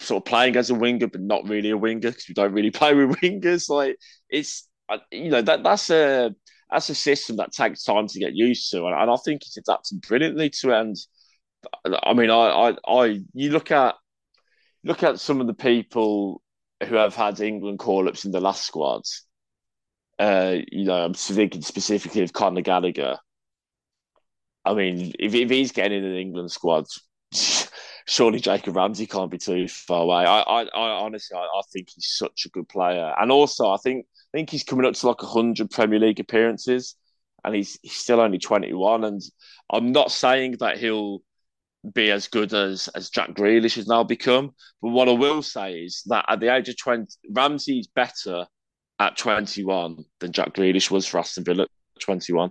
sort 0.00 0.22
of 0.22 0.24
playing 0.24 0.56
as 0.56 0.70
a 0.70 0.74
winger, 0.74 1.06
but 1.06 1.20
not 1.20 1.48
really 1.48 1.70
a 1.70 1.76
winger 1.76 2.10
because 2.10 2.28
we 2.28 2.34
don't 2.34 2.52
really 2.52 2.70
play 2.72 2.94
with 2.94 3.16
wingers. 3.20 3.68
Like 3.68 3.98
it's 4.28 4.68
you 5.10 5.30
know 5.30 5.42
that 5.42 5.62
that's 5.62 5.90
a 5.90 6.34
that's 6.70 6.90
a 6.90 6.94
system 6.94 7.36
that 7.36 7.52
takes 7.52 7.84
time 7.84 8.08
to 8.08 8.18
get 8.18 8.34
used 8.34 8.70
to, 8.72 8.86
and, 8.86 8.94
and 8.94 9.10
I 9.10 9.16
think 9.24 9.42
he's 9.44 9.56
adapting 9.56 9.98
brilliantly 9.98 10.50
to 10.50 10.70
it. 10.70 10.80
And 10.80 10.96
I 12.02 12.12
mean, 12.14 12.30
I, 12.30 12.34
I, 12.34 12.76
I, 12.86 13.20
you 13.34 13.50
look 13.50 13.70
at 13.70 13.94
look 14.84 15.02
at 15.02 15.20
some 15.20 15.40
of 15.40 15.46
the 15.46 15.54
people 15.54 16.42
who 16.86 16.96
have 16.96 17.14
had 17.14 17.40
England 17.40 17.78
call 17.78 18.08
ups 18.08 18.24
in 18.24 18.32
the 18.32 18.40
last 18.40 18.66
squads. 18.66 19.24
Uh, 20.18 20.56
you 20.70 20.84
know, 20.84 21.04
I'm 21.04 21.14
thinking 21.14 21.62
specifically 21.62 22.22
of 22.22 22.32
Conor 22.32 22.62
Gallagher, 22.62 23.18
I 24.66 24.74
mean, 24.74 25.12
if, 25.18 25.32
if 25.34 25.48
he's 25.48 25.72
getting 25.72 25.98
in 25.98 26.04
an 26.04 26.16
England 26.16 26.50
squad, 26.50 26.86
surely 28.06 28.40
Jacob 28.40 28.74
Ramsey 28.74 29.06
can't 29.06 29.30
be 29.30 29.38
too 29.38 29.68
far 29.68 30.02
away. 30.02 30.24
I, 30.24 30.40
I, 30.40 30.62
I 30.64 30.90
honestly, 31.02 31.36
I, 31.36 31.42
I, 31.42 31.62
think 31.72 31.90
he's 31.94 32.08
such 32.16 32.46
a 32.46 32.50
good 32.50 32.68
player, 32.68 33.14
and 33.18 33.30
also 33.30 33.70
I 33.70 33.76
think 33.76 34.06
I 34.34 34.38
think 34.38 34.50
he's 34.50 34.64
coming 34.64 34.84
up 34.84 34.94
to 34.94 35.06
like 35.06 35.20
hundred 35.20 35.70
Premier 35.70 36.00
League 36.00 36.18
appearances, 36.18 36.96
and 37.44 37.54
he's 37.54 37.78
he's 37.82 37.96
still 37.96 38.20
only 38.20 38.38
twenty 38.38 38.72
one. 38.72 39.04
And 39.04 39.22
I'm 39.72 39.92
not 39.92 40.10
saying 40.10 40.56
that 40.58 40.78
he'll 40.78 41.22
be 41.94 42.10
as 42.10 42.26
good 42.26 42.52
as 42.52 42.88
as 42.88 43.10
Jack 43.10 43.30
Grealish 43.30 43.76
has 43.76 43.86
now 43.86 44.02
become, 44.02 44.52
but 44.82 44.90
what 44.90 45.08
I 45.08 45.12
will 45.12 45.42
say 45.42 45.74
is 45.74 46.02
that 46.06 46.24
at 46.28 46.40
the 46.40 46.52
age 46.52 46.68
of 46.68 46.76
twenty, 46.76 47.06
Ramsey's 47.30 47.86
better 47.86 48.46
at 48.98 49.16
twenty 49.16 49.64
one 49.64 50.04
than 50.18 50.32
Jack 50.32 50.54
Grealish 50.54 50.90
was 50.90 51.06
for 51.06 51.18
Aston 51.18 51.44
Villa 51.44 51.62
at 51.62 52.02
twenty 52.02 52.32
one. 52.32 52.50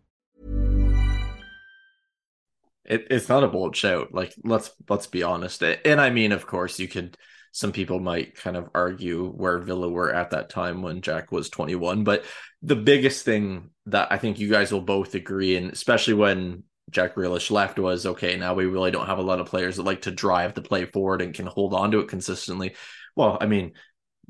It, 2.91 3.07
it's 3.09 3.29
not 3.29 3.45
a 3.45 3.47
bold 3.47 3.75
shout. 3.75 4.13
Like, 4.13 4.35
let's 4.43 4.69
let's 4.89 5.07
be 5.07 5.23
honest. 5.23 5.63
And 5.63 6.01
I 6.01 6.09
mean, 6.09 6.33
of 6.33 6.45
course, 6.45 6.77
you 6.77 6.89
could 6.89 7.17
some 7.53 7.71
people 7.71 7.99
might 7.99 8.35
kind 8.35 8.57
of 8.57 8.69
argue 8.75 9.29
where 9.29 9.59
Villa 9.59 9.89
were 9.89 10.13
at 10.13 10.31
that 10.31 10.49
time 10.49 10.81
when 10.81 11.01
Jack 11.01 11.31
was 11.31 11.49
21. 11.49 12.03
But 12.03 12.25
the 12.61 12.75
biggest 12.75 13.23
thing 13.25 13.69
that 13.85 14.11
I 14.11 14.17
think 14.17 14.39
you 14.39 14.49
guys 14.49 14.71
will 14.71 14.81
both 14.81 15.15
agree, 15.15 15.55
and 15.55 15.71
especially 15.71 16.13
when 16.15 16.63
Jack 16.89 17.15
Grealish 17.15 17.49
left, 17.49 17.79
was 17.79 18.05
okay, 18.05 18.35
now 18.35 18.53
we 18.53 18.65
really 18.65 18.91
don't 18.91 19.07
have 19.07 19.19
a 19.19 19.23
lot 19.23 19.39
of 19.39 19.47
players 19.47 19.77
that 19.77 19.83
like 19.83 20.01
to 20.03 20.11
drive 20.11 20.53
the 20.53 20.61
play 20.61 20.85
forward 20.85 21.21
and 21.21 21.33
can 21.33 21.45
hold 21.45 21.73
on 21.73 21.91
to 21.91 21.99
it 21.99 22.09
consistently. 22.09 22.75
Well, 23.15 23.37
I 23.39 23.45
mean, 23.45 23.73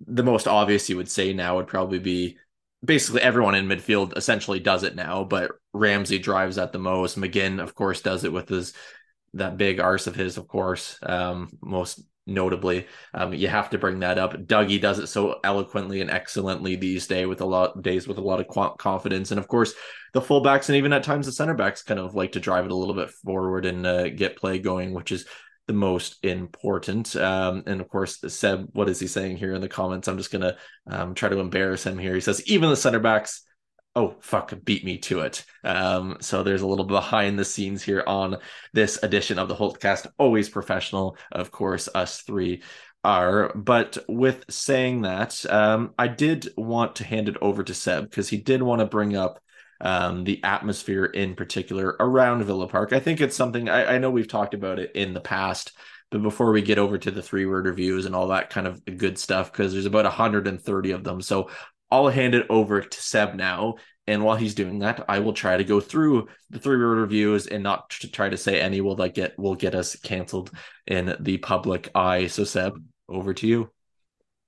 the 0.05 0.23
most 0.23 0.47
obvious 0.47 0.87
you 0.87 0.97
would 0.97 1.09
say 1.09 1.33
now 1.33 1.57
would 1.57 1.67
probably 1.67 1.99
be 1.99 2.37
basically 2.83 3.21
everyone 3.21 3.55
in 3.55 3.67
midfield 3.67 4.17
essentially 4.17 4.59
does 4.59 4.83
it 4.83 4.95
now, 4.95 5.23
but 5.23 5.51
Ramsey 5.73 6.19
drives 6.19 6.57
at 6.57 6.71
the 6.71 6.79
most. 6.79 7.17
McGinn, 7.17 7.61
of 7.61 7.75
course, 7.75 8.01
does 8.01 8.23
it 8.23 8.33
with 8.33 8.49
his 8.49 8.73
that 9.33 9.57
big 9.57 9.79
arse 9.79 10.07
of 10.07 10.15
his, 10.15 10.37
of 10.37 10.47
course, 10.47 10.97
um, 11.03 11.49
most 11.61 12.03
notably. 12.27 12.87
Um, 13.13 13.33
you 13.33 13.47
have 13.47 13.69
to 13.71 13.77
bring 13.77 13.99
that 13.99 14.17
up. 14.17 14.33
Dougie 14.33 14.81
does 14.81 14.99
it 14.99 15.07
so 15.07 15.39
eloquently 15.43 16.01
and 16.01 16.09
excellently 16.09 16.75
these 16.75 17.07
days 17.07 17.27
with 17.27 17.41
a 17.41 17.45
lot 17.45 17.81
days 17.81 18.07
with 18.07 18.17
a 18.17 18.21
lot 18.21 18.39
of 18.39 18.77
confidence, 18.77 19.31
and 19.31 19.39
of 19.39 19.47
course, 19.47 19.73
the 20.13 20.21
fullbacks 20.21 20.69
and 20.69 20.77
even 20.77 20.93
at 20.93 21.03
times 21.03 21.25
the 21.25 21.31
center 21.31 21.53
backs 21.53 21.83
kind 21.83 21.99
of 21.99 22.15
like 22.15 22.33
to 22.33 22.39
drive 22.39 22.65
it 22.65 22.71
a 22.71 22.75
little 22.75 22.95
bit 22.95 23.09
forward 23.09 23.65
and 23.65 23.85
uh, 23.85 24.09
get 24.09 24.37
play 24.37 24.59
going, 24.59 24.93
which 24.93 25.11
is 25.11 25.25
the 25.71 25.77
most 25.77 26.17
important. 26.23 27.15
Um, 27.15 27.63
and 27.65 27.79
of 27.79 27.87
course, 27.87 28.19
Seb, 28.27 28.67
what 28.73 28.89
is 28.89 28.99
he 28.99 29.07
saying 29.07 29.37
here 29.37 29.53
in 29.53 29.61
the 29.61 29.69
comments? 29.69 30.09
I'm 30.09 30.17
just 30.17 30.31
gonna 30.31 30.57
um, 30.85 31.13
try 31.13 31.29
to 31.29 31.39
embarrass 31.39 31.85
him 31.85 31.97
here. 31.97 32.13
He 32.13 32.19
says 32.19 32.45
even 32.45 32.69
the 32.69 32.75
center 32.75 32.99
backs 32.99 33.45
oh 33.93 34.15
fuck 34.21 34.53
beat 34.63 34.85
me 34.85 34.97
to 34.97 35.19
it 35.19 35.43
um 35.65 36.15
so 36.21 36.43
there's 36.43 36.61
a 36.61 36.67
little 36.67 36.85
behind 36.85 37.37
the 37.37 37.43
scenes 37.43 37.83
here 37.83 38.01
on 38.07 38.37
this 38.71 38.97
edition 39.03 39.37
of 39.37 39.49
the 39.49 39.55
holtecast 39.55 40.07
always 40.17 40.47
professional 40.47 41.17
of 41.33 41.51
course 41.51 41.89
us 41.93 42.21
three 42.21 42.63
are 43.03 43.51
but 43.53 43.97
with 44.07 44.45
saying 44.49 45.01
that 45.01 45.45
um 45.49 45.93
i 45.99 46.07
did 46.07 46.47
want 46.55 46.95
to 46.95 47.03
hand 47.03 47.27
it 47.27 47.35
over 47.41 47.65
to 47.65 47.73
seb 47.73 48.09
because 48.09 48.29
he 48.29 48.37
did 48.37 48.61
want 48.61 48.79
to 48.79 48.85
bring 48.85 49.17
up 49.17 49.43
um, 49.81 50.23
the 50.23 50.41
atmosphere 50.43 51.05
in 51.05 51.35
particular 51.35 51.95
around 51.99 52.43
Villa 52.43 52.67
Park. 52.67 52.93
I 52.93 52.99
think 52.99 53.19
it's 53.19 53.35
something 53.35 53.67
I, 53.67 53.95
I 53.95 53.97
know 53.97 54.11
we've 54.11 54.27
talked 54.27 54.53
about 54.53 54.79
it 54.79 54.91
in 54.95 55.13
the 55.13 55.19
past, 55.19 55.73
but 56.11 56.21
before 56.21 56.51
we 56.51 56.61
get 56.61 56.77
over 56.77 56.97
to 56.97 57.11
the 57.11 57.21
three 57.21 57.45
word 57.45 57.65
reviews 57.65 58.05
and 58.05 58.15
all 58.15 58.27
that 58.27 58.49
kind 58.49 58.67
of 58.67 58.83
good 58.85 59.17
stuff, 59.17 59.51
because 59.51 59.73
there's 59.73 59.85
about 59.85 60.05
130 60.05 60.91
of 60.91 61.03
them. 61.03 61.21
So 61.21 61.49
I'll 61.89 62.07
hand 62.07 62.35
it 62.35 62.45
over 62.49 62.81
to 62.81 63.01
Seb 63.01 63.35
now. 63.35 63.75
And 64.07 64.23
while 64.23 64.35
he's 64.35 64.55
doing 64.55 64.79
that, 64.79 65.05
I 65.07 65.19
will 65.19 65.33
try 65.33 65.57
to 65.57 65.63
go 65.63 65.79
through 65.79 66.27
the 66.49 66.59
three 66.59 66.77
word 66.77 66.97
reviews 66.97 67.47
and 67.47 67.63
not 67.63 67.89
to 68.01 68.09
try 68.09 68.29
to 68.29 68.37
say 68.37 68.59
any 68.59 68.81
will 68.81 68.95
that 68.95 69.13
get 69.13 69.37
will 69.37 69.55
get 69.55 69.75
us 69.75 69.95
canceled 69.95 70.51
in 70.87 71.15
the 71.19 71.37
public 71.37 71.89
eye. 71.95 72.27
So 72.27 72.43
Seb, 72.43 72.73
over 73.07 73.33
to 73.35 73.47
you. 73.47 73.69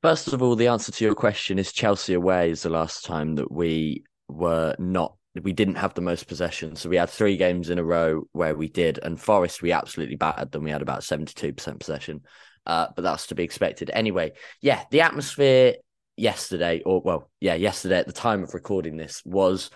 First 0.02 0.34
of 0.34 0.42
all, 0.42 0.56
the 0.56 0.68
answer 0.68 0.92
to 0.92 1.06
your 1.06 1.16
question 1.16 1.60
is 1.60 1.72
Chelsea 1.72 2.14
away 2.14 2.50
is 2.50 2.64
the 2.64 2.70
last 2.70 3.06
time 3.06 3.36
that 3.36 3.52
we 3.52 4.04
were 4.28 4.76
not 4.80 5.16
we 5.42 5.54
didn't 5.54 5.76
have 5.76 5.94
the 5.94 6.02
most 6.02 6.28
possession. 6.28 6.76
So 6.76 6.90
we 6.90 6.98
had 6.98 7.10
three 7.10 7.38
games 7.38 7.70
in 7.70 7.80
a 7.80 7.84
row 7.84 8.28
where 8.34 8.56
we 8.56 8.68
did, 8.68 9.00
and 9.02 9.20
Forest 9.20 9.62
we 9.62 9.72
absolutely 9.72 10.16
battered 10.16 10.52
them. 10.52 10.64
We 10.64 10.72
had 10.72 10.82
about 10.82 11.04
seventy 11.04 11.34
two 11.34 11.54
percent 11.54 11.80
possession, 11.80 12.22
uh, 12.66 12.88
but 12.96 13.02
that's 13.02 13.28
to 13.28 13.36
be 13.36 13.44
expected. 13.44 13.90
Anyway, 13.94 14.34
yeah, 14.62 14.84
the 14.92 15.02
atmosphere 15.02 15.76
yesterday, 16.16 16.82
or 16.86 17.02
well, 17.02 17.32
yeah, 17.40 17.56
yesterday 17.56 17.98
at 17.98 18.06
the 18.06 18.14
time 18.14 18.44
of 18.44 18.54
recording 18.54 18.98
this 18.98 19.24
was 19.26 19.72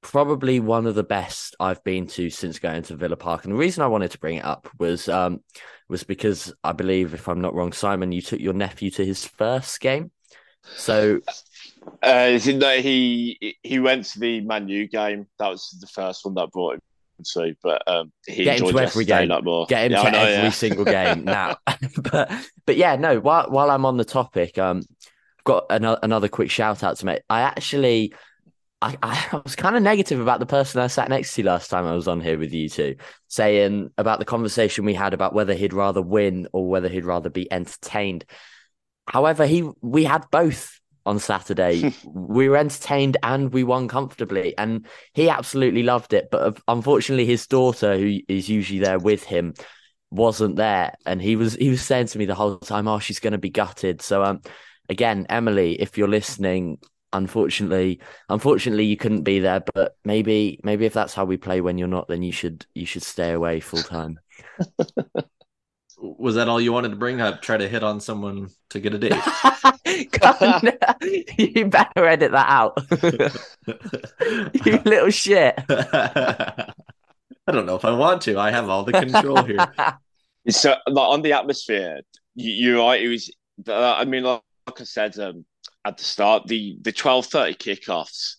probably 0.00 0.60
one 0.60 0.86
of 0.86 0.94
the 0.94 1.02
best 1.02 1.56
I've 1.58 1.82
been 1.82 2.06
to 2.06 2.30
since 2.30 2.60
going 2.60 2.84
to 2.84 2.96
Villa 2.96 3.16
Park. 3.16 3.44
And 3.44 3.52
the 3.52 3.58
reason 3.58 3.82
I 3.82 3.88
wanted 3.88 4.12
to 4.12 4.20
bring 4.20 4.36
it 4.36 4.44
up 4.44 4.70
was 4.78 5.08
um 5.08 5.40
was 5.88 6.04
because 6.04 6.52
I 6.62 6.72
believe, 6.72 7.14
if 7.14 7.28
I'm 7.28 7.40
not 7.40 7.54
wrong, 7.54 7.72
Simon, 7.72 8.12
you 8.12 8.22
took 8.22 8.40
your 8.40 8.54
nephew 8.54 8.90
to 8.92 9.04
his 9.04 9.26
first 9.26 9.80
game. 9.80 10.10
So 10.76 11.20
uh, 12.02 12.38
he 12.38 13.56
he 13.62 13.78
went 13.78 14.04
to 14.06 14.20
the 14.20 14.40
Man 14.40 14.68
U 14.68 14.86
game. 14.88 15.26
That 15.38 15.48
was 15.48 15.76
the 15.80 15.86
first 15.86 16.24
one 16.24 16.34
that 16.34 16.50
brought 16.50 16.74
him 16.74 16.80
to, 17.34 17.54
but 17.62 17.82
um, 17.86 18.12
he 18.26 18.44
get 18.44 18.58
to 18.58 18.78
every 18.78 19.04
game. 19.04 19.28
Like 19.28 19.44
More. 19.44 19.66
Get 19.66 19.86
him 19.86 19.92
yeah, 19.92 20.02
to 20.02 20.10
know, 20.10 20.18
every 20.18 20.44
yeah. 20.44 20.50
single 20.50 20.84
game 20.84 21.24
now. 21.24 21.56
but 22.02 22.32
but 22.66 22.76
yeah, 22.76 22.96
no. 22.96 23.20
While 23.20 23.50
while 23.50 23.70
I'm 23.70 23.84
on 23.84 23.96
the 23.96 24.04
topic, 24.04 24.58
um, 24.58 24.82
got 25.44 25.66
another, 25.70 25.98
another 26.02 26.28
quick 26.28 26.50
shout 26.50 26.82
out 26.84 26.96
to 26.98 27.06
make. 27.06 27.22
I 27.28 27.40
actually, 27.40 28.12
I, 28.80 28.96
I 29.02 29.40
was 29.42 29.56
kind 29.56 29.76
of 29.76 29.82
negative 29.82 30.20
about 30.20 30.40
the 30.40 30.46
person 30.46 30.80
I 30.80 30.86
sat 30.86 31.08
next 31.08 31.34
to 31.34 31.44
last 31.44 31.68
time 31.68 31.86
I 31.86 31.94
was 31.94 32.08
on 32.08 32.20
here 32.20 32.38
with 32.38 32.52
you 32.52 32.68
two, 32.68 32.96
saying 33.28 33.90
about 33.98 34.18
the 34.18 34.24
conversation 34.24 34.84
we 34.84 34.94
had 34.94 35.14
about 35.14 35.34
whether 35.34 35.54
he'd 35.54 35.72
rather 35.72 36.02
win 36.02 36.48
or 36.52 36.68
whether 36.68 36.88
he'd 36.88 37.04
rather 37.04 37.30
be 37.30 37.50
entertained. 37.52 38.24
However, 39.08 39.46
he 39.46 39.68
we 39.80 40.04
had 40.04 40.26
both 40.30 40.77
on 41.08 41.18
Saturday. 41.18 41.92
we 42.04 42.48
were 42.48 42.58
entertained 42.58 43.16
and 43.22 43.52
we 43.52 43.64
won 43.64 43.88
comfortably, 43.88 44.56
and 44.58 44.86
he 45.14 45.28
absolutely 45.28 45.82
loved 45.82 46.12
it. 46.12 46.28
But 46.30 46.60
unfortunately, 46.68 47.24
his 47.24 47.46
daughter, 47.46 47.96
who 47.96 48.18
is 48.28 48.48
usually 48.48 48.80
there 48.80 48.98
with 48.98 49.24
him, 49.24 49.54
wasn't 50.10 50.56
there, 50.56 50.94
and 51.06 51.20
he 51.20 51.34
was 51.34 51.54
he 51.54 51.70
was 51.70 51.82
saying 51.82 52.08
to 52.08 52.18
me 52.18 52.26
the 52.26 52.34
whole 52.34 52.58
time, 52.58 52.86
"Oh, 52.86 52.98
she's 52.98 53.20
going 53.20 53.32
to 53.32 53.38
be 53.38 53.50
gutted." 53.50 54.02
So 54.02 54.22
um, 54.22 54.42
again, 54.88 55.26
Emily, 55.30 55.80
if 55.80 55.96
you're 55.96 56.08
listening, 56.08 56.78
unfortunately, 57.12 58.00
unfortunately, 58.28 58.84
you 58.84 58.96
couldn't 58.98 59.22
be 59.22 59.40
there. 59.40 59.62
But 59.74 59.96
maybe, 60.04 60.60
maybe 60.62 60.84
if 60.84 60.92
that's 60.92 61.14
how 61.14 61.24
we 61.24 61.38
play 61.38 61.60
when 61.62 61.78
you're 61.78 61.88
not, 61.88 62.08
then 62.08 62.22
you 62.22 62.32
should 62.32 62.66
you 62.74 62.86
should 62.86 63.02
stay 63.02 63.32
away 63.32 63.60
full 63.60 63.82
time. 63.82 64.20
Was 66.00 66.36
that 66.36 66.48
all 66.48 66.60
you 66.60 66.72
wanted 66.72 66.90
to 66.90 66.96
bring 66.96 67.20
up? 67.20 67.42
Try 67.42 67.56
to 67.56 67.68
hit 67.68 67.82
on 67.82 68.00
someone 68.00 68.50
to 68.70 68.80
get 68.80 68.94
a 68.94 68.98
date? 68.98 69.14
you 71.38 71.66
better 71.66 72.06
edit 72.06 72.32
that 72.32 72.48
out. 72.48 72.78
you 74.64 74.80
little 74.84 75.10
shit. 75.10 75.58
I 75.68 76.72
don't 77.46 77.66
know 77.66 77.76
if 77.76 77.84
I 77.84 77.90
want 77.90 78.22
to. 78.22 78.38
I 78.38 78.50
have 78.50 78.68
all 78.68 78.84
the 78.84 78.92
control 78.92 79.42
here. 79.42 79.66
So, 80.48 80.76
like, 80.86 81.08
on 81.08 81.22
the 81.22 81.32
atmosphere, 81.32 82.00
you, 82.34 82.80
are 82.80 82.90
right. 82.90 83.02
It 83.02 83.08
was. 83.08 83.30
Uh, 83.66 83.94
I 83.94 84.04
mean, 84.04 84.22
like, 84.22 84.42
like 84.66 84.80
I 84.80 84.84
said 84.84 85.18
um, 85.18 85.44
at 85.84 85.98
the 85.98 86.04
start, 86.04 86.46
the 86.46 86.78
the 86.80 86.92
twelve 86.92 87.26
thirty 87.26 87.54
kickoffs 87.54 88.34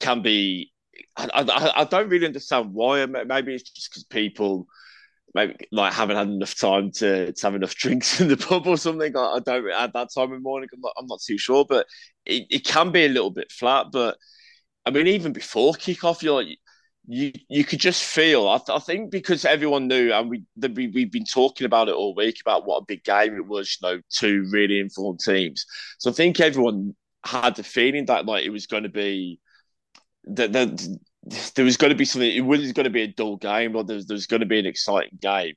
can 0.00 0.22
be. 0.22 0.72
I, 1.16 1.28
I, 1.32 1.80
I 1.80 1.84
don't 1.84 2.08
really 2.08 2.26
understand 2.26 2.72
why. 2.72 3.06
Maybe 3.06 3.54
it's 3.54 3.70
just 3.70 3.90
because 3.90 4.04
people 4.04 4.66
maybe 5.34 5.56
like 5.72 5.92
haven't 5.92 6.16
had 6.16 6.28
enough 6.28 6.54
time 6.56 6.90
to, 6.92 7.32
to 7.32 7.46
have 7.46 7.54
enough 7.54 7.74
drinks 7.76 8.20
in 8.20 8.28
the 8.28 8.36
pub 8.36 8.66
or 8.66 8.76
something. 8.76 9.16
I, 9.16 9.20
I 9.20 9.40
don't 9.40 9.70
at 9.70 9.92
that 9.92 10.08
time 10.14 10.32
of 10.32 10.42
morning. 10.42 10.68
I'm 10.72 10.80
not, 10.80 10.92
I'm 10.98 11.06
not 11.06 11.20
too 11.20 11.38
sure, 11.38 11.64
but 11.68 11.86
it, 12.26 12.46
it 12.50 12.64
can 12.64 12.92
be 12.92 13.04
a 13.04 13.08
little 13.08 13.30
bit 13.30 13.52
flat. 13.52 13.86
But 13.92 14.16
I 14.86 14.90
mean, 14.90 15.06
even 15.06 15.32
before 15.32 15.74
kickoff, 15.74 16.22
you're 16.22 16.42
like, 16.42 16.58
you 17.06 17.32
you 17.48 17.64
could 17.64 17.80
just 17.80 18.04
feel. 18.04 18.48
I, 18.48 18.58
th- 18.58 18.76
I 18.76 18.78
think 18.78 19.10
because 19.10 19.44
everyone 19.44 19.88
knew, 19.88 20.12
and 20.12 20.30
we, 20.30 20.44
the, 20.56 20.68
we 20.68 20.88
we've 20.88 21.12
been 21.12 21.24
talking 21.24 21.64
about 21.64 21.88
it 21.88 21.94
all 21.94 22.14
week 22.14 22.38
about 22.40 22.66
what 22.66 22.78
a 22.78 22.84
big 22.86 23.04
game 23.04 23.36
it 23.36 23.46
was. 23.46 23.78
You 23.82 23.88
know, 23.88 24.00
two 24.10 24.46
really 24.50 24.80
informed 24.80 25.20
teams. 25.20 25.64
So 25.98 26.10
I 26.10 26.14
think 26.14 26.40
everyone 26.40 26.94
had 27.24 27.56
the 27.56 27.62
feeling 27.62 28.06
that 28.06 28.26
like 28.26 28.44
it 28.44 28.50
was 28.50 28.66
going 28.66 28.84
to 28.84 28.88
be 28.88 29.40
that 30.24 30.52
the, 30.52 30.98
there 31.54 31.64
was 31.64 31.76
going 31.76 31.90
to 31.90 31.96
be 31.96 32.04
something. 32.04 32.30
It 32.30 32.40
wasn't 32.40 32.74
going 32.74 32.84
to 32.84 32.90
be 32.90 33.02
a 33.02 33.08
dull 33.08 33.36
game, 33.36 33.76
or 33.76 33.84
there 33.84 33.96
was, 33.96 34.26
going 34.26 34.40
to 34.40 34.46
be 34.46 34.58
an 34.58 34.66
exciting 34.66 35.18
game. 35.20 35.54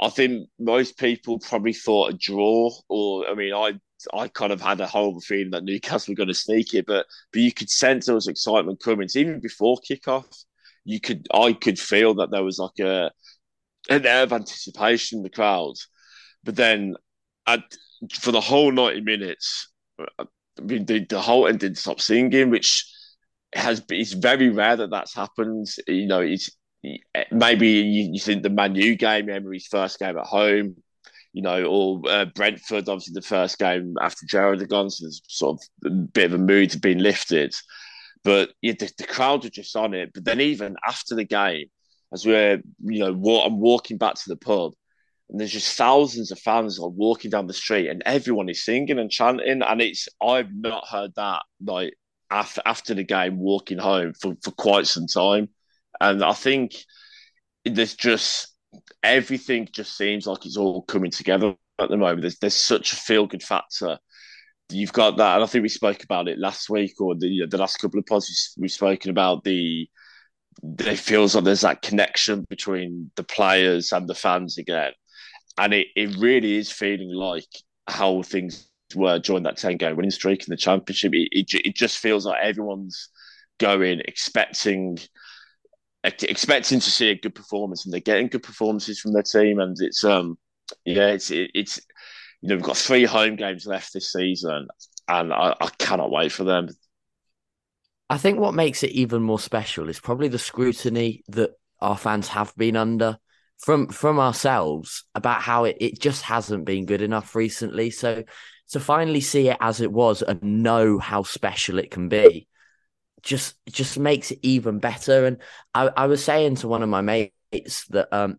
I 0.00 0.10
think 0.10 0.48
most 0.58 0.98
people 0.98 1.38
probably 1.38 1.72
thought 1.72 2.12
a 2.12 2.16
draw, 2.16 2.70
or 2.88 3.26
I 3.28 3.34
mean, 3.34 3.52
I 3.54 3.80
I 4.14 4.28
kind 4.28 4.52
of 4.52 4.60
had 4.60 4.80
a 4.80 4.86
horrible 4.86 5.20
feeling 5.20 5.50
that 5.50 5.64
Newcastle 5.64 6.12
were 6.12 6.16
going 6.16 6.28
to 6.28 6.34
sneak 6.34 6.74
it, 6.74 6.86
but 6.86 7.06
but 7.32 7.40
you 7.42 7.52
could 7.52 7.70
sense 7.70 8.06
there 8.06 8.14
was 8.14 8.28
excitement 8.28 8.80
coming. 8.82 9.08
Even 9.14 9.40
before 9.40 9.78
kickoff, 9.78 10.44
you 10.84 11.00
could 11.00 11.26
I 11.32 11.52
could 11.52 11.78
feel 11.78 12.14
that 12.16 12.30
there 12.30 12.44
was 12.44 12.58
like 12.58 12.78
a 12.80 13.10
an 13.90 14.06
air 14.06 14.24
of 14.24 14.32
anticipation 14.32 15.18
in 15.18 15.22
the 15.22 15.30
crowd. 15.30 15.74
But 16.44 16.56
then, 16.56 16.94
at, 17.46 17.62
for 18.12 18.32
the 18.32 18.40
whole 18.40 18.70
ninety 18.70 19.00
minutes, 19.00 19.70
I 19.98 20.26
mean, 20.62 20.84
the, 20.86 21.04
the 21.04 21.20
whole 21.20 21.48
end 21.48 21.60
didn't 21.60 21.78
stop 21.78 22.00
singing, 22.00 22.50
which 22.50 22.84
has 23.54 23.82
it's 23.90 24.12
very 24.12 24.50
rare 24.50 24.76
that 24.76 24.90
that's 24.90 25.14
happened. 25.14 25.66
You 25.86 26.06
know, 26.06 26.20
it's 26.20 26.50
maybe 27.30 27.68
you, 27.68 28.10
you 28.12 28.20
think 28.20 28.42
the 28.42 28.50
Man 28.50 28.74
U 28.74 28.96
game, 28.96 29.28
Emery's 29.28 29.66
first 29.66 29.98
game 29.98 30.18
at 30.18 30.26
home, 30.26 30.76
you 31.32 31.42
know, 31.42 31.64
or 31.64 32.02
uh, 32.08 32.26
Brentford, 32.26 32.88
obviously 32.88 33.14
the 33.14 33.22
first 33.22 33.58
game 33.58 33.94
after 34.00 34.26
Gerrard 34.26 34.60
had 34.60 34.68
gone, 34.68 34.90
so 34.90 35.04
there's 35.04 35.22
sort 35.28 35.58
of 35.58 35.90
a 35.90 35.94
bit 35.94 36.26
of 36.26 36.34
a 36.34 36.42
mood 36.42 36.72
had 36.72 36.82
been 36.82 37.02
lifted. 37.02 37.54
But 38.24 38.50
yeah, 38.62 38.74
the, 38.78 38.90
the 38.98 39.04
crowd 39.04 39.44
were 39.44 39.50
just 39.50 39.76
on 39.76 39.94
it. 39.94 40.12
But 40.12 40.24
then 40.24 40.40
even 40.40 40.76
after 40.86 41.14
the 41.14 41.24
game, 41.24 41.66
as 42.12 42.26
we're, 42.26 42.60
you 42.84 42.98
know, 43.00 43.12
walk, 43.12 43.46
I'm 43.46 43.60
walking 43.60 43.98
back 43.98 44.14
to 44.14 44.28
the 44.28 44.36
pub, 44.36 44.72
and 45.30 45.38
there's 45.38 45.52
just 45.52 45.76
thousands 45.76 46.30
of 46.30 46.38
fans 46.38 46.78
are 46.78 46.88
walking 46.88 47.30
down 47.30 47.46
the 47.46 47.54
street, 47.54 47.88
and 47.88 48.02
everyone 48.06 48.48
is 48.48 48.64
singing 48.64 48.98
and 48.98 49.10
chanting, 49.10 49.62
and 49.62 49.82
it's 49.82 50.08
I've 50.22 50.52
not 50.52 50.86
heard 50.88 51.12
that 51.16 51.42
like 51.64 51.94
after 52.30 52.62
after 52.66 52.94
the 52.94 53.04
game 53.04 53.38
walking 53.38 53.78
home 53.78 54.12
for, 54.20 54.34
for 54.42 54.50
quite 54.52 54.86
some 54.86 55.06
time. 55.06 55.48
And 56.00 56.22
I 56.22 56.32
think 56.32 56.76
there's 57.64 57.94
just 57.94 58.48
everything 59.02 59.68
just 59.72 59.96
seems 59.96 60.26
like 60.26 60.44
it's 60.46 60.56
all 60.56 60.82
coming 60.82 61.10
together 61.10 61.54
at 61.78 61.88
the 61.88 61.96
moment. 61.96 62.22
There's 62.22 62.38
there's 62.38 62.56
such 62.56 62.92
a 62.92 62.96
feel 62.96 63.26
good 63.26 63.42
factor. 63.42 63.98
You've 64.70 64.92
got 64.92 65.16
that, 65.16 65.36
and 65.36 65.44
I 65.44 65.46
think 65.46 65.62
we 65.62 65.68
spoke 65.70 66.04
about 66.04 66.28
it 66.28 66.38
last 66.38 66.68
week 66.68 67.00
or 67.00 67.14
the 67.14 67.46
the 67.48 67.58
last 67.58 67.78
couple 67.78 67.98
of 67.98 68.06
pods. 68.06 68.54
We've 68.58 68.70
spoken 68.70 69.10
about 69.10 69.44
the. 69.44 69.88
It 70.80 70.98
feels 70.98 71.34
like 71.34 71.44
there's 71.44 71.60
that 71.60 71.82
connection 71.82 72.44
between 72.50 73.12
the 73.14 73.22
players 73.22 73.92
and 73.92 74.08
the 74.08 74.14
fans 74.14 74.58
again, 74.58 74.92
and 75.56 75.72
it, 75.72 75.86
it 75.96 76.16
really 76.16 76.56
is 76.56 76.70
feeling 76.70 77.14
like 77.14 77.46
how 77.86 78.22
things 78.22 78.67
were 78.94 79.18
during 79.18 79.44
that 79.44 79.56
ten 79.56 79.76
game 79.76 79.96
winning 79.96 80.10
streak 80.10 80.40
in 80.40 80.50
the 80.50 80.56
championship. 80.56 81.14
It, 81.14 81.28
it, 81.32 81.66
it 81.66 81.74
just 81.74 81.98
feels 81.98 82.26
like 82.26 82.40
everyone's 82.42 83.08
going 83.58 84.00
expecting 84.06 84.98
expecting 86.04 86.80
to 86.80 86.90
see 86.90 87.10
a 87.10 87.18
good 87.18 87.34
performance, 87.34 87.84
and 87.84 87.92
they're 87.92 88.00
getting 88.00 88.28
good 88.28 88.42
performances 88.42 89.00
from 89.00 89.12
their 89.12 89.22
team. 89.22 89.58
And 89.58 89.76
it's 89.80 90.04
um, 90.04 90.38
yeah, 90.84 91.08
it's 91.08 91.30
it, 91.30 91.50
it's 91.54 91.80
you 92.40 92.48
know 92.48 92.56
we've 92.56 92.64
got 92.64 92.76
three 92.76 93.04
home 93.04 93.36
games 93.36 93.66
left 93.66 93.92
this 93.92 94.12
season, 94.12 94.68
and 95.08 95.32
I, 95.32 95.54
I 95.60 95.68
cannot 95.78 96.10
wait 96.10 96.32
for 96.32 96.44
them. 96.44 96.68
I 98.10 98.16
think 98.16 98.38
what 98.38 98.54
makes 98.54 98.82
it 98.82 98.92
even 98.92 99.22
more 99.22 99.38
special 99.38 99.88
is 99.88 100.00
probably 100.00 100.28
the 100.28 100.38
scrutiny 100.38 101.24
that 101.28 101.50
our 101.80 101.96
fans 101.96 102.28
have 102.28 102.54
been 102.56 102.76
under 102.76 103.18
from 103.58 103.88
from 103.88 104.18
ourselves 104.18 105.04
about 105.14 105.42
how 105.42 105.64
it, 105.64 105.76
it 105.80 106.00
just 106.00 106.22
hasn't 106.22 106.64
been 106.64 106.86
good 106.86 107.02
enough 107.02 107.34
recently. 107.34 107.90
So 107.90 108.24
to 108.70 108.80
finally 108.80 109.20
see 109.20 109.48
it 109.48 109.56
as 109.60 109.80
it 109.80 109.92
was 109.92 110.22
and 110.22 110.42
know 110.42 110.98
how 110.98 111.22
special 111.22 111.78
it 111.78 111.90
can 111.90 112.08
be 112.08 112.46
just 113.22 113.56
just 113.68 113.98
makes 113.98 114.30
it 114.30 114.38
even 114.42 114.78
better. 114.78 115.26
And 115.26 115.38
I, 115.74 115.90
I 115.96 116.06
was 116.06 116.24
saying 116.24 116.56
to 116.56 116.68
one 116.68 116.82
of 116.82 116.88
my 116.88 117.00
mates 117.00 117.86
that 117.88 118.12
um, 118.12 118.38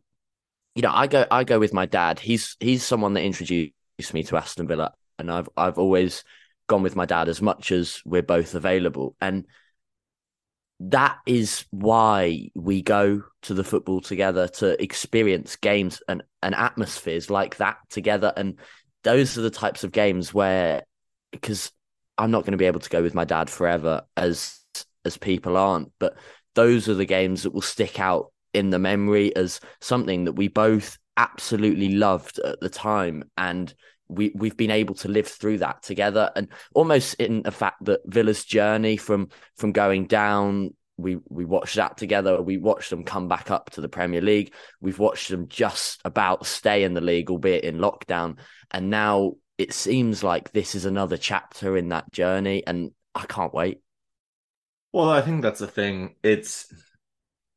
you 0.76 0.82
know, 0.82 0.92
I 0.94 1.08
go 1.08 1.26
I 1.30 1.44
go 1.44 1.60
with 1.60 1.74
my 1.74 1.86
dad. 1.86 2.20
He's 2.20 2.56
he's 2.60 2.84
someone 2.84 3.14
that 3.14 3.24
introduced 3.24 3.74
me 4.14 4.24
to 4.24 4.38
Aston 4.38 4.68
Villa, 4.68 4.94
and 5.18 5.32
I've 5.32 5.50
I've 5.58 5.78
always 5.78 6.24
gone 6.68 6.84
with 6.84 6.96
my 6.96 7.06
dad 7.06 7.28
as 7.28 7.42
much 7.42 7.72
as 7.72 8.02
we're 8.06 8.22
both 8.22 8.56
available. 8.56 9.16
And 9.20 9.46
that 10.82 11.18
is 11.26 11.66
why 11.72 12.52
we 12.56 12.82
go 12.82 13.24
to 13.42 13.54
the 13.54 13.64
football 13.64 14.00
together 14.00 14.48
to 14.48 14.82
experience 14.82 15.58
games 15.58 16.02
and, 16.08 16.24
and 16.42 16.56
atmospheres 16.56 17.30
like 17.30 17.58
that 17.58 17.78
together. 17.90 18.32
And 18.38 18.60
those 19.04 19.38
are 19.38 19.42
the 19.42 19.50
types 19.50 19.84
of 19.84 19.92
games 19.92 20.34
where, 20.34 20.84
because 21.32 21.72
I'm 22.18 22.32
not 22.32 22.44
going 22.44 22.52
to 22.52 22.58
be 22.58 22.66
able 22.66 22.82
to 22.82 22.90
go 22.90 23.02
with 23.02 23.16
my 23.16 23.26
dad 23.26 23.50
forever 23.50 24.02
as 24.18 24.60
as 25.06 25.18
people 25.18 25.58
aren't. 25.58 25.92
But 26.00 26.18
those 26.56 26.90
are 26.90 26.94
the 26.94 27.06
games 27.06 27.44
that 27.44 27.54
will 27.54 27.62
stick 27.62 28.00
out 28.00 28.32
in 28.54 28.70
the 28.70 28.80
memory 28.80 29.36
as 29.36 29.60
something 29.82 30.26
that 30.26 30.34
we 30.34 30.48
both 30.48 30.98
absolutely 31.18 31.94
loved 31.96 32.40
at 32.40 32.60
the 32.60 32.70
time 32.70 33.24
and 33.38 33.74
we 34.08 34.32
we've 34.36 34.58
been 34.58 34.72
able 34.72 34.96
to 34.96 35.08
live 35.08 35.28
through 35.28 35.60
that 35.60 35.84
together 35.84 36.32
and 36.36 36.48
almost 36.74 37.14
in 37.16 37.44
the 37.44 37.52
fact 37.52 37.84
that 37.86 38.02
Villa's 38.06 38.44
journey 38.44 38.98
from 38.98 39.30
from 39.56 39.72
going 39.72 40.08
down 40.08 40.74
we 41.00 41.18
we 41.30 41.46
watched 41.46 41.76
that 41.76 41.98
together. 41.98 42.42
We 42.42 42.58
watched 42.58 42.90
them 42.90 43.04
come 43.04 43.28
back 43.28 43.52
up 43.52 43.70
to 43.72 43.82
the 43.82 43.90
Premier 43.90 44.22
League. 44.22 44.54
We've 44.82 45.00
watched 45.00 45.30
them 45.30 45.48
just 45.48 46.02
about 46.06 46.46
stay 46.46 46.84
in 46.84 46.94
the 46.94 47.02
league 47.02 47.30
albeit 47.30 47.64
in 47.64 47.78
lockdown. 47.78 48.38
And 48.72 48.90
now 48.90 49.34
it 49.58 49.74
seems 49.74 50.24
like 50.24 50.52
this 50.52 50.76
is 50.76 50.86
another 50.86 51.18
chapter 51.18 51.76
in 51.78 51.90
that 51.90 52.12
journey 52.12 52.64
and 52.66 52.92
I 53.16 53.26
can't 53.26 53.54
wait. 53.54 53.82
Well, 54.94 55.10
I 55.10 55.22
think 55.22 55.42
that's 55.42 55.60
the 55.60 55.68
thing. 55.68 56.16
It's 56.24 56.72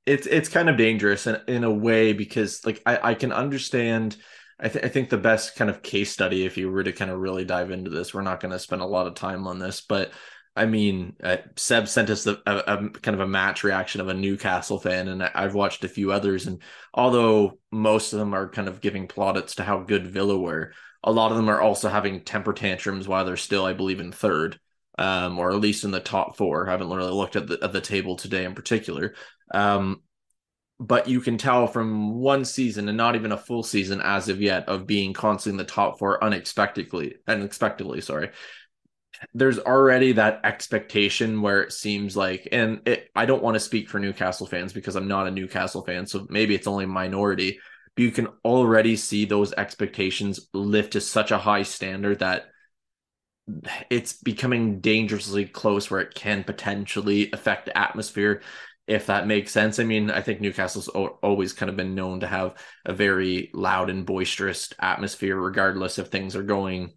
it's 0.07 0.26
it's 0.26 0.49
kind 0.49 0.68
of 0.68 0.76
dangerous 0.76 1.26
in, 1.26 1.38
in 1.47 1.64
a 1.64 1.72
way 1.72 2.12
because 2.12 2.64
like 2.64 2.82
I, 2.84 3.11
I 3.11 3.14
can 3.14 3.32
understand 3.32 4.16
I, 4.59 4.68
th- 4.68 4.84
I 4.84 4.88
think 4.88 5.11
the 5.11 5.16
best 5.16 5.57
kind 5.57 5.70
of 5.70 5.82
case 5.82 6.11
study 6.11 6.45
if 6.45 6.57
you 6.57 6.70
were 6.70 6.82
to 6.84 6.93
kind 6.93 7.11
of 7.11 7.18
really 7.18 7.45
dive 7.45 7.70
into 7.70 7.90
this 7.90 8.12
we're 8.12 8.22
not 8.22 8.40
going 8.40 8.53
to 8.53 8.59
spend 8.59 8.82
a 8.82 8.86
lot 8.86 9.07
of 9.07 9.14
time 9.14 9.47
on 9.47 9.59
this 9.59 9.80
but 9.80 10.12
I 10.55 10.66
mean 10.66 11.16
uh, 11.22 11.38
Seb 11.57 11.88
sent 11.88 12.11
us 12.11 12.26
a, 12.26 12.38
a, 12.46 12.57
a, 12.57 12.90
kind 12.90 13.14
of 13.14 13.20
a 13.20 13.26
match 13.26 13.64
reaction 13.64 14.00
of 14.00 14.09
a 14.09 14.14
Newcastle 14.14 14.78
fan 14.78 15.09
and 15.09 15.22
I, 15.22 15.30
I've 15.34 15.55
watched 15.55 15.84
a 15.84 15.88
few 15.88 16.12
others 16.12 16.46
and 16.46 16.61
although 16.92 17.59
most 17.70 18.12
of 18.12 18.18
them 18.18 18.34
are 18.34 18.48
kind 18.48 18.68
of 18.68 18.80
giving 18.80 19.09
plaudits 19.09 19.57
to 19.57 19.62
how 19.62 19.80
good 19.80 20.07
Villa 20.07 20.38
were 20.38 20.72
a 21.05 21.12
lot 21.12 21.30
of 21.30 21.36
them 21.36 21.48
are 21.48 21.61
also 21.61 21.88
having 21.88 22.22
temper 22.22 22.53
tantrums 22.53 23.09
while 23.09 23.24
they're 23.24 23.36
still 23.36 23.64
I 23.64 23.72
believe 23.72 24.00
in 24.00 24.12
third 24.12 24.59
um, 24.98 25.38
or 25.38 25.50
at 25.50 25.61
least 25.61 25.84
in 25.84 25.90
the 25.90 26.00
top 26.00 26.36
four. 26.36 26.68
I 26.68 26.72
haven't 26.72 26.90
really 26.90 27.12
looked 27.12 27.36
at 27.36 27.46
the 27.46 27.59
at 27.62 27.72
the 27.72 27.80
table 27.80 28.16
today 28.16 28.44
in 28.44 28.55
particular. 28.55 29.14
Um, 29.53 30.03
but 30.78 31.09
you 31.09 31.20
can 31.20 31.38
tell 31.38 31.66
from 31.68 32.14
one 32.14 32.44
season 32.44 32.88
and 32.88 32.96
not 32.96 33.14
even 33.14 33.30
a 33.30 33.36
full 33.36 33.62
season 33.62 34.00
as 34.03 34.28
of 34.28 34.40
yet 34.40 34.68
of 34.68 34.86
being 34.86 35.12
constantly 35.12 35.61
in 35.61 35.64
the 35.64 35.72
top 35.72 35.98
four 35.98 36.22
unexpectedly 36.24 37.16
unexpectedly 37.28 38.00
sorry 38.00 38.30
there's 39.34 39.58
already 39.58 40.12
that 40.12 40.40
expectation 40.44 41.42
where 41.42 41.62
it 41.62 41.72
seems 41.72 42.16
like 42.16 42.48
and 42.52 42.80
it, 42.86 43.10
i 43.14 43.26
don't 43.26 43.42
want 43.42 43.54
to 43.54 43.60
speak 43.60 43.88
for 43.88 43.98
newcastle 43.98 44.46
fans 44.46 44.72
because 44.72 44.96
i'm 44.96 45.08
not 45.08 45.26
a 45.26 45.30
newcastle 45.30 45.84
fan 45.84 46.06
so 46.06 46.26
maybe 46.28 46.54
it's 46.54 46.66
only 46.66 46.86
minority 46.86 47.58
but 47.94 48.02
you 48.02 48.10
can 48.10 48.28
already 48.44 48.96
see 48.96 49.24
those 49.24 49.52
expectations 49.54 50.48
lift 50.54 50.92
to 50.92 51.00
such 51.00 51.30
a 51.30 51.38
high 51.38 51.62
standard 51.62 52.20
that 52.20 52.46
it's 53.90 54.14
becoming 54.14 54.80
dangerously 54.80 55.44
close 55.44 55.90
where 55.90 56.00
it 56.00 56.14
can 56.14 56.44
potentially 56.44 57.30
affect 57.32 57.66
the 57.66 57.76
atmosphere 57.76 58.40
if 58.86 59.06
that 59.06 59.26
makes 59.26 59.52
sense. 59.52 59.78
I 59.78 59.84
mean, 59.84 60.10
I 60.10 60.20
think 60.20 60.40
Newcastle's 60.40 60.88
always 60.88 61.52
kind 61.52 61.70
of 61.70 61.76
been 61.76 61.94
known 61.94 62.20
to 62.20 62.26
have 62.26 62.54
a 62.84 62.92
very 62.92 63.50
loud 63.54 63.90
and 63.90 64.04
boisterous 64.04 64.72
atmosphere, 64.80 65.36
regardless 65.36 65.98
if 65.98 66.08
things 66.08 66.34
are 66.34 66.42
going 66.42 66.92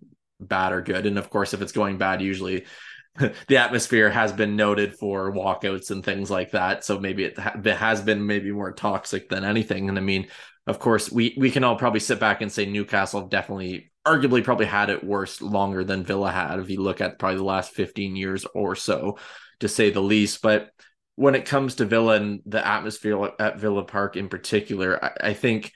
bad 0.46 0.72
or 0.72 0.82
good. 0.82 1.06
And 1.06 1.18
of 1.18 1.30
course, 1.30 1.54
if 1.54 1.62
it's 1.62 1.72
going 1.72 1.98
bad, 1.98 2.22
usually 2.22 2.66
the 3.48 3.58
atmosphere 3.58 4.10
has 4.10 4.34
been 4.34 4.56
noted 4.56 4.96
for 4.96 5.32
walkouts 5.32 5.92
and 5.92 6.04
things 6.04 6.30
like 6.30 6.52
that. 6.52 6.84
So 6.84 7.00
maybe 7.00 7.26
it, 7.26 7.38
ha- 7.38 7.60
it 7.64 7.78
has 7.78 8.02
been 8.02 8.26
maybe 8.26 8.52
more 8.52 8.72
toxic 8.72 9.30
than 9.30 9.44
anything. 9.44 9.90
And 9.90 9.98
I 9.98 10.02
mean, 10.02 10.28
of 10.68 10.80
course, 10.80 11.12
we 11.12 11.36
we 11.38 11.52
can 11.52 11.64
all 11.64 11.76
probably 11.76 12.00
sit 12.00 12.20
back 12.20 12.42
and 12.42 12.52
say 12.52 12.66
Newcastle 12.66 13.28
definitely 13.28 13.92
arguably 14.06 14.44
probably 14.44 14.68
had 14.68 14.90
it 14.90 15.04
worse 15.04 15.42
longer 15.42 15.84
than 15.84 16.04
Villa 16.04 16.32
had 16.32 16.60
if 16.60 16.70
you 16.70 16.82
look 16.82 17.02
at 17.02 17.18
probably 17.18 17.38
the 17.38 17.44
last 17.44 17.74
15 17.74 18.16
years 18.16 18.46
or 18.54 18.76
so 18.76 19.18
to 19.60 19.68
say 19.68 19.90
the 19.90 20.02
least 20.02 20.42
but 20.42 20.70
when 21.16 21.34
it 21.34 21.46
comes 21.46 21.76
to 21.76 21.86
Villa 21.86 22.16
and 22.16 22.42
the 22.46 22.66
atmosphere 22.66 23.32
at 23.40 23.60
Villa 23.60 23.84
Park 23.84 24.16
in 24.16 24.30
particular 24.30 25.04
I, 25.04 25.30
I 25.30 25.34
think 25.34 25.72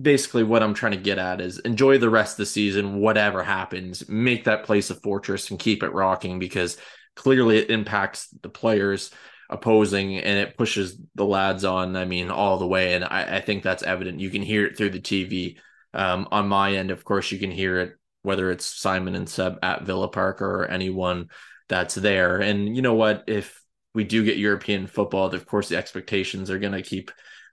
basically 0.00 0.42
what 0.42 0.62
I'm 0.62 0.74
trying 0.74 0.92
to 0.92 0.98
get 0.98 1.18
at 1.18 1.40
is 1.40 1.58
enjoy 1.60 1.98
the 1.98 2.10
rest 2.10 2.34
of 2.34 2.38
the 2.38 2.46
season 2.46 3.00
whatever 3.00 3.42
happens 3.42 4.08
make 4.08 4.44
that 4.44 4.64
place 4.64 4.90
a 4.90 4.94
fortress 4.94 5.50
and 5.50 5.58
keep 5.58 5.82
it 5.82 5.92
rocking 5.92 6.38
because 6.38 6.76
clearly 7.16 7.58
it 7.58 7.70
impacts 7.70 8.28
the 8.42 8.48
players 8.48 9.10
opposing 9.48 10.16
and 10.16 10.38
it 10.38 10.56
pushes 10.56 10.96
the 11.16 11.24
lads 11.24 11.64
on 11.64 11.96
I 11.96 12.04
mean 12.04 12.30
all 12.30 12.58
the 12.58 12.66
way 12.66 12.94
and 12.94 13.04
I, 13.04 13.36
I 13.36 13.40
think 13.40 13.62
that's 13.62 13.82
evident 13.82 14.20
you 14.20 14.30
can 14.30 14.42
hear 14.42 14.66
it 14.66 14.76
through 14.76 14.90
the 14.90 15.00
TV 15.00 15.56
um, 15.92 16.28
on 16.30 16.48
my 16.48 16.74
end, 16.74 16.90
of 16.90 17.04
course, 17.04 17.32
you 17.32 17.38
can 17.38 17.50
hear 17.50 17.78
it 17.80 17.96
whether 18.22 18.50
it's 18.50 18.66
Simon 18.66 19.14
and 19.14 19.26
Seb 19.26 19.58
at 19.62 19.84
Villa 19.84 20.08
Park 20.08 20.42
or 20.42 20.66
anyone 20.66 21.30
that's 21.70 21.94
there. 21.94 22.38
And 22.38 22.76
you 22.76 22.82
know 22.82 22.92
what? 22.92 23.24
If 23.26 23.62
we 23.94 24.04
do 24.04 24.24
get 24.24 24.36
European 24.36 24.86
football, 24.86 25.34
of 25.34 25.46
course, 25.46 25.70
the 25.70 25.78
expectations 25.78 26.50
are 26.50 26.58
going 26.58 26.74
to 26.74 26.82
keep 26.82 27.10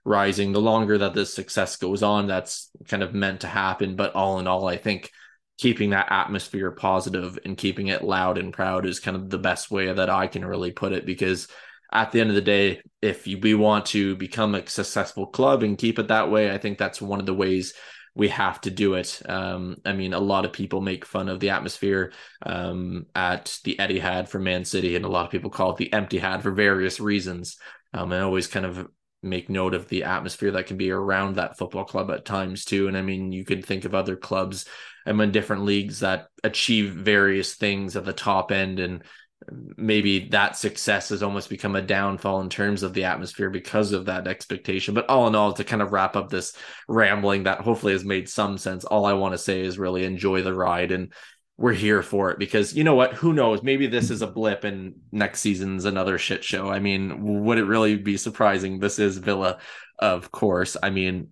rising. 0.08 0.52
The 0.52 0.60
longer 0.60 0.98
that 0.98 1.14
this 1.14 1.34
success 1.34 1.76
goes 1.76 2.02
on, 2.02 2.26
that's 2.26 2.70
kind 2.88 3.02
of 3.02 3.14
meant 3.14 3.42
to 3.42 3.46
happen. 3.46 3.94
But 3.94 4.14
all 4.14 4.38
in 4.38 4.46
all, 4.46 4.66
I 4.66 4.76
think 4.76 5.10
keeping 5.58 5.90
that 5.90 6.10
atmosphere 6.10 6.70
positive 6.70 7.38
and 7.44 7.56
keeping 7.56 7.88
it 7.88 8.02
loud 8.02 8.38
and 8.38 8.52
proud 8.52 8.86
is 8.86 9.00
kind 9.00 9.16
of 9.16 9.28
the 9.28 9.38
best 9.38 9.70
way 9.70 9.92
that 9.92 10.08
I 10.08 10.26
can 10.28 10.44
really 10.44 10.70
put 10.70 10.92
it 10.92 11.04
because 11.04 11.48
at 11.92 12.12
the 12.12 12.20
end 12.20 12.30
of 12.30 12.36
the 12.36 12.42
day, 12.42 12.80
if 13.02 13.26
we 13.26 13.54
want 13.54 13.86
to 13.86 14.14
become 14.16 14.54
a 14.54 14.66
successful 14.66 15.26
club 15.26 15.62
and 15.62 15.78
keep 15.78 15.98
it 15.98 16.08
that 16.08 16.30
way, 16.30 16.50
I 16.50 16.58
think 16.58 16.78
that's 16.78 17.00
one 17.00 17.18
of 17.18 17.26
the 17.26 17.34
ways 17.34 17.74
we 18.14 18.28
have 18.28 18.60
to 18.62 18.70
do 18.70 18.94
it. 18.94 19.22
Um, 19.28 19.76
I 19.84 19.92
mean, 19.94 20.12
a 20.12 20.20
lot 20.20 20.44
of 20.44 20.52
people 20.52 20.80
make 20.80 21.04
fun 21.04 21.28
of 21.28 21.40
the 21.40 21.50
atmosphere 21.50 22.12
um, 22.44 23.06
at 23.14 23.58
the 23.64 23.76
Etihad 23.78 24.28
for 24.28 24.38
Man 24.38 24.64
City, 24.64 24.96
and 24.96 25.04
a 25.04 25.08
lot 25.08 25.24
of 25.24 25.30
people 25.30 25.50
call 25.50 25.70
it 25.70 25.76
the 25.76 25.90
Emptyhad 25.90 26.42
for 26.42 26.50
various 26.50 27.00
reasons. 27.00 27.56
Um, 27.94 28.12
I 28.12 28.20
always 28.20 28.48
kind 28.48 28.66
of 28.66 28.88
make 29.22 29.50
note 29.50 29.74
of 29.74 29.88
the 29.88 30.04
atmosphere 30.04 30.52
that 30.52 30.66
can 30.66 30.76
be 30.76 30.90
around 30.90 31.36
that 31.36 31.58
football 31.58 31.84
club 31.84 32.10
at 32.10 32.24
times 32.24 32.64
too. 32.64 32.88
And 32.88 32.96
I 32.96 33.02
mean, 33.02 33.32
you 33.32 33.44
can 33.44 33.62
think 33.62 33.84
of 33.84 33.94
other 33.94 34.16
clubs 34.16 34.66
and 35.06 35.20
in 35.20 35.32
different 35.32 35.64
leagues 35.64 36.00
that 36.00 36.28
achieve 36.44 36.92
various 36.92 37.54
things 37.54 37.96
at 37.96 38.04
the 38.04 38.12
top 38.12 38.52
end 38.52 38.78
and 38.78 39.02
maybe 39.76 40.28
that 40.28 40.56
success 40.56 41.08
has 41.08 41.22
almost 41.22 41.48
become 41.48 41.76
a 41.76 41.82
downfall 41.82 42.40
in 42.40 42.50
terms 42.50 42.82
of 42.82 42.92
the 42.92 43.04
atmosphere 43.04 43.50
because 43.50 43.92
of 43.92 44.06
that 44.06 44.26
expectation. 44.26 44.94
But 44.94 45.08
all 45.08 45.26
in 45.26 45.34
all, 45.34 45.52
to 45.54 45.64
kind 45.64 45.80
of 45.80 45.92
wrap 45.92 46.16
up 46.16 46.28
this 46.28 46.54
rambling 46.88 47.44
that 47.44 47.60
hopefully 47.60 47.92
has 47.92 48.04
made 48.04 48.28
some 48.28 48.58
sense, 48.58 48.84
all 48.84 49.06
I 49.06 49.14
want 49.14 49.34
to 49.34 49.38
say 49.38 49.60
is 49.60 49.78
really 49.78 50.04
enjoy 50.04 50.42
the 50.42 50.54
ride 50.54 50.92
and 50.92 51.12
we're 51.58 51.72
here 51.72 52.02
for 52.02 52.30
it 52.30 52.38
because 52.38 52.74
you 52.74 52.84
know 52.84 52.94
what? 52.94 53.14
Who 53.14 53.32
knows? 53.32 53.64
Maybe 53.64 53.88
this 53.88 54.10
is 54.10 54.22
a 54.22 54.28
blip 54.28 54.62
and 54.62 54.94
next 55.10 55.40
season's 55.40 55.84
another 55.84 56.16
shit 56.16 56.44
show. 56.44 56.68
I 56.68 56.78
mean, 56.78 57.44
would 57.44 57.58
it 57.58 57.64
really 57.64 57.96
be 57.96 58.16
surprising? 58.16 58.78
This 58.78 59.00
is 59.00 59.18
Villa, 59.18 59.58
of 59.98 60.30
course. 60.30 60.76
I 60.80 60.90
mean, 60.90 61.30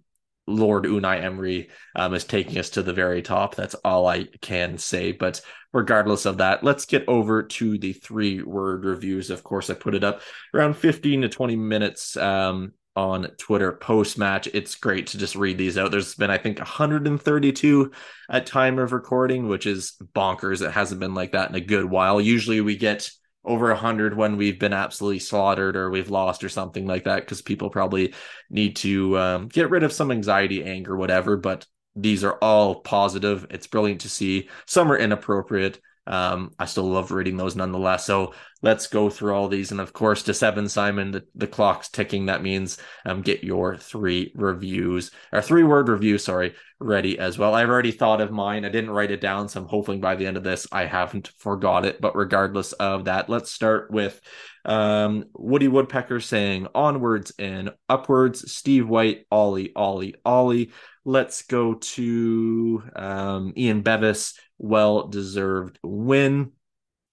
Lord 0.48 0.84
Unai 0.84 1.22
Emery 1.22 1.70
um, 1.94 2.12
is 2.12 2.24
taking 2.24 2.58
us 2.58 2.70
to 2.70 2.82
the 2.82 2.92
very 2.92 3.22
top. 3.22 3.54
That's 3.54 3.76
all 3.76 4.08
I 4.08 4.24
can 4.40 4.78
say. 4.78 5.12
But 5.12 5.40
regardless 5.72 6.26
of 6.26 6.38
that, 6.38 6.64
let's 6.64 6.86
get 6.86 7.08
over 7.08 7.44
to 7.44 7.78
the 7.78 7.92
three 7.92 8.42
word 8.42 8.84
reviews. 8.84 9.30
Of 9.30 9.44
course, 9.44 9.70
I 9.70 9.74
put 9.74 9.94
it 9.94 10.02
up 10.02 10.22
around 10.52 10.76
15 10.76 11.22
to 11.22 11.28
20 11.28 11.54
minutes 11.54 12.16
um, 12.16 12.72
on 12.96 13.28
Twitter 13.38 13.72
post 13.72 14.18
match. 14.18 14.48
It's 14.52 14.74
great 14.74 15.08
to 15.08 15.18
just 15.18 15.36
read 15.36 15.58
these 15.58 15.76
out. 15.76 15.90
There's 15.90 16.14
been, 16.14 16.30
I 16.30 16.38
think, 16.38 16.58
132 16.58 17.92
at 18.30 18.46
time 18.46 18.78
of 18.78 18.92
recording, 18.92 19.48
which 19.48 19.66
is 19.66 19.94
bonkers. 20.14 20.66
It 20.66 20.72
hasn't 20.72 21.00
been 21.00 21.14
like 21.14 21.32
that 21.32 21.50
in 21.50 21.54
a 21.54 21.60
good 21.60 21.84
while. 21.84 22.20
Usually 22.20 22.60
we 22.60 22.76
get 22.76 23.10
over 23.44 23.68
100 23.68 24.16
when 24.16 24.36
we've 24.36 24.58
been 24.58 24.72
absolutely 24.72 25.20
slaughtered 25.20 25.76
or 25.76 25.90
we've 25.90 26.10
lost 26.10 26.42
or 26.42 26.48
something 26.48 26.86
like 26.86 27.04
that 27.04 27.20
because 27.20 27.42
people 27.42 27.70
probably 27.70 28.12
need 28.50 28.74
to 28.76 29.16
um, 29.18 29.48
get 29.48 29.70
rid 29.70 29.84
of 29.84 29.92
some 29.92 30.10
anxiety, 30.10 30.64
anger, 30.64 30.96
whatever. 30.96 31.36
But 31.36 31.66
these 31.94 32.24
are 32.24 32.38
all 32.42 32.80
positive. 32.80 33.46
It's 33.50 33.66
brilliant 33.66 34.00
to 34.02 34.10
see. 34.10 34.48
Some 34.66 34.90
are 34.90 34.98
inappropriate. 34.98 35.80
Um, 36.06 36.52
I 36.58 36.66
still 36.66 36.88
love 36.88 37.10
reading 37.10 37.36
those 37.36 37.56
nonetheless. 37.56 38.04
So 38.04 38.34
let's 38.66 38.88
go 38.88 39.08
through 39.08 39.32
all 39.32 39.46
these. 39.46 39.70
And 39.70 39.80
of 39.80 39.92
course, 39.92 40.24
to 40.24 40.34
seven, 40.34 40.68
Simon, 40.68 41.12
the, 41.12 41.24
the 41.36 41.46
clock's 41.46 41.88
ticking. 41.88 42.26
That 42.26 42.42
means 42.42 42.78
um, 43.04 43.22
get 43.22 43.44
your 43.44 43.76
three 43.76 44.32
reviews 44.34 45.12
or 45.32 45.40
three 45.40 45.62
word 45.62 45.88
review, 45.88 46.18
sorry, 46.18 46.56
ready 46.80 47.16
as 47.16 47.38
well. 47.38 47.54
I've 47.54 47.68
already 47.68 47.92
thought 47.92 48.20
of 48.20 48.32
mine. 48.32 48.64
I 48.64 48.68
didn't 48.68 48.90
write 48.90 49.12
it 49.12 49.20
down. 49.20 49.48
So 49.48 49.60
I'm 49.60 49.68
hoping 49.68 50.00
by 50.00 50.16
the 50.16 50.26
end 50.26 50.36
of 50.36 50.42
this, 50.42 50.66
I 50.72 50.84
haven't 50.84 51.30
forgot 51.38 51.84
it. 51.84 52.00
But 52.00 52.16
regardless 52.16 52.72
of 52.72 53.04
that, 53.04 53.28
let's 53.28 53.52
start 53.52 53.92
with 53.92 54.20
um, 54.64 55.26
Woody 55.34 55.68
Woodpecker 55.68 56.18
saying 56.18 56.66
onwards 56.74 57.32
and 57.38 57.72
upwards. 57.88 58.50
Steve 58.50 58.88
White, 58.88 59.26
Ollie, 59.30 59.72
Ollie, 59.76 60.16
Ollie. 60.24 60.72
Let's 61.04 61.42
go 61.42 61.74
to 61.74 62.82
um, 62.96 63.52
Ian 63.56 63.82
Bevis 63.82 64.34
well 64.58 65.06
deserved 65.06 65.78
win. 65.84 66.50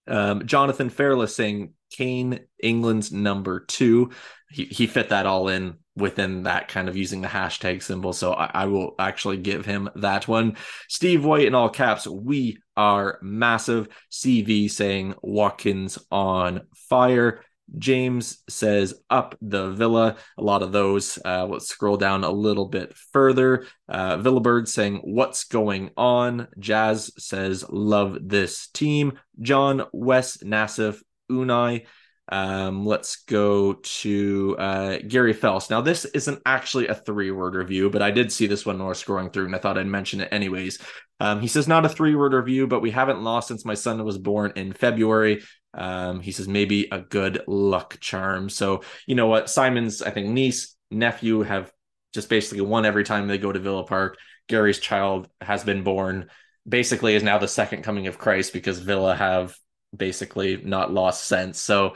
Um, 0.08 0.46
Jonathan 0.46 0.90
Fairless 0.90 1.36
saying 1.36 1.74
Kane, 1.92 2.42
England's 2.62 3.12
number 3.12 3.62
two. 3.62 4.12
He, 4.50 4.66
he 4.66 4.88
fit 4.88 5.10
that 5.10 5.26
all 5.26 5.48
in 5.48 5.78
within 5.96 6.44
that 6.44 6.68
kind 6.68 6.90
of 6.90 6.98
using 6.98 7.22
the 7.22 7.28
hashtag 7.28 7.84
symbol. 7.84 8.14
So 8.14 8.34
I, 8.34 8.50
I, 8.54 8.66
will 8.66 8.96
actually 8.98 9.38
give 9.38 9.66
him 9.66 9.90
that 9.96 10.28
one. 10.28 10.58
Steve 10.90 11.24
White 11.24 11.46
in 11.46 11.54
all 11.54 11.70
caps, 11.70 12.08
we 12.08 12.58
are 12.76 13.20
massive. 13.22 13.88
CV 14.12 14.70
saying 14.70 15.14
Watkins 15.22 16.00
on 16.12 16.62
fire. 16.90 17.44
James 17.78 18.44
says 18.50 18.94
up 19.10 19.36
the 19.42 19.72
villa. 19.72 20.18
A 20.38 20.44
lot 20.44 20.64
of 20.64 20.72
those. 20.72 21.18
Uh, 21.24 21.46
let's 21.46 21.68
scroll 21.68 21.98
down 21.98 22.24
a 22.24 22.32
little 22.32 22.68
bit 22.68 22.96
further. 23.12 23.66
Uh, 23.90 24.18
Villabird 24.18 24.68
saying 24.68 25.02
what's 25.04 25.46
going 25.46 25.92
on. 25.98 26.48
Jazz 26.60 27.12
says 27.18 27.66
love 27.70 28.18
this 28.22 28.68
team. 28.68 29.20
John 29.42 29.84
Wes 29.92 30.38
Nassif 30.38 31.02
Unai. 31.32 31.86
Um, 32.30 32.86
let's 32.86 33.24
go 33.24 33.74
to 33.74 34.56
uh, 34.58 34.98
Gary 35.08 35.34
Fels. 35.34 35.70
Now, 35.70 35.82
this 35.82 36.06
isn't 36.06 36.42
actually 36.46 36.88
a 36.88 36.96
three 36.96 37.32
word 37.32 37.56
review, 37.56 37.90
but 37.90 38.02
I 38.02 38.12
did 38.12 38.32
see 38.32 38.48
this 38.48 38.66
one 38.66 38.78
when 38.78 38.86
I 38.86 38.90
was 38.90 39.04
scrolling 39.04 39.32
through 39.32 39.46
and 39.46 39.56
I 39.56 39.60
thought 39.60 39.78
I'd 39.78 39.88
mention 39.88 40.22
it 40.22 40.30
anyways. 40.32 40.80
Um, 41.20 41.42
he 41.42 41.48
says, 41.48 41.68
not 41.68 41.86
a 41.86 41.90
three 41.90 42.16
word 42.16 42.34
review, 42.34 42.68
but 42.68 42.82
we 42.82 42.92
haven't 42.92 43.24
lost 43.24 43.50
since 43.50 43.66
my 43.66 43.74
son 43.74 44.04
was 44.06 44.18
born 44.18 44.54
in 44.56 44.74
February. 44.74 45.44
Um, 45.74 46.20
he 46.20 46.32
says 46.32 46.48
maybe 46.48 46.88
a 46.92 47.00
good 47.00 47.42
luck 47.48 47.98
charm. 48.00 48.50
So 48.50 48.84
you 49.08 49.16
know 49.16 49.28
what, 49.28 49.50
Simon's 49.50 50.02
I 50.02 50.12
think 50.12 50.30
niece 50.30 50.76
nephew 50.92 51.42
have 51.42 51.72
just 52.14 52.30
basically 52.30 52.62
won 52.62 52.86
every 52.86 53.04
time 53.04 53.28
they 53.28 53.38
go 53.38 53.52
to 53.52 53.60
Villa 53.60 53.84
Park. 53.84 54.18
Gary's 54.48 54.80
child 54.80 55.28
has 55.42 55.64
been 55.64 55.84
born. 55.84 56.30
Basically, 56.68 57.16
is 57.16 57.24
now 57.24 57.40
the 57.40 57.48
second 57.48 57.84
coming 57.84 58.08
of 58.08 58.18
Christ 58.18 58.54
because 58.54 58.80
Villa 58.80 59.16
have 59.16 59.56
basically 59.96 60.58
not 60.58 60.94
lost 60.94 61.26
sense. 61.26 61.60
So 61.60 61.96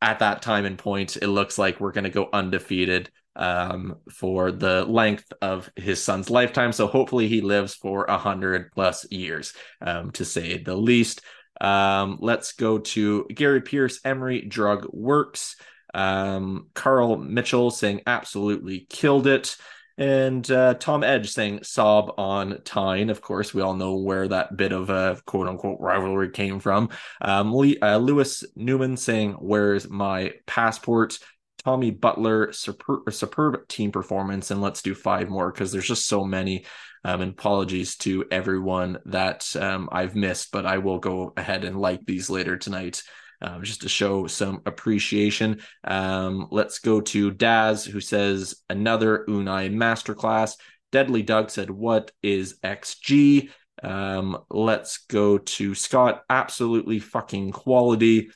at 0.00 0.18
that 0.18 0.42
time 0.42 0.64
and 0.64 0.78
point, 0.78 1.16
it 1.16 1.28
looks 1.28 1.58
like 1.58 1.80
we're 1.80 1.92
going 1.92 2.04
to 2.04 2.10
go 2.10 2.28
undefeated 2.32 3.10
um, 3.36 3.96
for 4.10 4.52
the 4.52 4.84
length 4.84 5.32
of 5.40 5.70
his 5.76 6.02
son's 6.02 6.28
lifetime. 6.28 6.72
So 6.72 6.86
hopefully 6.86 7.28
he 7.28 7.40
lives 7.40 7.74
for 7.74 8.04
a 8.04 8.18
hundred 8.18 8.72
plus 8.72 9.10
years, 9.10 9.54
um, 9.80 10.10
to 10.12 10.24
say 10.24 10.58
the 10.58 10.76
least. 10.76 11.22
Um, 11.60 12.18
let's 12.20 12.52
go 12.52 12.78
to 12.78 13.26
Gary 13.32 13.60
Pierce, 13.60 14.00
Emery 14.04 14.42
Drug 14.42 14.86
Works. 14.92 15.56
Um, 15.94 16.68
Carl 16.74 17.16
Mitchell 17.16 17.70
saying 17.70 18.02
absolutely 18.06 18.86
killed 18.88 19.26
it. 19.26 19.56
And 19.98 20.50
uh, 20.50 20.74
Tom 20.74 21.04
Edge 21.04 21.30
saying 21.30 21.64
sob 21.64 22.14
on 22.16 22.62
Tyne. 22.64 23.10
Of 23.10 23.20
course, 23.20 23.52
we 23.52 23.60
all 23.60 23.74
know 23.74 23.96
where 23.96 24.26
that 24.26 24.56
bit 24.56 24.72
of 24.72 24.88
a 24.88 25.20
quote 25.26 25.48
unquote 25.48 25.80
rivalry 25.80 26.30
came 26.30 26.60
from. 26.60 26.88
Um, 27.20 27.52
Lee, 27.52 27.78
uh, 27.78 27.98
Lewis 27.98 28.42
Newman 28.56 28.96
saying, 28.96 29.32
Where's 29.34 29.88
my 29.88 30.32
passport? 30.46 31.18
Tommy 31.64 31.90
Butler, 31.90 32.52
superb, 32.52 33.12
superb 33.12 33.68
team 33.68 33.92
performance. 33.92 34.50
And 34.50 34.60
let's 34.60 34.82
do 34.82 34.94
five 34.94 35.28
more 35.28 35.50
because 35.50 35.72
there's 35.72 35.88
just 35.88 36.06
so 36.06 36.24
many. 36.24 36.64
Um, 37.04 37.20
and 37.20 37.32
apologies 37.32 37.96
to 37.98 38.24
everyone 38.30 38.98
that 39.06 39.54
um, 39.56 39.88
I've 39.90 40.14
missed, 40.14 40.52
but 40.52 40.66
I 40.66 40.78
will 40.78 40.98
go 40.98 41.32
ahead 41.36 41.64
and 41.64 41.80
like 41.80 42.06
these 42.06 42.30
later 42.30 42.56
tonight. 42.56 43.02
Um, 43.40 43.64
just 43.64 43.82
to 43.82 43.88
show 43.88 44.28
some 44.28 44.62
appreciation. 44.66 45.62
Um, 45.82 46.46
let's 46.52 46.78
go 46.78 47.00
to 47.00 47.32
Daz, 47.32 47.84
who 47.84 48.00
says 48.00 48.54
another 48.70 49.24
Unai 49.28 49.74
masterclass. 49.74 50.54
Deadly 50.92 51.22
Doug 51.24 51.50
said, 51.50 51.68
What 51.68 52.12
is 52.22 52.60
XG? 52.62 53.50
Um, 53.82 54.38
let's 54.48 54.98
go 55.08 55.38
to 55.38 55.74
Scott. 55.74 56.22
Absolutely 56.30 57.00
fucking 57.00 57.50
quality. 57.50 58.30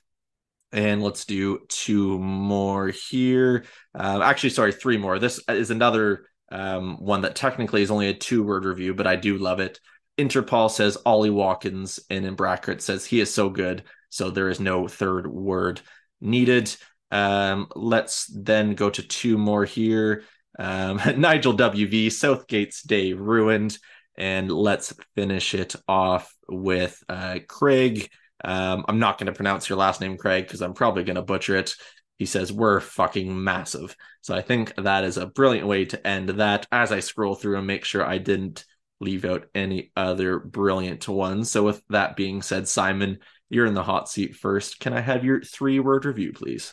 And 0.72 1.02
let's 1.02 1.24
do 1.24 1.60
two 1.68 2.18
more 2.18 2.88
here. 2.88 3.64
Uh, 3.94 4.20
actually, 4.22 4.50
sorry, 4.50 4.72
three 4.72 4.98
more. 4.98 5.18
This 5.18 5.40
is 5.48 5.70
another 5.70 6.26
um, 6.50 6.96
one 6.98 7.22
that 7.22 7.36
technically 7.36 7.82
is 7.82 7.90
only 7.90 8.08
a 8.08 8.14
two 8.14 8.42
word 8.42 8.64
review, 8.64 8.94
but 8.94 9.06
I 9.06 9.16
do 9.16 9.38
love 9.38 9.60
it. 9.60 9.80
Interpol 10.18 10.70
says 10.70 10.98
Ollie 11.04 11.30
Watkins, 11.30 12.00
and 12.10 12.24
in 12.24 12.34
bracket 12.34 12.82
says 12.82 13.04
he 13.04 13.20
is 13.20 13.32
so 13.32 13.50
good, 13.50 13.84
so 14.08 14.30
there 14.30 14.48
is 14.48 14.60
no 14.60 14.88
third 14.88 15.26
word 15.26 15.80
needed. 16.20 16.74
Um, 17.10 17.68
let's 17.74 18.26
then 18.26 18.74
go 18.74 18.90
to 18.90 19.02
two 19.02 19.38
more 19.38 19.64
here. 19.64 20.24
Um, 20.58 21.00
Nigel 21.16 21.56
WV, 21.56 22.10
Southgate's 22.12 22.82
day 22.82 23.12
ruined. 23.12 23.78
And 24.18 24.50
let's 24.50 24.94
finish 25.14 25.54
it 25.54 25.76
off 25.86 26.34
with 26.48 27.02
uh, 27.08 27.40
Craig. 27.46 28.10
Um, 28.44 28.84
I'm 28.88 28.98
not 28.98 29.18
going 29.18 29.26
to 29.26 29.32
pronounce 29.32 29.68
your 29.68 29.78
last 29.78 30.00
name, 30.00 30.16
Craig, 30.16 30.44
because 30.44 30.60
I'm 30.60 30.74
probably 30.74 31.04
going 31.04 31.16
to 31.16 31.22
butcher 31.22 31.56
it. 31.56 31.74
He 32.18 32.26
says, 32.26 32.52
We're 32.52 32.80
fucking 32.80 33.42
massive. 33.42 33.96
So 34.20 34.34
I 34.34 34.42
think 34.42 34.74
that 34.76 35.04
is 35.04 35.16
a 35.16 35.26
brilliant 35.26 35.66
way 35.66 35.84
to 35.86 36.06
end 36.06 36.28
that 36.30 36.66
as 36.72 36.92
I 36.92 37.00
scroll 37.00 37.34
through 37.34 37.58
and 37.58 37.66
make 37.66 37.84
sure 37.84 38.04
I 38.04 38.18
didn't 38.18 38.64
leave 39.00 39.24
out 39.24 39.46
any 39.54 39.92
other 39.96 40.38
brilliant 40.38 41.06
ones. 41.08 41.50
So 41.50 41.62
with 41.62 41.82
that 41.90 42.16
being 42.16 42.42
said, 42.42 42.66
Simon, 42.68 43.18
you're 43.48 43.66
in 43.66 43.74
the 43.74 43.82
hot 43.82 44.08
seat 44.08 44.34
first. 44.34 44.80
Can 44.80 44.92
I 44.92 45.00
have 45.00 45.24
your 45.24 45.42
three 45.42 45.78
word 45.80 46.04
review, 46.04 46.32
please? 46.32 46.72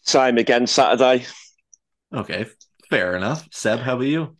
Same 0.00 0.38
again 0.38 0.66
Saturday. 0.66 1.26
Okay, 2.14 2.46
fair 2.88 3.14
enough. 3.14 3.46
Seb, 3.52 3.80
how 3.80 3.94
about 3.96 4.06
you? 4.06 4.36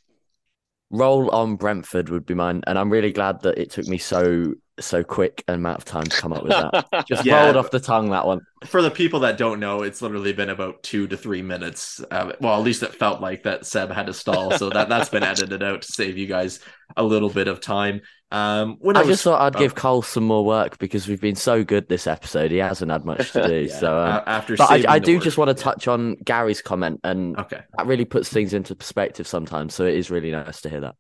Roll 0.91 1.31
on 1.31 1.57
Brentford 1.57 2.09
would 2.09 2.25
be 2.25 2.33
mine, 2.33 2.63
and 2.67 2.79
I'm 2.79 2.91
really 2.91 3.13
glad 3.13 3.43
that 3.43 3.59
it 3.59 3.71
took 3.71 3.87
me 3.87 3.99
so 3.99 4.55
so 4.81 5.03
quick 5.05 5.43
amount 5.49 5.79
of 5.79 5.85
time 5.85 6.05
to 6.05 6.17
come 6.21 6.33
up 6.33 6.43
with 6.43 6.53
that. 6.53 7.07
Just 7.09 7.25
Yeah. 7.25 7.45
rolled 7.45 7.57
off 7.57 7.71
the 7.71 7.81
tongue 7.81 8.11
that 8.11 8.27
one. 8.27 8.41
For 8.67 8.83
the 8.83 8.91
people 8.91 9.21
that 9.21 9.39
don't 9.39 9.61
know, 9.61 9.83
it's 9.83 10.03
literally 10.03 10.33
been 10.33 10.51
about 10.51 10.83
two 10.83 11.07
to 11.09 11.17
three 11.17 11.43
minutes. 11.43 12.03
Uh, 12.11 12.33
well, 12.41 12.55
at 12.59 12.63
least 12.65 12.83
it 12.83 12.95
felt 12.95 13.21
like 13.21 13.45
that 13.45 13.67
Seb 13.67 13.91
had 13.91 14.07
to 14.07 14.15
stall, 14.15 14.51
so 14.53 14.69
that 14.71 14.89
that's 14.89 15.09
been 15.09 15.23
edited 15.23 15.63
out 15.63 15.83
to 15.83 15.93
save 15.93 16.19
you 16.19 16.27
guys 16.27 16.61
a 16.97 17.03
little 17.05 17.31
bit 17.31 17.47
of 17.49 17.61
time. 17.61 18.01
Um, 18.31 18.77
when 18.81 18.97
I, 18.97 19.01
I 19.01 19.03
was- 19.05 19.15
just 19.15 19.25
thought 19.25 19.41
I'd 19.41 19.57
oh, 19.57 19.59
give 19.59 19.75
Cole 19.75 20.03
some 20.03 20.25
more 20.25 20.45
work 20.45 20.79
because 20.79 21.09
we've 21.09 21.21
been 21.21 21.35
so 21.37 21.65
good 21.65 21.89
this 21.89 22.07
episode. 22.07 22.51
He 22.51 22.59
hasn't 22.59 22.91
had 22.91 23.05
much 23.05 23.33
to 23.33 23.47
do. 23.47 23.55
yeah, 23.71 23.79
so, 23.79 23.99
um, 23.99 24.23
after, 24.27 24.57
but 24.57 24.71
I, 24.71 24.95
I 24.95 24.99
do 24.99 25.15
word. 25.15 25.23
just 25.23 25.39
want 25.39 25.49
to 25.49 25.55
touch 25.55 25.89
on 25.89 26.17
Gary's 26.25 26.61
comment, 26.61 27.01
and 27.05 27.39
Okay. 27.39 27.61
that 27.77 27.87
really 27.87 28.05
puts 28.05 28.29
things 28.29 28.53
into 28.53 28.75
perspective 28.75 29.27
sometimes. 29.27 29.75
So 29.75 29.85
it 29.85 29.95
is 29.95 30.11
really 30.11 30.31
nice 30.31 30.61
to 30.63 30.69
hear 30.69 30.81
that. 30.81 30.95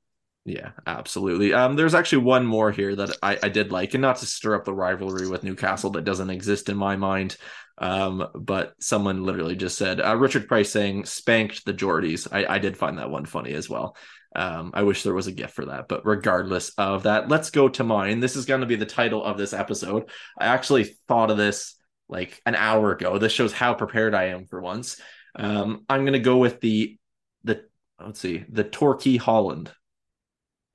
Yeah, 0.45 0.70
absolutely. 0.86 1.53
Um, 1.53 1.76
there's 1.76 1.95
actually 1.95 2.24
one 2.24 2.47
more 2.47 2.70
here 2.70 2.97
that 2.97 3.11
I, 3.22 3.39
I 3.43 3.49
did 3.51 3.70
like, 3.70 3.93
and 3.95 4.01
not 4.01 4.16
to 4.16 4.26
stir 4.26 4.55
up 4.55 4.64
the 4.64 4.72
rivalry 4.72 5.28
with 5.28 5.45
Newcastle 5.45 5.91
that 5.91 6.05
doesn't 6.05 6.30
exist 6.30 6.70
in 6.70 6.76
my 6.76 6.97
mind. 6.97 7.36
Um, 7.76 8.26
but 8.34 8.72
someone 8.80 9.24
literally 9.24 9.57
just 9.57 9.76
said 9.78 10.01
uh, 10.01 10.16
Richard 10.16 10.49
Price 10.49 10.70
saying 10.70 11.05
spanked 11.05 11.64
the 11.64 11.74
Geordies. 11.74 12.26
I, 12.32 12.55
I 12.55 12.59
did 12.59 12.76
find 12.76 12.99
that 12.99 13.11
one 13.11 13.26
funny 13.26 13.53
as 13.53 13.68
well. 13.68 13.97
Um, 14.34 14.72
I 14.74 14.82
wish 14.82 15.03
there 15.03 15.14
was 15.14 15.26
a 15.26 15.32
gift 15.32 15.55
for 15.55 15.66
that, 15.66 15.86
but 15.86 16.05
regardless 16.05 16.70
of 16.78 17.05
that, 17.05 17.28
let's 17.28 17.51
go 17.51 17.68
to 17.68 17.84
mine. 17.84 18.20
This 18.20 18.36
is 18.36 18.47
going 18.47 18.61
to 18.62 18.66
be 18.66 18.76
the 18.76 18.86
title 18.86 19.22
of 19.22 19.39
this 19.39 19.53
episode. 19.53 20.11
I 20.39 20.47
actually 20.47 20.97
thought 21.09 21.30
of 21.30 21.36
this 21.36 21.76
like 22.09 22.41
an 22.47 22.55
hour 22.55 22.93
ago. 22.93 23.18
This 23.18 23.32
shows 23.32 23.53
how 23.53 23.74
prepared 23.74 24.14
I 24.14 24.28
am 24.28 24.47
for 24.47 24.61
once. 24.61 25.01
Um, 25.36 25.84
I'm 25.89 26.03
going 26.03 26.14
to 26.14 26.18
go 26.20 26.39
with 26.39 26.61
the 26.61 26.99
the 27.45 27.64
let's 28.05 28.20
see 28.20 28.45
the 28.49 28.64
Torquay 28.64 29.18
Haaland 29.18 29.68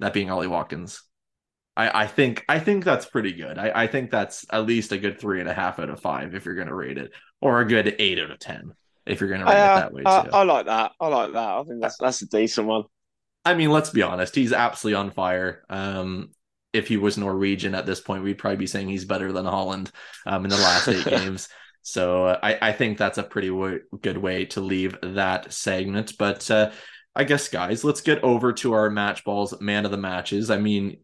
that 0.03 0.13
being 0.13 0.29
Ollie 0.29 0.47
Watkins. 0.47 1.03
I, 1.75 2.03
I 2.03 2.07
think 2.07 2.45
I 2.47 2.59
think 2.59 2.83
that's 2.83 3.05
pretty 3.05 3.33
good. 3.33 3.57
I, 3.57 3.83
I 3.83 3.87
think 3.87 4.11
that's 4.11 4.45
at 4.51 4.65
least 4.65 4.91
a 4.91 4.97
good 4.97 5.19
three 5.19 5.39
and 5.39 5.49
a 5.49 5.53
half 5.53 5.79
out 5.79 5.89
of 5.89 5.99
five 5.99 6.35
if 6.35 6.45
you're 6.45 6.55
going 6.55 6.67
to 6.67 6.75
rate 6.75 6.97
it, 6.97 7.11
or 7.41 7.61
a 7.61 7.67
good 7.67 7.95
eight 7.99 8.19
out 8.19 8.31
of 8.31 8.39
ten 8.39 8.73
if 9.05 9.19
you're 9.19 9.29
going 9.29 9.41
to 9.41 9.47
rate 9.47 9.53
I, 9.53 9.73
it 9.73 9.79
that 9.79 9.93
way 9.93 10.03
I, 10.05 10.23
too. 10.23 10.29
I 10.31 10.43
like 10.43 10.65
that. 10.67 10.91
I 10.99 11.07
like 11.07 11.33
that. 11.33 11.49
I 11.49 11.63
think 11.63 11.81
that's 11.81 11.97
that's 11.97 12.21
a 12.21 12.27
decent 12.27 12.67
one. 12.67 12.83
I 13.45 13.55
mean, 13.55 13.71
let's 13.71 13.89
be 13.89 14.03
honest, 14.03 14.35
he's 14.35 14.53
absolutely 14.53 14.99
on 14.99 15.11
fire. 15.11 15.63
Um, 15.69 16.29
if 16.71 16.87
he 16.87 16.97
was 16.97 17.17
Norwegian 17.17 17.75
at 17.75 17.85
this 17.85 17.99
point, 17.99 18.23
we'd 18.23 18.37
probably 18.37 18.57
be 18.57 18.67
saying 18.67 18.87
he's 18.87 19.05
better 19.05 19.31
than 19.31 19.45
Haaland 19.45 19.91
um, 20.25 20.45
in 20.45 20.49
the 20.49 20.57
last 20.57 20.87
eight 20.87 21.05
games. 21.09 21.49
So 21.81 22.27
uh, 22.27 22.39
I, 22.41 22.69
I 22.69 22.71
think 22.71 22.97
that's 22.97 23.17
a 23.17 23.23
pretty 23.23 23.49
w- 23.49 23.81
good 24.01 24.17
way 24.17 24.45
to 24.45 24.61
leave 24.61 24.95
that 25.03 25.51
segment. 25.51 26.17
But 26.17 26.49
uh, 26.49 26.71
I 27.15 27.23
guess, 27.23 27.47
guys, 27.47 27.83
let's 27.83 28.01
get 28.01 28.23
over 28.23 28.53
to 28.53 28.73
our 28.73 28.89
match 28.89 29.23
balls, 29.23 29.59
man 29.61 29.85
of 29.85 29.91
the 29.91 29.97
matches. 29.97 30.49
I 30.49 30.57
mean, 30.57 30.97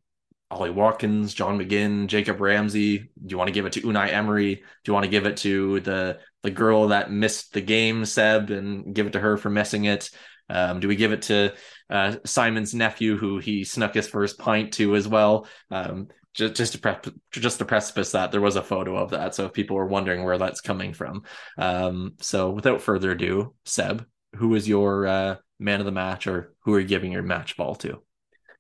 Ollie 0.52 0.72
Watkins, 0.72 1.36
John 1.36 1.60
McGinn, 1.60 2.08
Jacob 2.08 2.42
Ramsey. 2.42 2.98
Do 2.98 3.08
you 3.28 3.38
want 3.38 3.50
to 3.50 3.54
give 3.54 3.68
it 3.68 3.74
to 3.74 3.82
Unai 3.82 4.12
Emery? 4.12 4.56
Do 4.56 4.64
you 4.88 4.94
want 4.94 5.04
to 5.04 5.12
give 5.12 5.28
it 5.28 5.38
to 5.38 5.80
the 5.82 6.20
the 6.42 6.50
girl 6.50 6.88
that 6.88 7.12
missed 7.12 7.54
the 7.54 7.62
game, 7.62 8.06
Seb, 8.06 8.50
and 8.50 8.96
give 8.96 9.06
it 9.06 9.14
to 9.14 9.20
her 9.20 9.38
for 9.38 9.50
missing 9.50 9.86
it? 9.86 10.10
Um, 10.50 10.80
do 10.80 10.88
we 10.88 10.96
give 10.96 11.12
it 11.12 11.24
to 11.24 11.54
uh, 11.92 12.16
Simon's 12.26 12.74
nephew, 12.74 13.16
who 13.16 13.38
he 13.38 13.64
snuck 13.64 13.94
his 13.94 14.08
first 14.08 14.40
pint 14.40 14.74
to 14.74 14.96
as 14.96 15.08
well? 15.08 15.48
Um, 15.70 16.08
just 16.34 16.56
just 16.56 16.74
to 16.74 16.80
prep, 16.80 17.06
just 17.32 17.60
to 17.60 17.66
precipice 17.66 18.14
that 18.14 18.32
there 18.32 18.42
was 18.42 18.56
a 18.56 18.64
photo 18.64 18.96
of 18.98 19.12
that, 19.12 19.36
so 19.36 19.46
if 19.46 19.54
people 19.54 19.76
were 19.76 19.86
wondering 19.86 20.24
where 20.24 20.40
that's 20.40 20.62
coming 20.62 20.94
from. 20.94 21.24
Um, 21.60 22.14
so 22.22 22.50
without 22.50 22.82
further 22.82 23.12
ado, 23.12 23.54
Seb, 23.66 24.06
who 24.36 24.56
is 24.56 24.68
your 24.68 25.06
uh, 25.06 25.36
man 25.60 25.80
of 25.80 25.86
the 25.86 25.92
match, 25.92 26.28
or 26.28 26.54
who 26.62 26.74
are 26.74 26.80
you 26.80 26.88
giving 26.88 27.12
your 27.12 27.24
match 27.24 27.58
ball 27.58 27.76
to? 27.76 28.02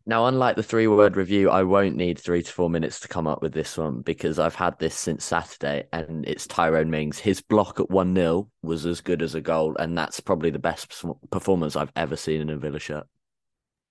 Now, 0.06 0.26
unlike 0.26 0.56
the 0.56 0.64
three 0.64 0.88
word 0.88 1.16
review, 1.16 1.52
I 1.52 1.64
won't 1.64 1.96
need 1.96 2.18
three 2.18 2.42
to 2.42 2.52
four 2.52 2.70
minutes 2.70 3.00
to 3.02 3.08
come 3.08 3.28
up 3.28 3.42
with 3.42 3.54
this 3.54 3.78
one 3.78 4.02
because 4.02 4.40
I've 4.40 4.56
had 4.56 4.80
this 4.80 4.96
since 4.96 5.24
Saturday 5.24 5.88
and 5.94 6.28
it's 6.28 6.48
Tyrone 6.48 6.90
Mings. 6.90 7.20
His 7.20 7.42
block 7.42 7.80
at 7.80 7.92
1 7.92 8.16
0 8.16 8.50
was 8.64 8.86
as 8.88 9.02
good 9.02 9.22
as 9.22 9.36
a 9.36 9.42
goal, 9.42 9.76
and 9.78 9.98
that's 9.98 10.20
probably 10.20 10.50
the 10.50 10.58
best 10.58 11.04
performance 11.30 11.76
I've 11.76 11.92
ever 11.96 12.16
seen 12.16 12.42
in 12.42 12.50
a 12.50 12.58
Villa 12.58 12.80
shirt. 12.80 13.06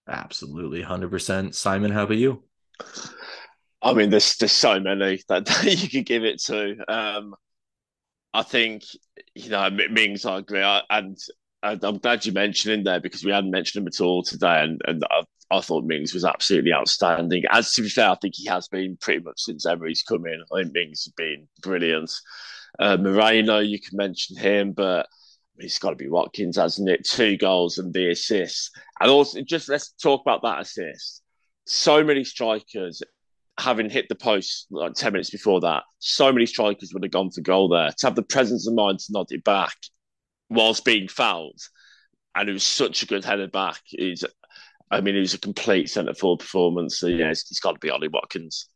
Absolutely, 0.09 0.83
hundred 0.83 1.11
percent. 1.11 1.55
Simon, 1.55 1.93
how 1.93 2.05
about 2.05 2.17
you? 2.17 2.43
I 3.83 3.93
mean, 3.93 4.11
there's 4.11 4.37
there's 4.39 4.53
so 4.53 4.81
many 4.81 5.23
that, 5.29 5.47
that 5.47 5.83
you 5.83 5.89
could 5.89 6.07
give 6.07 6.25
it 6.25 6.41
to. 6.45 6.77
Um, 6.93 7.35
I 8.33 8.43
think 8.43 8.85
you 9.35 9.51
know 9.51 9.71
Mings. 9.71 10.25
I 10.25 10.39
agree, 10.39 10.63
I, 10.63 10.83
and, 10.91 11.17
and 11.63 11.83
I'm 11.83 11.99
glad 11.99 12.25
you 12.25 12.33
mentioned 12.33 12.75
him 12.75 12.85
there 12.85 13.01
because 13.01 13.25
we 13.25 13.33
hadn't 13.33 13.51
mentioned 13.51 13.83
him 13.83 13.89
at 13.89 14.01
all 14.01 14.23
today, 14.23 14.63
and 14.63 14.81
and 14.87 15.03
I, 15.11 15.23
I 15.51 15.61
thought 15.61 15.85
Mings 15.85 16.15
was 16.15 16.25
absolutely 16.25 16.73
outstanding. 16.73 17.45
As 17.51 17.73
to 17.75 17.83
be 17.83 17.89
fair, 17.89 18.11
I 18.11 18.15
think 18.17 18.35
he 18.37 18.49
has 18.49 18.69
been 18.69 18.97
pretty 19.01 19.25
much 19.25 19.41
since 19.41 19.67
Emery's 19.67 20.03
come 20.03 20.27
in. 20.27 20.43
I 20.53 20.63
think 20.63 20.75
Mings 20.75 21.05
has 21.05 21.13
been 21.17 21.49
brilliant. 21.63 22.13
Uh, 22.79 22.97
Moreno, 22.97 23.59
you 23.59 23.81
can 23.81 23.97
mention 23.97 24.37
him, 24.37 24.73
but 24.73 25.09
it's 25.57 25.79
got 25.79 25.91
to 25.91 25.97
be 25.97 26.09
Watkins, 26.09 26.57
hasn't 26.57 26.89
it? 26.89 27.05
Two 27.05 27.37
goals 27.37 27.79
and 27.79 27.93
the 27.93 28.11
assist, 28.11 28.71
and 29.01 29.11
also 29.11 29.43
just 29.43 29.69
let's 29.69 29.93
talk 29.93 30.21
about 30.21 30.43
that 30.43 30.61
assist. 30.61 31.23
So 31.67 32.03
many 32.05 32.25
strikers 32.25 33.03
having 33.59 33.91
hit 33.91 34.09
the 34.09 34.15
post 34.15 34.69
like 34.71 34.95
10 34.95 35.13
minutes 35.13 35.31
before 35.31 35.61
that, 35.61 35.83
so 35.99 36.33
many 36.33 36.47
strikers 36.47 36.93
would 36.95 37.03
have 37.03 37.11
gone 37.11 37.31
for 37.31 37.41
goal 37.41 37.69
there. 37.69 37.91
To 37.91 38.07
have 38.07 38.15
the 38.15 38.23
presence 38.23 38.69
of 38.69 38.75
mind 38.75 39.01
to 39.01 39.13
nod 39.13 39.27
it 39.31 39.43
back 39.43 39.75
whilst 40.51 40.85
being 40.85 41.09
fouled, 41.09 41.61
and 42.35 42.49
it 42.49 42.53
was 42.53 42.65
such 42.65 43.03
a 43.03 43.07
good 43.07 43.25
header 43.25 43.49
back. 43.49 43.81
Is, 43.93 44.25
I 44.91 45.01
mean, 45.01 45.17
it 45.17 45.21
was 45.21 45.35
a 45.35 45.41
complete 45.41 45.91
centre 45.91 46.15
forward 46.15 46.41
performance. 46.41 46.99
So, 46.99 47.07
yeah, 47.07 47.31
it's, 47.31 47.51
it's 47.51 47.61
got 47.61 47.73
to 47.73 47.79
be 47.79 47.91
Ollie 47.91 48.09
Watkins. 48.09 48.69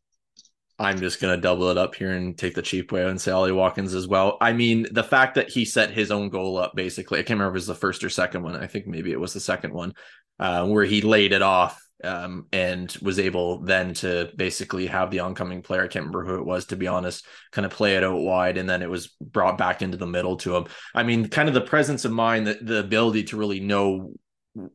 I'm 0.79 0.99
just 0.99 1.21
gonna 1.21 1.37
double 1.37 1.69
it 1.69 1.77
up 1.77 1.93
here 1.93 2.11
and 2.11 2.37
take 2.37 2.55
the 2.55 2.61
cheap 2.61 2.91
way 2.91 3.05
and 3.05 3.21
say 3.21 3.31
Ollie 3.31 3.51
Watkins 3.51 3.93
as 3.93 4.07
well. 4.07 4.37
I 4.41 4.53
mean, 4.53 4.87
the 4.91 5.03
fact 5.03 5.35
that 5.35 5.49
he 5.49 5.65
set 5.65 5.91
his 5.91 6.09
own 6.09 6.29
goal 6.29 6.57
up 6.57 6.75
basically, 6.75 7.19
I 7.19 7.21
can't 7.21 7.39
remember 7.39 7.51
if 7.51 7.61
it 7.61 7.63
was 7.63 7.67
the 7.67 7.75
first 7.75 8.03
or 8.03 8.09
second 8.09 8.43
one. 8.43 8.55
I 8.55 8.67
think 8.67 8.87
maybe 8.87 9.11
it 9.11 9.19
was 9.19 9.33
the 9.33 9.39
second 9.39 9.73
one, 9.73 9.93
uh, 10.39 10.65
where 10.65 10.83
he 10.83 11.01
laid 11.01 11.31
it 11.31 11.43
off 11.43 11.79
um, 12.03 12.47
and 12.51 12.95
was 13.01 13.19
able 13.19 13.59
then 13.59 13.93
to 13.95 14.31
basically 14.35 14.87
have 14.87 15.11
the 15.11 15.19
oncoming 15.19 15.61
player. 15.61 15.83
I 15.83 15.87
can't 15.87 16.05
remember 16.05 16.25
who 16.25 16.35
it 16.35 16.45
was 16.45 16.65
to 16.67 16.75
be 16.75 16.87
honest, 16.87 17.25
kind 17.51 17.65
of 17.65 17.71
play 17.71 17.95
it 17.95 18.03
out 18.03 18.19
wide, 18.19 18.57
and 18.57 18.69
then 18.69 18.81
it 18.81 18.89
was 18.89 19.07
brought 19.21 19.57
back 19.57 19.81
into 19.81 19.97
the 19.97 20.07
middle 20.07 20.37
to 20.37 20.55
him. 20.55 20.65
I 20.93 21.03
mean, 21.03 21.29
kind 21.29 21.47
of 21.47 21.53
the 21.53 21.61
presence 21.61 22.05
of 22.05 22.11
mind, 22.11 22.47
the, 22.47 22.55
the 22.61 22.79
ability 22.79 23.23
to 23.25 23.37
really 23.37 23.59
know 23.59 24.13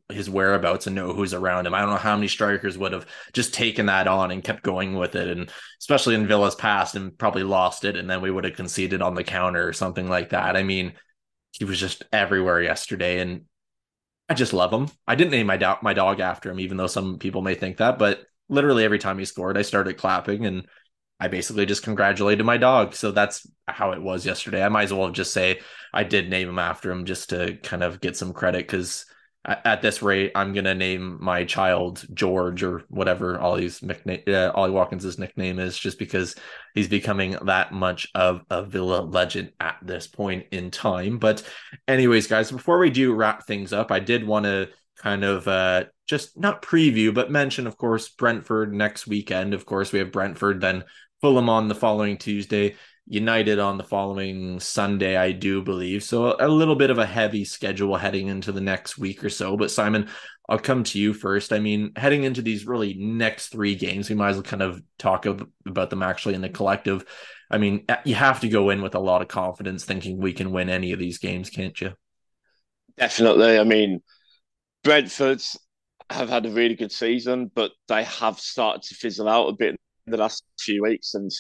his 0.09 0.29
whereabouts 0.29 0.87
and 0.87 0.97
know 0.97 1.13
who's 1.13 1.35
around 1.35 1.67
him. 1.67 1.75
I 1.75 1.81
don't 1.81 1.91
know 1.91 1.97
how 1.97 2.17
many 2.17 2.27
strikers 2.27 2.77
would 2.77 2.93
have 2.93 3.07
just 3.33 3.55
taken 3.55 3.87
that 3.87 4.09
on 4.09 4.31
and 4.31 4.43
kept 4.43 4.65
going 4.65 4.95
with 4.95 5.15
it, 5.15 5.29
and 5.29 5.51
especially 5.81 6.15
in 6.15 6.27
Villa's 6.27 6.57
past, 6.57 6.97
and 6.97 7.17
probably 7.17 7.45
lost 7.45 7.85
it, 7.85 7.97
and 7.97 8.11
then 8.11 8.21
we 8.21 8.31
would 8.31 8.45
have 8.45 8.57
conceded 8.57 9.03
on 9.03 9.15
the 9.15 9.25
counter 9.25 9.67
or 9.67 9.73
something 9.73 10.09
like 10.09 10.31
that. 10.31 10.57
I 10.57 10.63
mean, 10.63 10.95
he 11.53 11.65
was 11.65 11.79
just 11.79 12.05
everywhere 12.13 12.61
yesterday, 12.61 13.21
and 13.21 13.43
I 14.29 14.35
just 14.35 14.53
love 14.53 14.73
him. 14.73 14.89
I 15.07 15.15
didn't 15.15 15.31
name 15.31 15.47
my 15.47 15.57
dog 15.57 15.83
my 15.83 15.95
dog 15.95 16.21
after 16.21 16.51
him, 16.51 16.61
even 16.61 16.77
though 16.77 16.87
some 16.87 17.19
people 17.19 17.43
may 17.43 17.55
think 17.55 17.79
that, 17.79 17.99
but 17.99 18.25
literally 18.49 18.85
every 18.85 18.99
time 18.99 19.19
he 19.19 19.25
scored, 19.25 19.57
I 19.59 19.63
started 19.63 19.97
clapping 19.97 20.47
and 20.47 20.67
I 21.21 21.29
basically 21.29 21.67
just 21.67 21.83
congratulated 21.83 22.45
my 22.47 22.59
dog. 22.59 22.95
So 22.95 23.11
that's 23.11 23.47
how 23.67 23.93
it 23.93 24.03
was 24.03 24.25
yesterday. 24.25 24.63
I 24.63 24.69
might 24.69 24.85
as 24.85 24.93
well 24.93 25.11
just 25.11 25.33
say 25.33 25.61
I 25.93 26.05
did 26.05 26.31
name 26.31 26.49
him 26.49 26.59
after 26.59 26.91
him 26.91 27.07
just 27.07 27.31
to 27.31 27.57
kind 27.63 27.83
of 27.83 28.01
get 28.01 28.17
some 28.17 28.33
credit 28.33 28.67
because 28.67 29.07
at, 29.49 29.83
this 29.83 30.03
rate, 30.03 30.33
I'm 30.35 30.53
gonna 30.53 30.75
name 30.75 31.19
my 31.21 31.45
child 31.45 32.05
George 32.13 32.63
or 32.63 32.85
whatever 32.89 33.41
Ollie's 33.41 33.83
nickname, 33.83 34.23
uh, 34.29 34.51
Ollie 34.55 34.71
Watkins' 34.71 35.19
nickname 35.19 35.59
is, 35.59 35.79
just 35.79 35.99
because 35.99 36.37
he's 36.75 36.89
becoming 36.89 37.37
that 37.43 37.73
much 37.73 38.07
of 38.15 38.43
a 38.51 38.63
Villa 38.63 39.01
legend 39.01 39.53
at 39.59 39.77
this 39.83 40.07
point 40.07 40.47
in 40.53 40.71
time. 40.71 41.19
But, 41.19 41.43
anyways, 41.87 42.27
guys, 42.27 42.53
before 42.53 42.79
we 42.79 42.91
do 42.91 43.15
wrap 43.15 43.47
things 43.47 43.73
up, 43.73 43.91
I 43.91 44.01
did 44.01 44.27
want 44.27 44.45
to 44.45 44.69
kind 44.99 45.25
of 45.25 45.49
uh, 45.49 45.85
just 46.07 46.39
not 46.39 46.63
preview, 46.63 47.15
but 47.15 47.31
mention, 47.31 47.67
of 47.67 47.77
course, 47.77 48.09
Brentford 48.09 48.75
next 48.75 49.07
weekend. 49.07 49.55
Of 49.55 49.65
course, 49.65 49.93
we 49.93 50.01
have 50.01 50.13
Brentford, 50.13 50.61
then 50.61 50.85
Fulham 51.21 51.49
on 51.49 51.69
the 51.69 51.75
following 51.75 52.17
Tuesday. 52.17 52.77
United 53.11 53.59
on 53.59 53.79
the 53.79 53.85
following 53.85 54.61
Sunday, 54.61 55.17
I 55.17 55.33
do 55.33 55.63
believe. 55.63 56.05
So 56.05 56.37
a 56.39 56.47
little 56.47 56.77
bit 56.77 56.91
of 56.91 56.99
a 56.99 57.07
heavy 57.07 57.45
schedule 57.45 57.97
heading 57.97 58.29
into 58.29 58.53
the 58.53 58.61
next 58.61 58.99
week 58.99 59.25
or 59.25 59.31
so. 59.31 59.57
But 59.57 59.71
Simon, 59.71 60.09
I'll 60.47 60.59
come 60.59 60.85
to 60.85 60.99
you 60.99 61.15
first. 61.15 61.53
I 61.53 61.59
mean, 61.59 61.93
heading 61.97 62.25
into 62.25 62.43
these 62.43 62.67
really 62.67 62.95
next 62.95 63.49
three 63.49 63.75
games, 63.75 64.11
we 64.11 64.15
might 64.15 64.31
as 64.31 64.37
well 64.37 64.43
kind 64.43 64.63
of 64.63 64.83
talk 64.99 65.25
about 65.25 65.91
them 65.91 66.03
actually 66.03 66.35
in 66.35 66.43
the 66.43 66.51
collective. 66.51 67.05
I 67.51 67.57
mean, 67.57 67.87
you 68.05 68.15
have 68.15 68.41
to 68.41 68.49
go 68.49 68.69
in 68.69 68.83
with 68.83 68.95
a 68.95 69.01
lot 69.01 69.23
of 69.23 69.29
confidence, 69.29 69.85
thinking 69.85 70.19
we 70.19 70.35
can 70.35 70.53
win 70.53 70.69
any 70.69 70.93
of 70.93 70.99
these 70.99 71.19
games, 71.19 71.49
can't 71.49 71.81
you? 71.81 71.95
Definitely. 72.99 73.59
I 73.59 73.65
mean, 73.65 74.03
Brentford's 74.85 75.59
have 76.11 76.29
had 76.29 76.45
a 76.45 76.51
really 76.51 76.75
good 76.75 76.93
season, 76.93 77.51
but 77.55 77.73
they 77.87 78.05
have 78.05 78.39
started 78.39 78.83
to 78.83 78.95
fizzle 78.95 79.29
out 79.29 79.49
a 79.49 79.53
bit 79.53 79.77
in 80.07 80.11
the 80.11 80.19
last 80.19 80.45
few 80.59 80.83
weeks. 80.83 81.15
And 81.15 81.31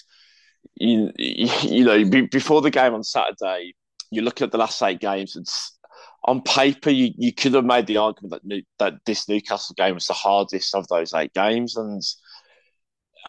you, 0.77 1.11
you 1.17 1.85
know, 1.85 2.05
before 2.31 2.63
the 2.63 2.71
game 2.71 2.95
on 2.95 3.03
Saturday, 3.03 3.75
you 4.11 4.23
look 4.23 4.41
at 4.43 4.53
the 4.53 4.59
last 4.59 4.83
eight 4.83 5.01
games, 5.01 5.37
and 5.37 5.47
on 6.25 6.43
paper, 6.43 6.91
you, 6.91 7.11
you 7.17 7.33
could 7.33 7.55
have 7.55 7.65
made 7.65 7.87
the 7.87 7.99
argument 7.99 8.33
that 8.33 8.45
New, 8.45 8.63
that 8.79 8.95
this 9.07 9.29
Newcastle 9.29 9.75
game 9.77 9.95
was 9.95 10.07
the 10.07 10.15
hardest 10.15 10.75
of 10.75 10.87
those 10.89 11.15
eight 11.15 11.33
games. 11.35 11.77
And 11.77 12.03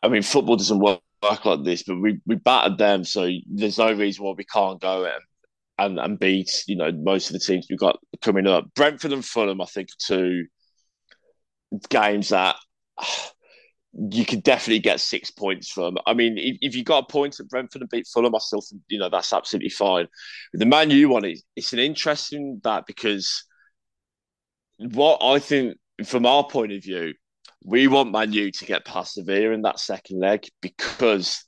I 0.03 0.07
mean, 0.07 0.21
football 0.21 0.55
doesn't 0.55 0.79
work, 0.79 1.01
work 1.21 1.45
like 1.45 1.63
this, 1.63 1.83
but 1.83 1.99
we, 1.99 2.19
we 2.25 2.35
battered 2.35 2.77
them, 2.77 3.03
so 3.03 3.29
there's 3.47 3.77
no 3.77 3.91
reason 3.93 4.23
why 4.23 4.33
we 4.37 4.45
can't 4.45 4.81
go 4.81 5.05
and, 5.05 5.21
and 5.77 5.99
and 5.99 6.19
beat 6.19 6.63
you 6.67 6.75
know 6.75 6.91
most 6.91 7.29
of 7.29 7.33
the 7.33 7.39
teams 7.39 7.67
we've 7.69 7.79
got 7.79 7.99
coming 8.21 8.47
up. 8.47 8.65
Brentford 8.75 9.13
and 9.13 9.25
Fulham, 9.25 9.61
I 9.61 9.65
think, 9.65 9.89
are 9.89 10.15
two 10.15 10.45
games 11.89 12.29
that 12.29 12.55
you 13.93 14.25
could 14.25 14.43
definitely 14.43 14.79
get 14.79 14.99
six 14.99 15.31
points 15.31 15.69
from. 15.69 15.97
I 16.05 16.13
mean, 16.13 16.37
if, 16.37 16.57
if 16.61 16.75
you 16.75 16.83
got 16.83 17.05
a 17.05 17.11
point 17.11 17.39
at 17.39 17.49
Brentford 17.49 17.81
and 17.81 17.89
beat 17.89 18.07
Fulham, 18.07 18.35
I 18.35 18.39
still 18.39 18.61
think 18.61 18.81
you 18.87 18.99
know 18.99 19.09
that's 19.09 19.33
absolutely 19.33 19.69
fine. 19.69 20.07
The 20.53 20.65
Man 20.65 20.91
U 20.91 21.09
one 21.09 21.25
is 21.25 21.43
it's 21.55 21.73
an 21.73 21.79
interesting 21.79 22.61
that 22.63 22.85
because 22.85 23.43
what 24.77 25.19
I 25.23 25.39
think 25.39 25.77
from 26.05 26.25
our 26.25 26.45
point 26.45 26.71
of 26.71 26.83
view, 26.83 27.13
we 27.63 27.87
want 27.87 28.11
Man 28.11 28.31
U 28.31 28.51
to 28.51 28.65
get 28.65 28.85
past 28.85 29.15
Sevilla 29.15 29.51
in 29.51 29.63
that 29.63 29.79
second 29.79 30.19
leg 30.19 30.45
because 30.61 31.43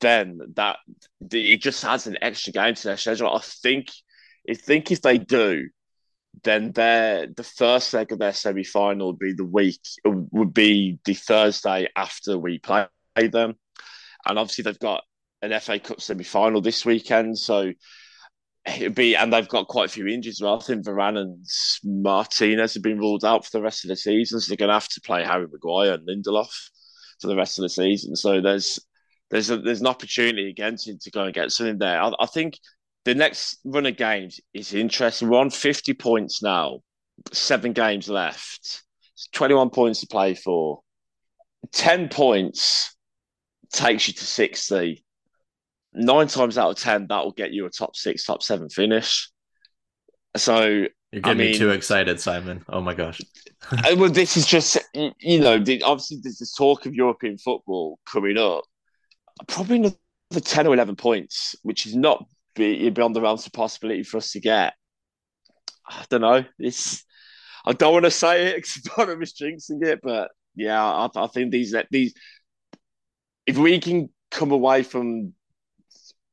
then 0.00 0.38
that 0.54 0.76
it 1.30 1.60
just 1.60 1.84
adds 1.84 2.06
an 2.06 2.18
extra 2.22 2.52
game 2.52 2.74
to 2.74 2.84
their 2.84 2.96
schedule. 2.96 3.34
I 3.34 3.40
think, 3.40 3.88
I 4.48 4.54
think 4.54 4.90
if 4.90 5.02
they 5.02 5.18
do, 5.18 5.68
then 6.42 6.72
their 6.72 7.26
the 7.26 7.44
first 7.44 7.92
leg 7.94 8.12
of 8.12 8.18
their 8.18 8.32
semi 8.32 8.64
final 8.64 9.08
would 9.08 9.18
be 9.18 9.32
the 9.32 9.44
week 9.44 9.80
would 10.04 10.54
be 10.54 10.98
the 11.04 11.14
Thursday 11.14 11.88
after 11.96 12.38
we 12.38 12.58
play 12.58 12.86
them, 13.16 13.54
and 14.26 14.38
obviously 14.38 14.62
they've 14.62 14.78
got 14.78 15.04
an 15.42 15.58
FA 15.60 15.78
Cup 15.78 16.00
semi 16.00 16.24
final 16.24 16.60
this 16.60 16.84
weekend, 16.84 17.38
so 17.38 17.72
it'd 18.66 18.94
be 18.94 19.14
and 19.14 19.32
they've 19.32 19.48
got 19.48 19.68
quite 19.68 19.86
a 19.86 19.92
few 19.92 20.06
injuries. 20.06 20.40
Well, 20.42 20.58
I 20.58 20.62
think 20.62 20.84
Varane 20.84 21.18
and 21.18 21.44
Martinez 21.84 22.74
have 22.74 22.82
been 22.82 22.98
ruled 22.98 23.24
out 23.24 23.44
for 23.44 23.50
the 23.52 23.62
rest 23.62 23.84
of 23.84 23.88
the 23.88 23.96
season, 23.96 24.40
so 24.40 24.48
they're 24.48 24.56
going 24.56 24.68
to 24.68 24.74
have 24.74 24.88
to 24.88 25.00
play 25.00 25.24
Harry 25.24 25.46
Maguire 25.50 25.94
and 25.94 26.06
Lindelof 26.06 26.52
for 27.20 27.28
the 27.28 27.36
rest 27.36 27.58
of 27.58 27.62
the 27.62 27.68
season. 27.68 28.16
So 28.16 28.40
there's 28.40 28.78
there's 29.30 29.50
a, 29.50 29.58
there's 29.58 29.80
an 29.80 29.86
opportunity 29.86 30.48
again 30.50 30.76
to, 30.76 30.98
to 30.98 31.10
go 31.10 31.24
and 31.24 31.34
get 31.34 31.50
something 31.50 31.78
there. 31.78 32.00
I, 32.00 32.12
I 32.20 32.26
think 32.26 32.58
the 33.06 33.14
next 33.14 33.60
run 33.64 33.86
of 33.86 33.96
games 33.96 34.40
is 34.52 34.74
interesting. 34.74 35.28
We're 35.28 35.38
on 35.38 35.50
50 35.50 35.94
points 35.94 36.42
now, 36.42 36.80
seven 37.32 37.72
games 37.72 38.08
left, 38.08 38.82
21 39.32 39.70
points 39.70 40.00
to 40.00 40.08
play 40.08 40.34
for. 40.34 40.80
10 41.72 42.08
points 42.08 42.96
takes 43.72 44.08
you 44.08 44.14
to 44.14 44.24
60. 44.24 45.04
Nine 45.94 46.26
times 46.26 46.58
out 46.58 46.70
of 46.70 46.78
10, 46.78 47.06
that 47.08 47.24
will 47.24 47.30
get 47.30 47.52
you 47.52 47.64
a 47.64 47.70
top 47.70 47.94
six, 47.94 48.24
top 48.24 48.42
seven 48.42 48.68
finish. 48.68 49.30
So 50.36 50.64
you're 50.64 50.88
getting 51.12 51.30
I 51.30 51.34
mean, 51.34 51.52
me 51.52 51.58
too 51.58 51.70
excited, 51.70 52.20
Simon. 52.20 52.64
Oh 52.68 52.80
my 52.80 52.92
gosh. 52.92 53.20
Uh, 53.72 53.96
well, 53.96 54.10
this 54.10 54.36
is 54.36 54.46
just, 54.46 54.78
you 54.94 55.40
know, 55.40 55.54
obviously 55.54 56.18
there's 56.22 56.38
this 56.38 56.54
talk 56.54 56.86
of 56.86 56.94
European 56.94 57.36
football 57.36 57.98
coming 58.04 58.38
up. 58.38 58.62
Probably 59.48 59.76
another 59.76 59.96
10 60.30 60.68
or 60.68 60.74
11 60.74 60.94
points, 60.94 61.56
which 61.62 61.84
is 61.86 61.96
not 61.96 62.24
be 62.56 62.90
beyond 62.90 63.14
the 63.14 63.20
realms 63.20 63.46
of 63.46 63.52
possibility 63.52 64.02
for 64.02 64.18
us 64.18 64.32
to 64.32 64.40
get. 64.40 64.74
I 65.88 66.04
don't 66.10 66.22
know. 66.22 66.44
It's 66.58 67.04
I 67.64 67.72
don't 67.72 67.92
want 67.92 68.04
to 68.04 68.10
say 68.10 68.46
it 68.46 68.56
because 68.56 69.08
of 69.08 69.22
us 69.22 69.32
jinxing 69.32 69.84
it, 69.84 70.00
but 70.02 70.30
yeah, 70.54 70.82
I, 70.82 71.08
I 71.14 71.26
think 71.28 71.52
these 71.52 71.74
these 71.90 72.14
if 73.46 73.56
we 73.56 73.78
can 73.80 74.08
come 74.30 74.50
away 74.50 74.82
from 74.82 75.32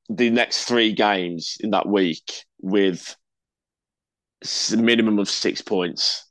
the 0.10 0.30
next 0.30 0.66
three 0.66 0.94
games 0.94 1.58
in 1.60 1.72
that 1.72 1.88
week 1.88 2.46
with 2.62 3.16
a 4.72 4.78
minimum 4.78 5.20
of 5.20 5.30
six 5.30 5.62
points, 5.62 6.26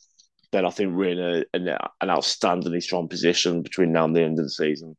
then 0.50 0.66
I 0.66 0.70
think 0.70 0.94
we're 0.94 1.10
in 1.10 1.18
a, 1.18 1.44
an, 1.54 1.68
an 2.00 2.08
outstandingly 2.08 2.82
strong 2.82 3.08
position 3.08 3.62
between 3.62 3.92
now 3.92 4.04
and 4.04 4.14
the 4.14 4.22
end 4.22 4.38
of 4.38 4.44
the 4.44 4.50
season. 4.50 4.96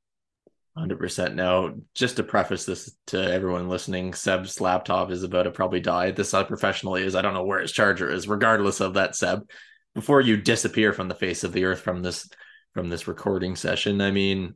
Hundred 0.76 0.97
percent. 0.97 1.36
Now, 1.36 1.76
just 1.93 2.15
to 2.15 2.24
preface 2.24 2.65
this 2.65 2.95
to 3.07 3.19
everyone 3.19 3.69
listening, 3.69 4.15
Seb's 4.15 4.59
laptop 4.59 5.11
is 5.11 5.21
about 5.21 5.43
to 5.43 5.51
probably 5.51 5.80
die. 5.80 6.09
This 6.09 6.32
how 6.32 6.43
professional 6.43 6.95
is. 6.95 7.13
I 7.13 7.21
don't 7.21 7.36
know 7.36 7.43
where 7.43 7.61
his 7.61 7.71
charger 7.71 8.09
is. 8.09 8.28
Regardless 8.28 8.80
of 8.80 8.95
that, 8.95 9.15
Seb, 9.15 9.47
before 9.93 10.19
you 10.19 10.36
disappear 10.36 10.91
from 10.91 11.09
the 11.09 11.13
face 11.13 11.43
of 11.43 11.53
the 11.53 11.65
earth 11.65 11.82
from 11.82 12.01
this 12.01 12.28
from 12.74 12.89
this 12.89 13.07
recording 13.07 13.55
session, 13.55 14.01
I 14.01 14.09
mean, 14.09 14.55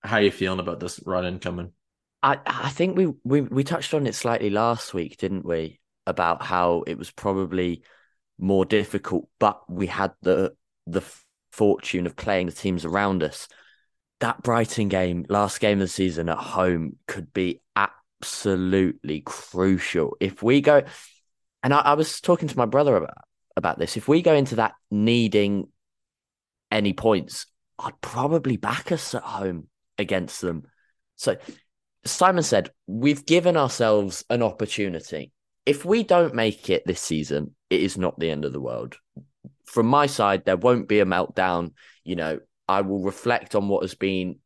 how 0.00 0.16
are 0.16 0.22
you 0.22 0.30
feeling 0.30 0.58
about 0.58 0.80
this 0.80 1.00
run 1.04 1.26
in 1.26 1.38
coming? 1.38 1.72
I 2.22 2.38
I 2.46 2.70
think 2.70 2.96
we 2.96 3.12
we 3.22 3.42
we 3.42 3.62
touched 3.62 3.92
on 3.92 4.06
it 4.06 4.14
slightly 4.14 4.48
last 4.48 4.94
week, 4.94 5.18
didn't 5.18 5.44
we? 5.44 5.80
About 6.06 6.42
how 6.42 6.82
it 6.86 6.96
was 6.96 7.10
probably 7.10 7.82
more 8.38 8.64
difficult, 8.64 9.28
but 9.38 9.70
we 9.70 9.86
had 9.86 10.14
the 10.22 10.54
the 10.86 11.02
fortune 11.52 12.06
of 12.06 12.16
playing 12.16 12.46
the 12.46 12.52
teams 12.52 12.86
around 12.86 13.22
us 13.22 13.48
that 14.20 14.42
Brighton 14.42 14.88
game, 14.88 15.24
last 15.28 15.60
game 15.60 15.78
of 15.78 15.86
the 15.86 15.88
season 15.88 16.28
at 16.28 16.38
home, 16.38 16.96
could 17.06 17.32
be 17.32 17.60
absolutely 17.76 19.20
crucial. 19.20 20.16
If 20.20 20.42
we 20.42 20.60
go, 20.60 20.82
and 21.62 21.72
I, 21.72 21.78
I, 21.80 21.94
was 21.94 22.20
talking 22.20 22.48
to 22.48 22.58
my 22.58 22.66
brother 22.66 22.96
about, 22.96 23.24
about 23.56 23.78
this, 23.78 23.96
if 23.96 24.08
we 24.08 24.22
go 24.22 24.34
into 24.34 24.56
that 24.56 24.74
needing 24.90 25.68
any 26.70 26.92
points, 26.92 27.46
I'd 27.78 28.00
probably 28.00 28.56
back 28.56 28.90
us 28.90 29.14
at 29.14 29.22
home 29.22 29.68
against 29.98 30.40
them. 30.40 30.64
So 31.16 31.36
Simon 32.04 32.42
said, 32.42 32.70
we've 32.86 33.24
given 33.24 33.56
ourselves 33.56 34.24
an 34.30 34.42
opportunity. 34.42 35.32
If 35.66 35.84
we 35.84 36.02
don't 36.02 36.34
make 36.34 36.70
it 36.70 36.86
this 36.86 37.00
season, 37.00 37.54
it 37.70 37.82
is 37.82 37.98
not 37.98 38.18
the 38.18 38.30
end 38.30 38.44
of 38.44 38.52
the 38.52 38.60
world. 38.60 38.96
From 39.64 39.86
my 39.86 40.06
side, 40.06 40.44
there 40.44 40.56
won't 40.56 40.88
be 40.88 41.00
a 41.00 41.04
meltdown. 41.04 41.72
You 42.04 42.16
know, 42.16 42.40
I 42.68 42.82
will 42.82 43.02
reflect 43.02 43.54
on 43.54 43.68
what 43.68 43.82
has 43.82 43.94
been 43.94 44.36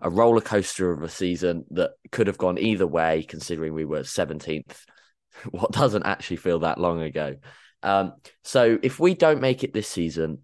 a 0.00 0.10
roller 0.10 0.40
coaster 0.40 0.90
of 0.90 1.02
a 1.02 1.08
season 1.08 1.64
that 1.70 1.90
could 2.10 2.26
have 2.26 2.38
gone 2.38 2.58
either 2.58 2.86
way, 2.86 3.22
considering 3.22 3.74
we 3.74 3.84
were 3.84 4.00
17th, 4.00 4.84
what 5.50 5.72
doesn't 5.72 6.06
actually 6.06 6.36
feel 6.36 6.60
that 6.60 6.78
long 6.78 7.02
ago. 7.02 7.36
Um, 7.82 8.14
so 8.42 8.78
if 8.82 8.98
we 8.98 9.14
don't 9.14 9.40
make 9.40 9.62
it 9.62 9.72
this 9.72 9.88
season, 9.88 10.38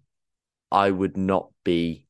I 0.71 0.89
would 0.89 1.17
not 1.17 1.49
be 1.63 2.07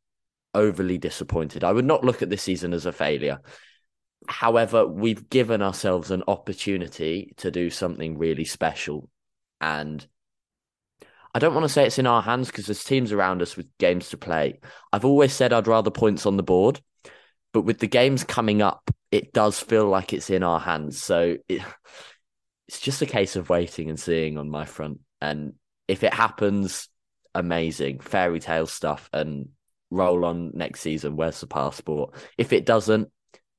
overly 0.53 0.97
disappointed. 0.97 1.63
I 1.63 1.71
would 1.71 1.85
not 1.85 2.03
look 2.03 2.21
at 2.21 2.29
this 2.29 2.43
season 2.43 2.73
as 2.73 2.85
a 2.85 2.91
failure. 2.91 3.39
However, 4.27 4.87
we've 4.87 5.29
given 5.29 5.61
ourselves 5.61 6.11
an 6.11 6.23
opportunity 6.27 7.33
to 7.37 7.51
do 7.51 7.69
something 7.69 8.17
really 8.17 8.45
special. 8.45 9.09
And 9.59 10.05
I 11.33 11.39
don't 11.39 11.53
want 11.53 11.63
to 11.63 11.69
say 11.69 11.85
it's 11.85 11.99
in 11.99 12.07
our 12.07 12.21
hands 12.21 12.47
because 12.47 12.67
there's 12.67 12.83
teams 12.83 13.11
around 13.11 13.41
us 13.41 13.57
with 13.57 13.67
games 13.79 14.09
to 14.09 14.17
play. 14.17 14.59
I've 14.91 15.05
always 15.05 15.33
said 15.33 15.51
I'd 15.51 15.67
rather 15.67 15.89
points 15.89 16.25
on 16.25 16.37
the 16.37 16.43
board, 16.43 16.79
but 17.53 17.61
with 17.61 17.79
the 17.79 17.87
games 17.87 18.23
coming 18.23 18.61
up, 18.61 18.91
it 19.11 19.33
does 19.33 19.59
feel 19.59 19.87
like 19.87 20.13
it's 20.13 20.29
in 20.29 20.43
our 20.43 20.59
hands. 20.59 21.01
So 21.01 21.37
it, 21.47 21.61
it's 22.67 22.79
just 22.79 23.01
a 23.01 23.07
case 23.07 23.35
of 23.35 23.49
waiting 23.49 23.89
and 23.89 23.99
seeing 23.99 24.37
on 24.37 24.49
my 24.49 24.65
front. 24.65 24.99
And 25.21 25.53
if 25.87 26.03
it 26.03 26.13
happens, 26.13 26.87
amazing 27.33 27.99
fairy 27.99 28.39
tale 28.39 28.67
stuff 28.67 29.09
and 29.11 29.49
roll 29.89 30.25
on 30.25 30.51
next 30.53 30.81
season. 30.81 31.15
Where's 31.15 31.39
the 31.39 31.47
passport? 31.47 32.13
If 32.37 32.53
it 32.53 32.65
doesn't, 32.65 33.09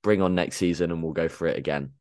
bring 0.02 0.22
on 0.22 0.34
next 0.34 0.58
season 0.58 0.92
and 0.92 1.02
we'll 1.02 1.12
go 1.12 1.28
for 1.28 1.46
it 1.46 1.58
again. 1.58 1.92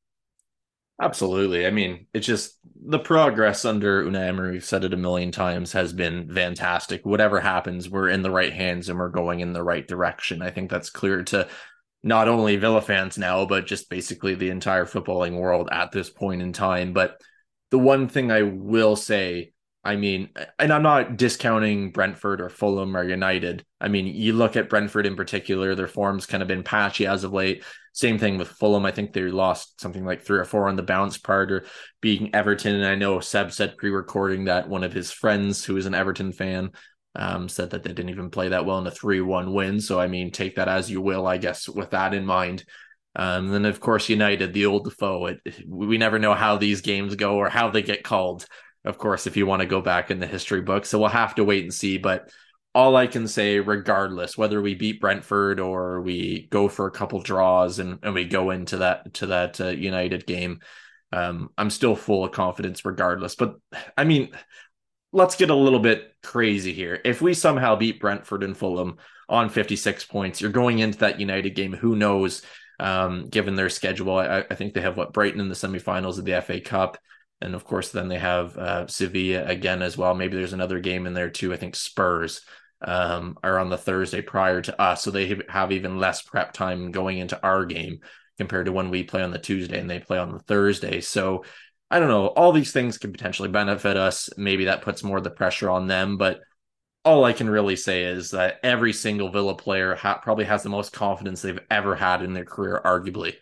Absolutely. 1.02 1.66
I 1.66 1.72
mean, 1.72 2.08
it's 2.14 2.28
just 2.28 2.60
the 2.86 3.00
progress 3.00 3.66
under 3.66 4.04
Unai 4.04 4.28
Emery, 4.28 4.52
we've 4.54 4.64
said 4.66 4.84
it 4.84 4.94
a 4.94 4.98
million 4.98 5.32
times, 5.32 5.72
has 5.74 5.92
been 5.92 6.32
fantastic. 6.34 7.06
Whatever 7.06 7.40
happens, 7.40 7.90
we're 7.90 8.10
in 8.10 8.22
the 8.22 8.32
right 8.32 8.54
hands 8.54 8.90
and 8.90 9.00
we're 9.00 9.10
going 9.10 9.40
in 9.40 9.54
the 9.54 9.64
right 9.64 9.88
direction. 9.88 10.42
I 10.42 10.52
think 10.52 10.70
that's 10.70 10.90
clear 10.90 11.24
to 11.24 11.48
not 12.04 12.28
only 12.28 12.58
Villa 12.58 12.82
fans 12.82 13.18
now, 13.18 13.46
but 13.46 13.66
just 13.66 13.90
basically 13.90 14.36
the 14.36 14.50
entire 14.50 14.86
footballing 14.86 15.38
world 15.40 15.68
at 15.72 15.92
this 15.92 16.10
point 16.10 16.42
in 16.42 16.54
time. 16.54 16.94
But 16.94 17.20
the 17.72 17.80
one 17.80 18.08
thing 18.08 18.32
I 18.32 18.44
will 18.44 18.96
say 18.96 19.53
I 19.86 19.98
mean, 19.98 20.30
and 20.60 20.72
I'm 20.72 20.84
not 20.84 21.18
discounting 21.18 21.92
Brentford 21.92 22.40
or 22.40 22.50
Fulham 22.50 22.96
or 22.96 23.04
United. 23.04 23.66
I 23.82 23.90
mean, 23.90 24.08
you 24.08 24.32
look 24.32 24.56
at 24.56 24.70
Brentford 24.70 25.06
in 25.06 25.18
particular, 25.18 25.76
their 25.76 25.90
form's 25.90 26.26
kind 26.26 26.42
of 26.42 26.48
been 26.48 26.64
patchy 26.64 27.06
as 27.06 27.26
of 27.26 27.34
late. 27.34 27.64
Same 27.92 28.18
thing 28.18 28.38
with 28.38 28.48
Fulham. 28.48 28.86
I 28.86 28.92
think 28.92 29.12
they 29.12 29.24
lost 29.24 29.82
something 29.82 30.06
like 30.06 30.22
three 30.22 30.40
or 30.40 30.46
four 30.46 30.70
on 30.70 30.78
the 30.78 30.84
bounce 30.84 31.18
part 31.18 31.52
or 31.52 31.66
being 32.00 32.34
Everton. 32.34 32.76
And 32.76 32.86
I 32.86 32.96
know 32.96 33.20
Seb 33.20 33.52
said 33.52 33.78
pre 33.78 33.90
recording 33.90 34.46
that 34.46 34.70
one 34.70 34.86
of 34.86 34.94
his 34.94 35.12
friends 35.12 35.66
who 35.66 35.76
is 35.76 35.86
an 35.86 35.96
Everton 35.96 36.32
fan 36.32 36.72
um, 37.16 37.50
said 37.50 37.72
that 37.72 37.84
they 37.84 37.92
didn't 37.92 38.10
even 38.10 38.30
play 38.30 38.50
that 38.50 38.66
well 38.66 38.80
in 38.80 38.88
a 38.88 38.92
3 38.92 39.20
1 39.20 39.54
win. 39.54 39.82
So, 39.82 40.00
I 40.00 40.08
mean, 40.08 40.32
take 40.32 40.56
that 40.56 40.70
as 40.70 40.90
you 40.90 41.02
will, 41.02 41.28
I 41.28 41.38
guess, 41.38 41.68
with 41.68 41.92
that 41.92 42.14
in 42.14 42.26
mind. 42.26 42.64
Um, 43.16 43.50
then, 43.50 43.66
of 43.66 43.80
course, 43.80 44.10
United, 44.10 44.54
the 44.54 44.66
old 44.66 44.92
foe. 44.94 45.28
It, 45.28 45.40
we 45.68 45.98
never 45.98 46.20
know 46.20 46.34
how 46.34 46.58
these 46.58 46.82
games 46.82 47.16
go 47.16 47.36
or 47.36 47.50
how 47.50 47.70
they 47.70 47.84
get 47.84 48.04
called 48.04 48.48
of 48.86 48.98
course, 48.98 49.28
if 49.28 49.38
you 49.38 49.46
want 49.46 49.62
to 49.62 49.68
go 49.68 49.82
back 49.82 50.12
in 50.12 50.20
the 50.20 50.28
history 50.28 50.62
book. 50.62 50.86
So 50.86 51.00
we'll 51.00 51.10
have 51.10 51.36
to 51.36 51.44
wait 51.44 51.64
and 51.64 51.74
see. 51.74 51.98
But 51.98 52.30
all 52.76 52.96
I 52.96 53.08
can 53.08 53.28
say, 53.28 53.60
regardless, 53.60 54.38
whether 54.38 54.62
we 54.62 54.76
beat 54.76 55.00
Brentford 55.00 55.60
or 55.60 56.02
we 56.02 56.48
go 56.50 56.68
for 56.68 56.88
a 56.88 56.92
couple 56.92 57.22
draws 57.22 57.80
and, 57.80 58.00
and 58.04 58.14
we 58.14 58.26
go 58.26 58.50
into 58.50 58.78
that 58.78 59.14
to 59.16 59.28
that 59.28 59.62
uh, 59.62 59.68
United 59.68 60.26
game, 60.26 60.60
um, 61.12 61.50
I'm 61.58 61.70
still 61.70 61.96
full 61.96 62.26
of 62.26 62.32
confidence 62.32 62.84
regardless. 62.84 63.36
But 63.36 63.56
I 63.96 64.04
mean, 64.04 64.32
let's 65.12 65.36
get 65.36 65.52
a 65.52 65.56
little 65.56 65.80
bit 65.80 66.16
crazy 66.24 66.74
here. 66.74 67.00
If 67.06 67.22
we 67.22 67.36
somehow 67.36 67.76
beat 67.76 68.02
Brentford 68.02 68.44
and 68.44 68.58
Fulham 68.58 68.98
on 69.30 69.50
56 69.50 70.06
points, 70.06 70.42
you're 70.42 70.52
going 70.52 70.80
into 70.80 70.98
that 71.00 71.20
United 71.20 71.52
game. 71.52 71.74
Who 71.74 71.96
knows? 71.96 72.42
Um, 72.80 73.28
given 73.28 73.54
their 73.54 73.70
schedule, 73.70 74.18
I, 74.18 74.40
I, 74.40 74.56
think 74.56 74.74
they 74.74 74.82
have 74.82 74.98
what 74.98 75.14
Brighton 75.14 75.40
in 75.40 75.48
the 75.48 75.54
semifinals 75.54 76.18
of 76.18 76.26
the 76.26 76.42
FA 76.42 76.60
Cup, 76.60 76.98
and 77.44 77.56
of 77.56 77.66
course, 77.66 77.92
then 77.92 78.08
they 78.08 78.20
have 78.20 78.58
uh, 78.58 78.88
Sevilla 78.88 79.46
again 79.46 79.82
as 79.82 79.98
well. 79.98 80.16
Maybe 80.16 80.36
there's 80.36 80.54
another 80.54 80.80
game 80.80 81.06
in 81.06 81.14
there 81.14 81.30
too. 81.30 81.54
I 81.54 81.58
think 81.58 81.76
Spurs 81.76 82.42
um, 82.82 83.38
are 83.44 83.60
on 83.60 83.70
the 83.70 83.78
Thursday 83.78 84.22
prior 84.22 84.62
to 84.62 84.82
us, 84.82 85.04
so 85.04 85.12
they 85.12 85.40
have 85.50 85.72
even 85.72 86.00
less 86.00 86.22
prep 86.22 86.54
time 86.54 86.92
going 86.92 87.18
into 87.18 87.42
our 87.44 87.66
game 87.66 88.00
compared 88.38 88.66
to 88.66 88.72
when 88.72 88.90
we 88.90 89.04
play 89.04 89.22
on 89.22 89.32
the 89.32 89.38
Tuesday 89.38 89.80
and 89.80 89.90
they 89.90 90.00
play 90.00 90.18
on 90.18 90.32
the 90.32 90.40
Thursday. 90.40 91.02
So 91.02 91.44
I 91.92 92.00
don't 92.00 92.08
know. 92.08 92.28
All 92.28 92.52
these 92.52 92.72
things 92.72 92.98
could 92.98 93.12
potentially 93.12 93.50
benefit 93.50 93.98
us. 93.98 94.30
Maybe 94.38 94.66
that 94.66 94.82
puts 94.82 95.04
more 95.04 95.18
of 95.18 95.24
the 95.24 95.30
pressure 95.30 95.70
on 95.70 95.88
them, 95.88 96.18
but 96.18 96.40
all 97.06 97.26
I 97.26 97.34
can 97.34 97.50
really 97.50 97.76
say 97.76 98.06
is 98.06 98.32
that 98.32 98.60
every 98.64 98.94
single 98.94 99.30
Villa 99.30 99.56
player 99.56 99.94
ha- 99.94 100.20
probably 100.24 100.46
has 100.46 100.64
the 100.64 100.70
most 100.70 100.94
confidence 100.94 101.42
they've 101.42 101.60
ever 101.70 101.96
had 101.96 102.24
in 102.24 102.34
their 102.34 102.46
career, 102.46 102.82
arguably. 102.84 103.36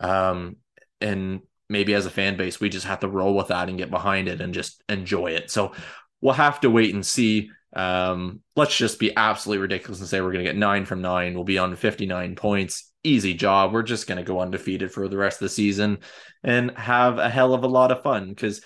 Um, 0.00 0.56
and 1.00 1.40
maybe 1.68 1.94
as 1.94 2.06
a 2.06 2.10
fan 2.10 2.36
base, 2.36 2.60
we 2.60 2.68
just 2.68 2.86
have 2.86 3.00
to 3.00 3.08
roll 3.08 3.34
with 3.34 3.48
that 3.48 3.68
and 3.68 3.78
get 3.78 3.90
behind 3.90 4.28
it 4.28 4.40
and 4.40 4.54
just 4.54 4.82
enjoy 4.88 5.32
it. 5.32 5.50
So 5.50 5.72
we'll 6.20 6.34
have 6.34 6.60
to 6.60 6.70
wait 6.70 6.94
and 6.94 7.04
see. 7.04 7.50
Um, 7.74 8.40
let's 8.54 8.76
just 8.76 8.98
be 8.98 9.14
absolutely 9.16 9.62
ridiculous 9.62 10.00
and 10.00 10.08
say 10.08 10.20
we're 10.20 10.32
going 10.32 10.44
to 10.44 10.50
get 10.50 10.56
nine 10.56 10.84
from 10.84 11.02
nine. 11.02 11.34
We'll 11.34 11.44
be 11.44 11.58
on 11.58 11.74
59 11.76 12.36
points 12.36 12.92
easy 13.06 13.34
job. 13.34 13.72
We're 13.72 13.82
just 13.82 14.06
going 14.06 14.18
to 14.18 14.24
go 14.24 14.40
undefeated 14.40 14.92
for 14.92 15.08
the 15.08 15.16
rest 15.16 15.36
of 15.40 15.46
the 15.46 15.54
season 15.54 15.98
and 16.42 16.72
have 16.72 17.18
a 17.18 17.30
hell 17.30 17.54
of 17.54 17.62
a 17.62 17.68
lot 17.68 17.92
of 17.92 18.02
fun 18.02 18.28
because 18.30 18.60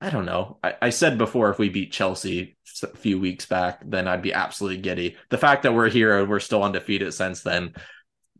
I 0.00 0.10
don't 0.10 0.26
know. 0.26 0.58
I, 0.62 0.74
I, 0.82 0.90
said 0.90 1.16
before 1.16 1.50
if 1.50 1.58
we 1.58 1.68
beat 1.68 1.92
Chelsea 1.92 2.56
a 2.82 2.88
few 2.88 3.20
weeks 3.20 3.46
back, 3.46 3.82
then 3.84 4.08
I'd 4.08 4.22
be 4.22 4.32
absolutely 4.32 4.82
giddy. 4.82 5.16
The 5.30 5.38
fact 5.38 5.62
that 5.62 5.74
we're 5.74 5.88
here 5.88 6.18
and 6.18 6.28
we're 6.28 6.40
still 6.40 6.64
undefeated 6.64 7.14
since 7.14 7.42
then, 7.42 7.74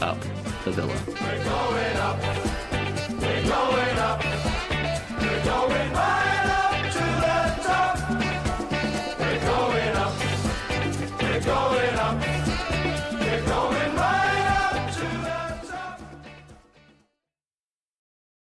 up 0.00 0.20
the 0.64 0.72
villa. 0.72 2.53